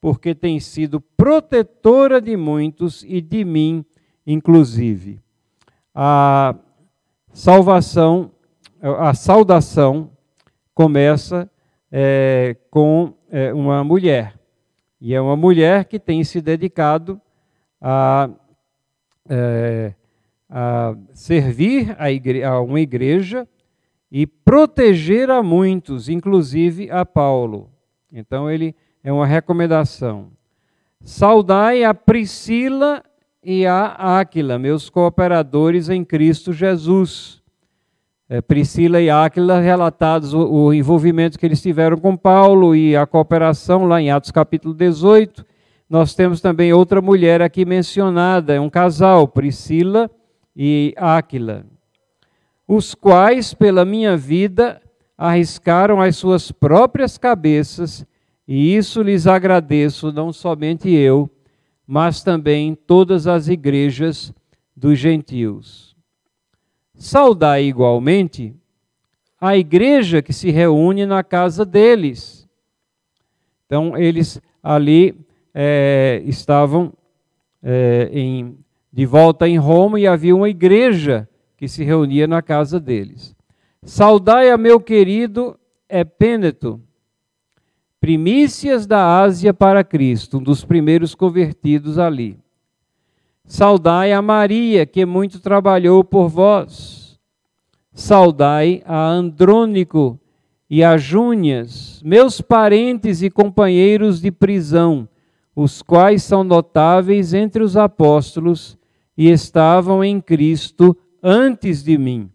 porque 0.00 0.34
tem 0.34 0.58
sido 0.58 1.00
protetora 1.00 2.20
de 2.20 2.36
muitos 2.36 3.04
e 3.06 3.20
de 3.20 3.44
mim, 3.44 3.84
inclusive. 4.26 5.20
A 5.94 6.56
salvação, 7.32 8.32
a 8.82 9.14
saudação 9.14 10.10
começa 10.74 11.48
é, 11.92 12.56
com 12.72 13.14
é, 13.30 13.54
uma 13.54 13.84
mulher. 13.84 14.34
E 15.00 15.14
é 15.14 15.20
uma 15.20 15.36
mulher 15.36 15.84
que 15.84 16.00
tem 16.00 16.24
se 16.24 16.40
dedicado 16.40 17.20
a, 17.80 18.28
é, 19.28 19.94
a 20.48 20.94
servir 21.12 21.94
a, 21.98 22.10
igre 22.10 22.42
a 22.42 22.60
uma 22.60 22.80
igreja 22.80 23.46
e 24.10 24.26
proteger 24.26 25.30
a 25.30 25.42
muitos, 25.42 26.08
inclusive 26.08 26.90
a 26.90 27.04
Paulo. 27.04 27.70
Então, 28.12 28.50
ele 28.50 28.74
é 29.02 29.12
uma 29.12 29.26
recomendação. 29.26 30.28
Saudai 31.00 31.84
a 31.84 31.92
Priscila 31.92 33.02
e 33.42 33.66
a 33.66 34.18
Áquila, 34.18 34.58
meus 34.58 34.88
cooperadores 34.88 35.88
em 35.88 36.04
Cristo 36.04 36.52
Jesus 36.52 37.42
é, 38.28 38.40
Priscila 38.40 39.00
e 39.00 39.08
Áquila 39.08 39.60
relatados 39.60 40.34
o, 40.34 40.40
o, 40.40 40.74
envolvimento 40.74 41.38
que 41.38 41.46
eles 41.46 41.62
tiveram 41.62 41.96
com 41.96 42.16
Paulo 42.16 42.74
e 42.74 42.96
a 42.96 43.06
cooperação 43.06 43.84
lá 43.84 44.00
em 44.00 44.10
Atos 44.10 44.32
capítulo 44.32 44.74
18. 44.74 45.46
Nós 45.88 46.12
temos 46.12 46.40
também 46.40 46.72
outra 46.72 47.00
mulher 47.00 47.40
aqui 47.40 47.64
mencionada, 47.64 48.52
é 48.52 48.60
um 48.60 48.68
casal, 48.68 49.28
Priscila 49.28 50.10
e 50.10 50.16
Áquila, 50.96 51.66
os 52.66 52.94
quais, 52.94 53.52
pela 53.52 53.84
minha 53.84 54.16
vida, 54.16 54.80
arriscaram 55.16 56.00
as 56.00 56.16
suas 56.16 56.50
próprias 56.50 57.18
cabeças, 57.18 58.06
e 58.46 58.74
isso 58.74 59.02
lhes 59.02 59.26
agradeço, 59.26 60.12
não 60.12 60.32
somente 60.32 60.90
eu, 60.90 61.30
mas 61.86 62.22
também 62.22 62.74
todas 62.74 63.26
as 63.26 63.48
igrejas 63.48 64.32
dos 64.74 64.98
gentios. 64.98 65.96
Saudai 66.94 67.64
igualmente 67.64 68.54
a 69.40 69.56
igreja 69.56 70.22
que 70.22 70.32
se 70.32 70.50
reúne 70.50 71.04
na 71.04 71.22
casa 71.22 71.64
deles. 71.64 72.48
Então, 73.66 73.96
eles 73.96 74.40
ali 74.62 75.14
é, 75.54 76.22
estavam 76.24 76.92
é, 77.62 78.08
em, 78.12 78.58
de 78.96 79.04
volta 79.04 79.46
em 79.46 79.58
Roma 79.58 80.00
e 80.00 80.06
havia 80.06 80.34
uma 80.34 80.48
igreja 80.48 81.28
que 81.54 81.68
se 81.68 81.84
reunia 81.84 82.26
na 82.26 82.40
casa 82.40 82.80
deles. 82.80 83.36
Saudai 83.82 84.50
a 84.50 84.56
meu 84.56 84.80
querido 84.80 85.54
Epêneto, 85.86 86.80
primícias 88.00 88.86
da 88.86 89.20
Ásia 89.20 89.52
para 89.52 89.84
Cristo, 89.84 90.38
um 90.38 90.42
dos 90.42 90.64
primeiros 90.64 91.14
convertidos 91.14 91.98
ali. 91.98 92.38
Saudai 93.44 94.14
a 94.14 94.22
Maria, 94.22 94.86
que 94.86 95.04
muito 95.04 95.40
trabalhou 95.40 96.02
por 96.02 96.28
vós. 96.28 97.20
Saudai 97.92 98.82
a 98.86 99.06
Andrônico 99.06 100.18
e 100.70 100.82
a 100.82 100.96
Júnias, 100.96 102.00
meus 102.02 102.40
parentes 102.40 103.20
e 103.20 103.28
companheiros 103.28 104.22
de 104.22 104.32
prisão, 104.32 105.06
os 105.54 105.82
quais 105.82 106.22
são 106.22 106.42
notáveis 106.42 107.34
entre 107.34 107.62
os 107.62 107.76
apóstolos 107.76 108.78
e 109.16 109.30
estavam 109.30 110.04
em 110.04 110.20
Cristo 110.20 110.96
antes 111.22 111.82
de 111.82 111.96
mim. 111.96 112.30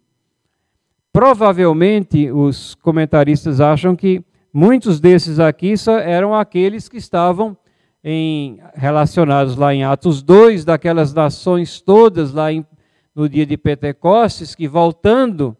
Provavelmente 1.13 2.31
os 2.31 2.75
comentaristas 2.75 3.59
acham 3.59 3.95
que 3.95 4.23
muitos 4.53 4.99
desses 4.99 5.39
aqui 5.39 5.73
eram 6.03 6.33
aqueles 6.33 6.87
que 6.87 6.97
estavam 6.97 7.55
em, 8.03 8.59
relacionados 8.73 9.55
lá 9.55 9.73
em 9.73 9.83
Atos 9.83 10.23
2, 10.23 10.65
daquelas 10.65 11.13
nações 11.13 11.81
todas 11.81 12.33
lá 12.33 12.51
em, 12.51 12.65
no 13.13 13.29
dia 13.29 13.45
de 13.45 13.57
Pentecostes, 13.57 14.55
que 14.55 14.67
voltando 14.67 15.55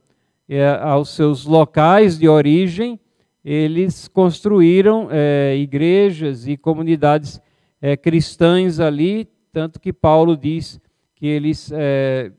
é, 0.49 0.67
aos 0.81 1.09
seus 1.09 1.45
locais 1.45 2.17
de 2.17 2.27
origem, 2.27 2.99
eles 3.43 4.07
construíram 4.07 5.07
é, 5.11 5.55
igrejas 5.57 6.47
e 6.47 6.55
comunidades 6.55 7.41
é, 7.81 7.97
cristãs 7.97 8.79
ali, 8.79 9.27
tanto 9.51 9.79
que 9.79 9.91
Paulo 9.91 10.37
diz 10.37 10.79
que 11.21 11.27
eles 11.27 11.71
é, 11.71 12.31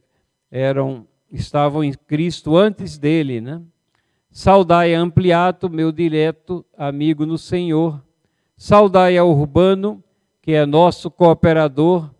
eram 0.50 1.06
estavam 1.30 1.84
em 1.84 1.92
Cristo 1.92 2.56
antes 2.56 2.98
dele, 2.98 3.40
né? 3.40 3.62
Saudai 4.28 4.92
Ampliato, 4.92 5.70
meu 5.70 5.92
direto 5.92 6.66
amigo 6.76 7.24
no 7.24 7.38
Senhor 7.38 8.02
Saudai 8.56 9.16
a 9.16 9.24
Urbano, 9.24 10.02
que 10.40 10.50
é 10.50 10.66
nosso 10.66 11.12
cooperador 11.12 12.10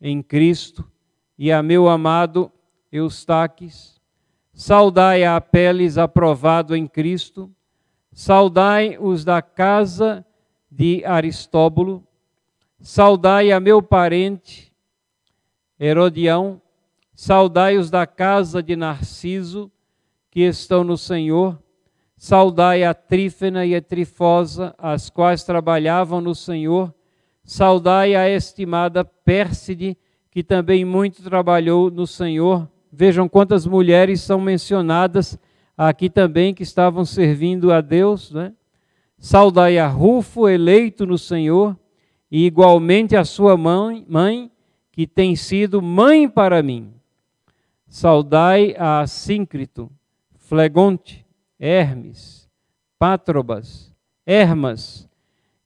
em 0.00 0.22
Cristo, 0.22 0.90
e 1.38 1.52
a 1.52 1.62
meu 1.62 1.86
amado 1.86 2.50
Eustaques. 2.90 4.00
Saudai 4.54 5.22
a 5.22 5.36
Apeles, 5.36 5.98
aprovado 5.98 6.74
em 6.74 6.86
Cristo. 6.86 7.50
Saudai 8.10 8.96
os 8.98 9.22
da 9.22 9.42
casa 9.42 10.24
de 10.70 11.04
Aristóbulo. 11.04 12.02
Saudai 12.80 13.52
a 13.52 13.60
meu 13.60 13.82
parente 13.82 14.65
Herodião. 15.78 16.60
Saudai 17.14 17.76
os 17.76 17.90
da 17.90 18.06
casa 18.06 18.62
de 18.62 18.76
Narciso, 18.76 19.70
que 20.30 20.40
estão 20.40 20.84
no 20.84 20.96
Senhor. 20.96 21.58
Saudai 22.16 22.82
a 22.82 22.94
Trífena 22.94 23.64
e 23.66 23.74
a 23.74 23.80
Trifosa, 23.82 24.74
as 24.78 25.10
quais 25.10 25.44
trabalhavam 25.44 26.20
no 26.20 26.34
Senhor. 26.34 26.94
Saudai 27.44 28.14
a 28.14 28.28
estimada 28.28 29.04
Pérside, 29.04 29.96
que 30.30 30.42
também 30.42 30.84
muito 30.84 31.22
trabalhou 31.22 31.90
no 31.90 32.06
Senhor. 32.06 32.68
Vejam 32.90 33.28
quantas 33.28 33.66
mulheres 33.66 34.20
são 34.20 34.40
mencionadas 34.40 35.38
aqui 35.76 36.08
também 36.08 36.54
que 36.54 36.62
estavam 36.62 37.04
servindo 37.04 37.72
a 37.72 37.80
Deus. 37.80 38.32
Né? 38.32 38.52
Saudai 39.18 39.78
a 39.78 39.86
Rufo, 39.86 40.48
eleito 40.48 41.06
no 41.06 41.18
Senhor, 41.18 41.76
e 42.30 42.46
igualmente 42.46 43.14
a 43.14 43.24
sua 43.24 43.56
mãe, 43.56 44.04
mãe, 44.08 44.50
que 44.96 45.06
tem 45.06 45.36
sido 45.36 45.82
mãe 45.82 46.26
para 46.26 46.62
mim. 46.62 46.90
Saudai 47.86 48.74
a 48.78 49.06
Síncrito, 49.06 49.92
Flegonte, 50.36 51.22
Hermes, 51.60 52.48
Pátrobas, 52.98 53.94
Hermas, 54.24 55.06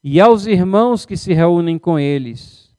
e 0.02 0.20
aos 0.20 0.46
irmãos 0.46 1.06
que 1.06 1.16
se 1.16 1.32
reúnem 1.32 1.78
com 1.78 1.96
eles. 1.96 2.74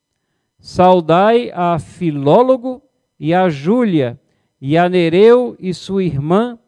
Saudai 0.60 1.52
a 1.54 1.80
Filólogo 1.80 2.82
e 3.18 3.34
a 3.34 3.48
Júlia, 3.48 4.20
e 4.60 4.78
a 4.78 4.90
Nereu 4.90 5.56
e 5.58 5.74
sua 5.74 6.04
irmã, 6.04 6.60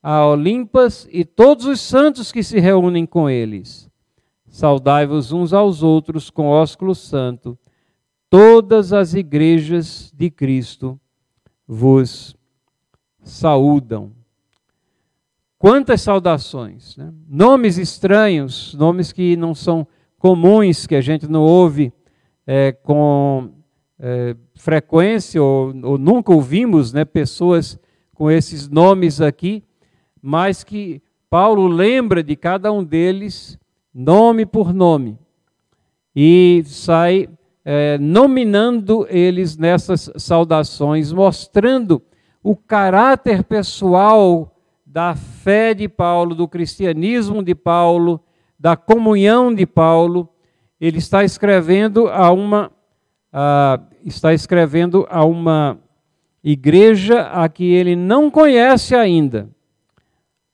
a 0.00 0.24
Olimpas 0.24 1.08
e 1.10 1.24
todos 1.24 1.66
os 1.66 1.80
santos 1.80 2.30
que 2.30 2.44
se 2.44 2.60
reúnem 2.60 3.04
com 3.04 3.28
eles. 3.28 3.90
Saudai-vos 4.46 5.32
uns 5.32 5.52
aos 5.52 5.82
outros 5.82 6.30
com 6.30 6.46
ósculo 6.46 6.94
santo. 6.94 7.58
Todas 8.36 8.92
as 8.92 9.14
igrejas 9.14 10.12
de 10.12 10.28
Cristo 10.28 10.98
vos 11.68 12.36
saúdam. 13.22 14.10
Quantas 15.56 16.00
saudações! 16.00 16.96
Né? 16.96 17.14
Nomes 17.28 17.78
estranhos, 17.78 18.74
nomes 18.74 19.12
que 19.12 19.36
não 19.36 19.54
são 19.54 19.86
comuns, 20.18 20.84
que 20.84 20.96
a 20.96 21.00
gente 21.00 21.28
não 21.28 21.42
ouve 21.42 21.92
é, 22.44 22.72
com 22.72 23.52
é, 24.00 24.34
frequência 24.56 25.40
ou, 25.40 25.72
ou, 25.84 25.96
nunca 25.96 26.32
ouvimos 26.32 26.92
né, 26.92 27.04
pessoas 27.04 27.78
com 28.12 28.28
esses 28.28 28.68
nomes 28.68 29.20
aqui, 29.20 29.62
mas 30.20 30.64
que 30.64 31.00
Paulo 31.30 31.68
lembra 31.68 32.20
de 32.20 32.34
cada 32.34 32.72
um 32.72 32.82
deles, 32.82 33.56
nome 33.94 34.44
por 34.44 34.74
nome, 34.74 35.16
e 36.16 36.64
sai 36.66 37.28
é, 37.64 37.96
nominando 37.98 39.06
eles 39.08 39.56
nessas 39.56 40.10
saudações, 40.16 41.12
mostrando 41.12 42.02
o 42.42 42.54
caráter 42.54 43.42
pessoal 43.42 44.54
da 44.84 45.16
fé 45.16 45.72
de 45.72 45.88
Paulo, 45.88 46.34
do 46.34 46.46
cristianismo 46.46 47.42
de 47.42 47.54
Paulo, 47.54 48.20
da 48.58 48.76
comunhão 48.76 49.52
de 49.52 49.66
Paulo, 49.66 50.28
ele 50.80 50.98
está 50.98 51.24
escrevendo 51.24 52.08
a 52.08 52.30
uma 52.30 52.70
está 54.04 54.32
escrevendo 54.32 55.06
a 55.10 55.24
uma 55.24 55.76
igreja 56.42 57.22
a 57.22 57.48
que 57.48 57.64
ele 57.64 57.96
não 57.96 58.30
conhece 58.30 58.94
ainda, 58.94 59.48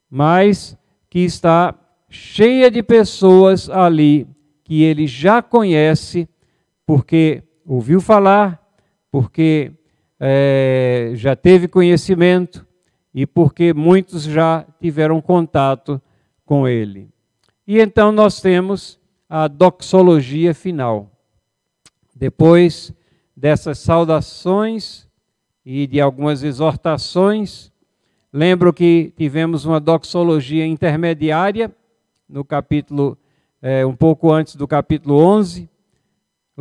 mas 0.08 0.78
que 1.11 1.18
está 1.18 1.74
cheia 2.08 2.70
de 2.70 2.82
pessoas 2.82 3.68
ali 3.68 4.26
que 4.64 4.82
ele 4.82 5.06
já 5.06 5.42
conhece, 5.42 6.28
porque 6.91 7.45
ouviu 7.64 8.01
falar, 8.01 8.61
porque 9.12 9.70
é, 10.18 11.12
já 11.14 11.36
teve 11.36 11.68
conhecimento 11.68 12.66
e 13.14 13.24
porque 13.24 13.72
muitos 13.72 14.24
já 14.24 14.66
tiveram 14.80 15.20
contato 15.20 16.03
com 16.45 16.66
ele. 16.66 17.09
E 17.64 17.78
então 17.78 18.11
nós 18.11 18.41
temos 18.41 18.99
a 19.28 19.47
doxologia 19.47 20.53
final. 20.53 21.12
Depois 22.12 22.93
dessas 23.36 23.78
saudações 23.78 25.07
e 25.64 25.86
de 25.86 26.01
algumas 26.01 26.43
exortações, 26.43 27.70
lembro 28.32 28.72
que 28.72 29.14
tivemos 29.16 29.64
uma 29.64 29.78
doxologia 29.78 30.66
intermediária 30.66 31.72
no 32.28 32.45
capítulo, 32.45 33.16
é, 33.62 33.86
um 33.86 33.95
pouco 33.95 34.32
antes 34.32 34.57
do 34.57 34.66
capítulo 34.66 35.18
11, 35.18 35.70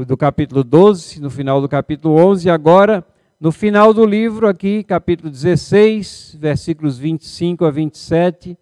do 0.06 0.16
capítulo 0.16 0.64
12, 0.64 1.22
no 1.22 1.30
final 1.30 1.62
do 1.62 1.68
capítulo 1.68 2.16
11, 2.16 2.50
agora 2.50 3.06
no 3.40 3.52
final 3.52 3.94
do 3.94 4.06
livro, 4.06 4.48
aqui, 4.48 4.84
capítulo 4.84 5.30
16, 5.30 6.36
versículos 6.40 6.98
25 6.98 7.64
a 7.64 7.72
27, 7.72 8.58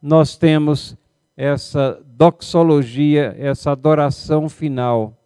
nós 0.00 0.36
temos 0.36 0.96
essa 1.36 2.00
doxologia, 2.06 3.34
essa 3.38 3.72
adoração 3.72 4.48
final. 4.48 5.20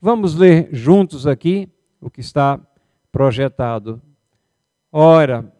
Vamos 0.00 0.34
ler 0.34 0.68
juntos 0.72 1.26
aqui 1.26 1.68
o 2.00 2.10
que 2.10 2.20
está 2.20 2.60
projetado. 3.10 4.00
Ora, 4.92 5.50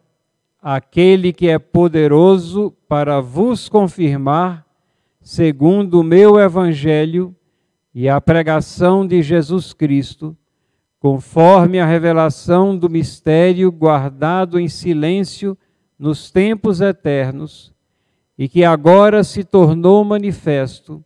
aquele 0.60 1.32
que 1.32 1.48
é 1.48 1.58
poderoso 1.58 2.74
para 2.86 3.20
vos 3.20 3.68
confirmar, 3.68 4.66
segundo 5.20 6.00
o 6.00 6.04
meu 6.04 6.38
evangelho 6.38 7.34
e 8.00 8.08
a 8.08 8.20
pregação 8.20 9.04
de 9.04 9.20
Jesus 9.22 9.72
Cristo, 9.72 10.36
conforme 11.00 11.80
a 11.80 11.84
revelação 11.84 12.78
do 12.78 12.88
mistério 12.88 13.72
guardado 13.72 14.56
em 14.60 14.68
silêncio 14.68 15.58
nos 15.98 16.30
tempos 16.30 16.80
eternos, 16.80 17.74
e 18.38 18.48
que 18.48 18.62
agora 18.62 19.24
se 19.24 19.42
tornou 19.42 20.04
manifesto 20.04 21.02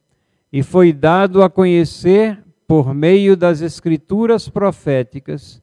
e 0.52 0.62
foi 0.62 0.92
dado 0.92 1.42
a 1.42 1.48
conhecer 1.48 2.44
por 2.68 2.92
meio 2.92 3.38
das 3.38 3.62
Escrituras 3.62 4.50
proféticas, 4.50 5.62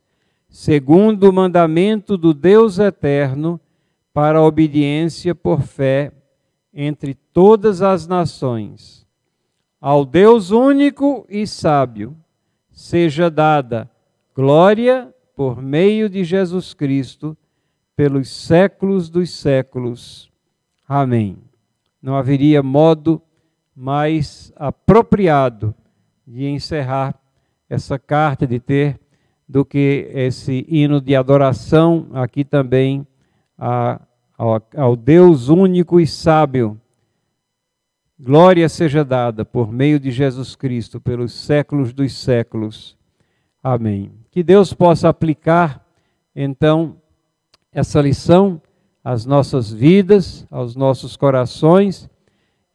segundo 0.49 1.30
o 1.30 1.32
mandamento 1.32 2.17
do 2.17 2.34
Deus 2.34 2.80
eterno, 2.80 3.61
para 4.11 4.39
a 4.39 4.43
obediência 4.43 5.36
por 5.36 5.61
fé 5.61 6.11
entre 6.73 7.13
todas 7.13 7.84
as 7.84 8.07
nações. 8.07 9.07
Ao 9.82 10.03
Deus 10.03 10.51
único 10.51 11.25
e 11.30 11.47
sábio 11.47 12.13
seja 12.69 13.30
dada 13.30 13.89
glória 14.36 15.13
por 15.34 15.61
meio 15.61 16.09
de 16.09 16.23
Jesus 16.23 16.73
Cristo, 16.73 17.38
pelos 17.95 18.30
séculos 18.30 19.09
dos 19.09 19.30
séculos. 19.32 20.30
Amém. 20.86 21.38
Não 22.01 22.17
haveria 22.17 22.61
modo 22.61 23.21
mais 23.73 24.51
apropriado 24.57 25.73
de 26.27 26.45
encerrar 26.45 27.17
essa 27.69 27.97
carta, 27.97 28.45
de 28.45 28.59
ter, 28.59 28.99
do 29.47 29.63
que 29.63 30.11
esse 30.13 30.65
hino 30.67 30.99
de 30.99 31.15
adoração 31.15 32.07
aqui 32.13 32.43
também 32.43 33.07
a, 33.57 34.01
ao, 34.38 34.61
ao 34.75 34.95
Deus 34.97 35.47
único 35.47 36.01
e 36.01 36.05
sábio. 36.05 36.77
Glória 38.22 38.67
seja 38.67 39.05
dada 39.05 39.45
por 39.45 39.72
meio 39.72 39.97
de 39.97 40.11
Jesus 40.11 40.53
Cristo 40.53 40.99
pelos 40.99 41.32
séculos 41.32 41.93
dos 41.93 42.11
séculos. 42.11 42.97
Amém. 43.63 44.11
Que 44.30 44.43
Deus 44.43 44.74
possa 44.74 45.07
aplicar, 45.07 45.88
então, 46.36 46.97
essa 47.72 48.01
lição 48.01 48.61
às 49.01 49.26
nossas 49.26 49.72
vidas, 49.72 50.45
aos 50.51 50.76
nossos 50.76 51.15
corações, 51.15 52.09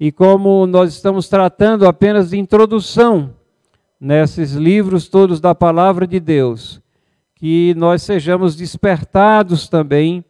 e 0.01 0.11
como 0.11 0.67
nós 0.67 0.95
estamos 0.95 1.29
tratando 1.29 1.87
apenas 1.87 2.31
de 2.31 2.39
introdução 2.39 3.35
nesses 4.01 4.55
livros 4.55 5.09
todos 5.11 5.43
da 5.43 5.55
palavra 5.55 6.07
de 6.07 6.21
Deus, 6.21 6.81
que 7.35 7.75
nós 7.77 8.03
sejamos 8.03 8.57
despertados 8.57 9.69
também 9.69 10.25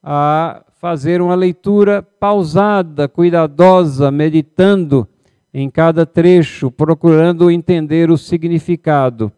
a 0.00 0.62
fazer 0.82 1.22
uma 1.22 1.36
leitura 1.36 2.02
pausada, 2.02 3.06
cuidadosa, 3.06 4.10
meditando 4.10 5.06
em 5.54 5.70
cada 5.70 6.04
trecho, 6.04 6.72
procurando 6.72 7.52
entender 7.52 8.10
o 8.10 8.18
significado 8.18 9.30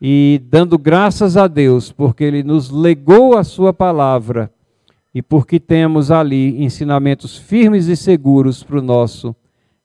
e 0.00 0.42
dando 0.46 0.76
graças 0.76 1.36
a 1.36 1.46
Deus, 1.46 1.92
porque 1.92 2.24
Ele 2.24 2.42
nos 2.42 2.70
legou 2.70 3.38
a 3.38 3.44
Sua 3.44 3.72
palavra 3.72 4.52
e 5.14 5.22
porque 5.22 5.60
temos 5.60 6.10
ali 6.10 6.60
ensinamentos 6.60 7.38
firmes 7.38 7.86
e 7.86 7.96
seguros 7.96 8.64
para 8.64 8.80
o 8.80 8.82
nosso 8.82 9.32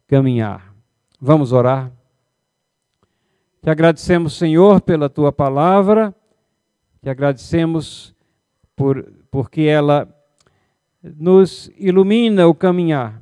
caminhar. 0.08 0.74
Vamos 1.22 1.54
orar? 1.54 1.92
Te 3.62 3.70
agradecemos, 3.70 4.36
Senhor, 4.36 4.82
pela 4.82 5.08
Tua 5.08 5.32
palavra, 5.32 6.16
te 7.00 7.12
agradecemos 7.12 8.16
por, 8.76 9.06
porque 9.30 9.62
ela 9.62 10.15
nos 11.18 11.70
ilumina 11.78 12.48
o 12.48 12.56
caminhar. 12.56 13.22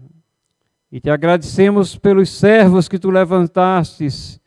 E 0.92 1.00
te 1.00 1.10
agradecemos 1.10 1.98
pelos 1.98 2.30
servos 2.30 2.88
que 2.88 3.00
tu 3.00 3.10
levantastes 3.10 4.40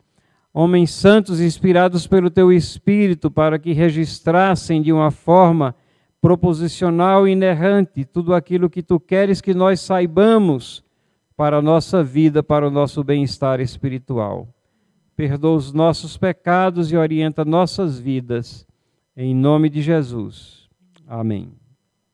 homens 0.59 0.89
santos 0.89 1.39
inspirados 1.39 2.07
pelo 2.07 2.31
teu 2.31 2.51
Espírito, 2.51 3.29
para 3.29 3.59
que 3.59 3.73
registrassem 3.73 4.81
de 4.81 4.91
uma 4.91 5.11
forma 5.11 5.75
proposicional 6.19 7.27
e 7.27 7.33
inerrante 7.33 8.03
tudo 8.03 8.33
aquilo 8.33 8.67
que 8.67 8.81
tu 8.81 8.99
queres 8.99 9.39
que 9.39 9.53
nós 9.53 9.79
saibamos 9.81 10.83
para 11.35 11.57
a 11.57 11.61
nossa 11.61 12.03
vida, 12.03 12.41
para 12.41 12.67
o 12.67 12.71
nosso 12.71 13.03
bem-estar 13.03 13.59
espiritual. 13.59 14.47
Perdoa 15.15 15.57
os 15.57 15.71
nossos 15.71 16.17
pecados 16.17 16.91
e 16.91 16.97
orienta 16.97 17.45
nossas 17.45 17.99
vidas. 17.99 18.65
Em 19.15 19.35
nome 19.35 19.69
de 19.69 19.83
Jesus. 19.83 20.67
Amém. 21.07 21.66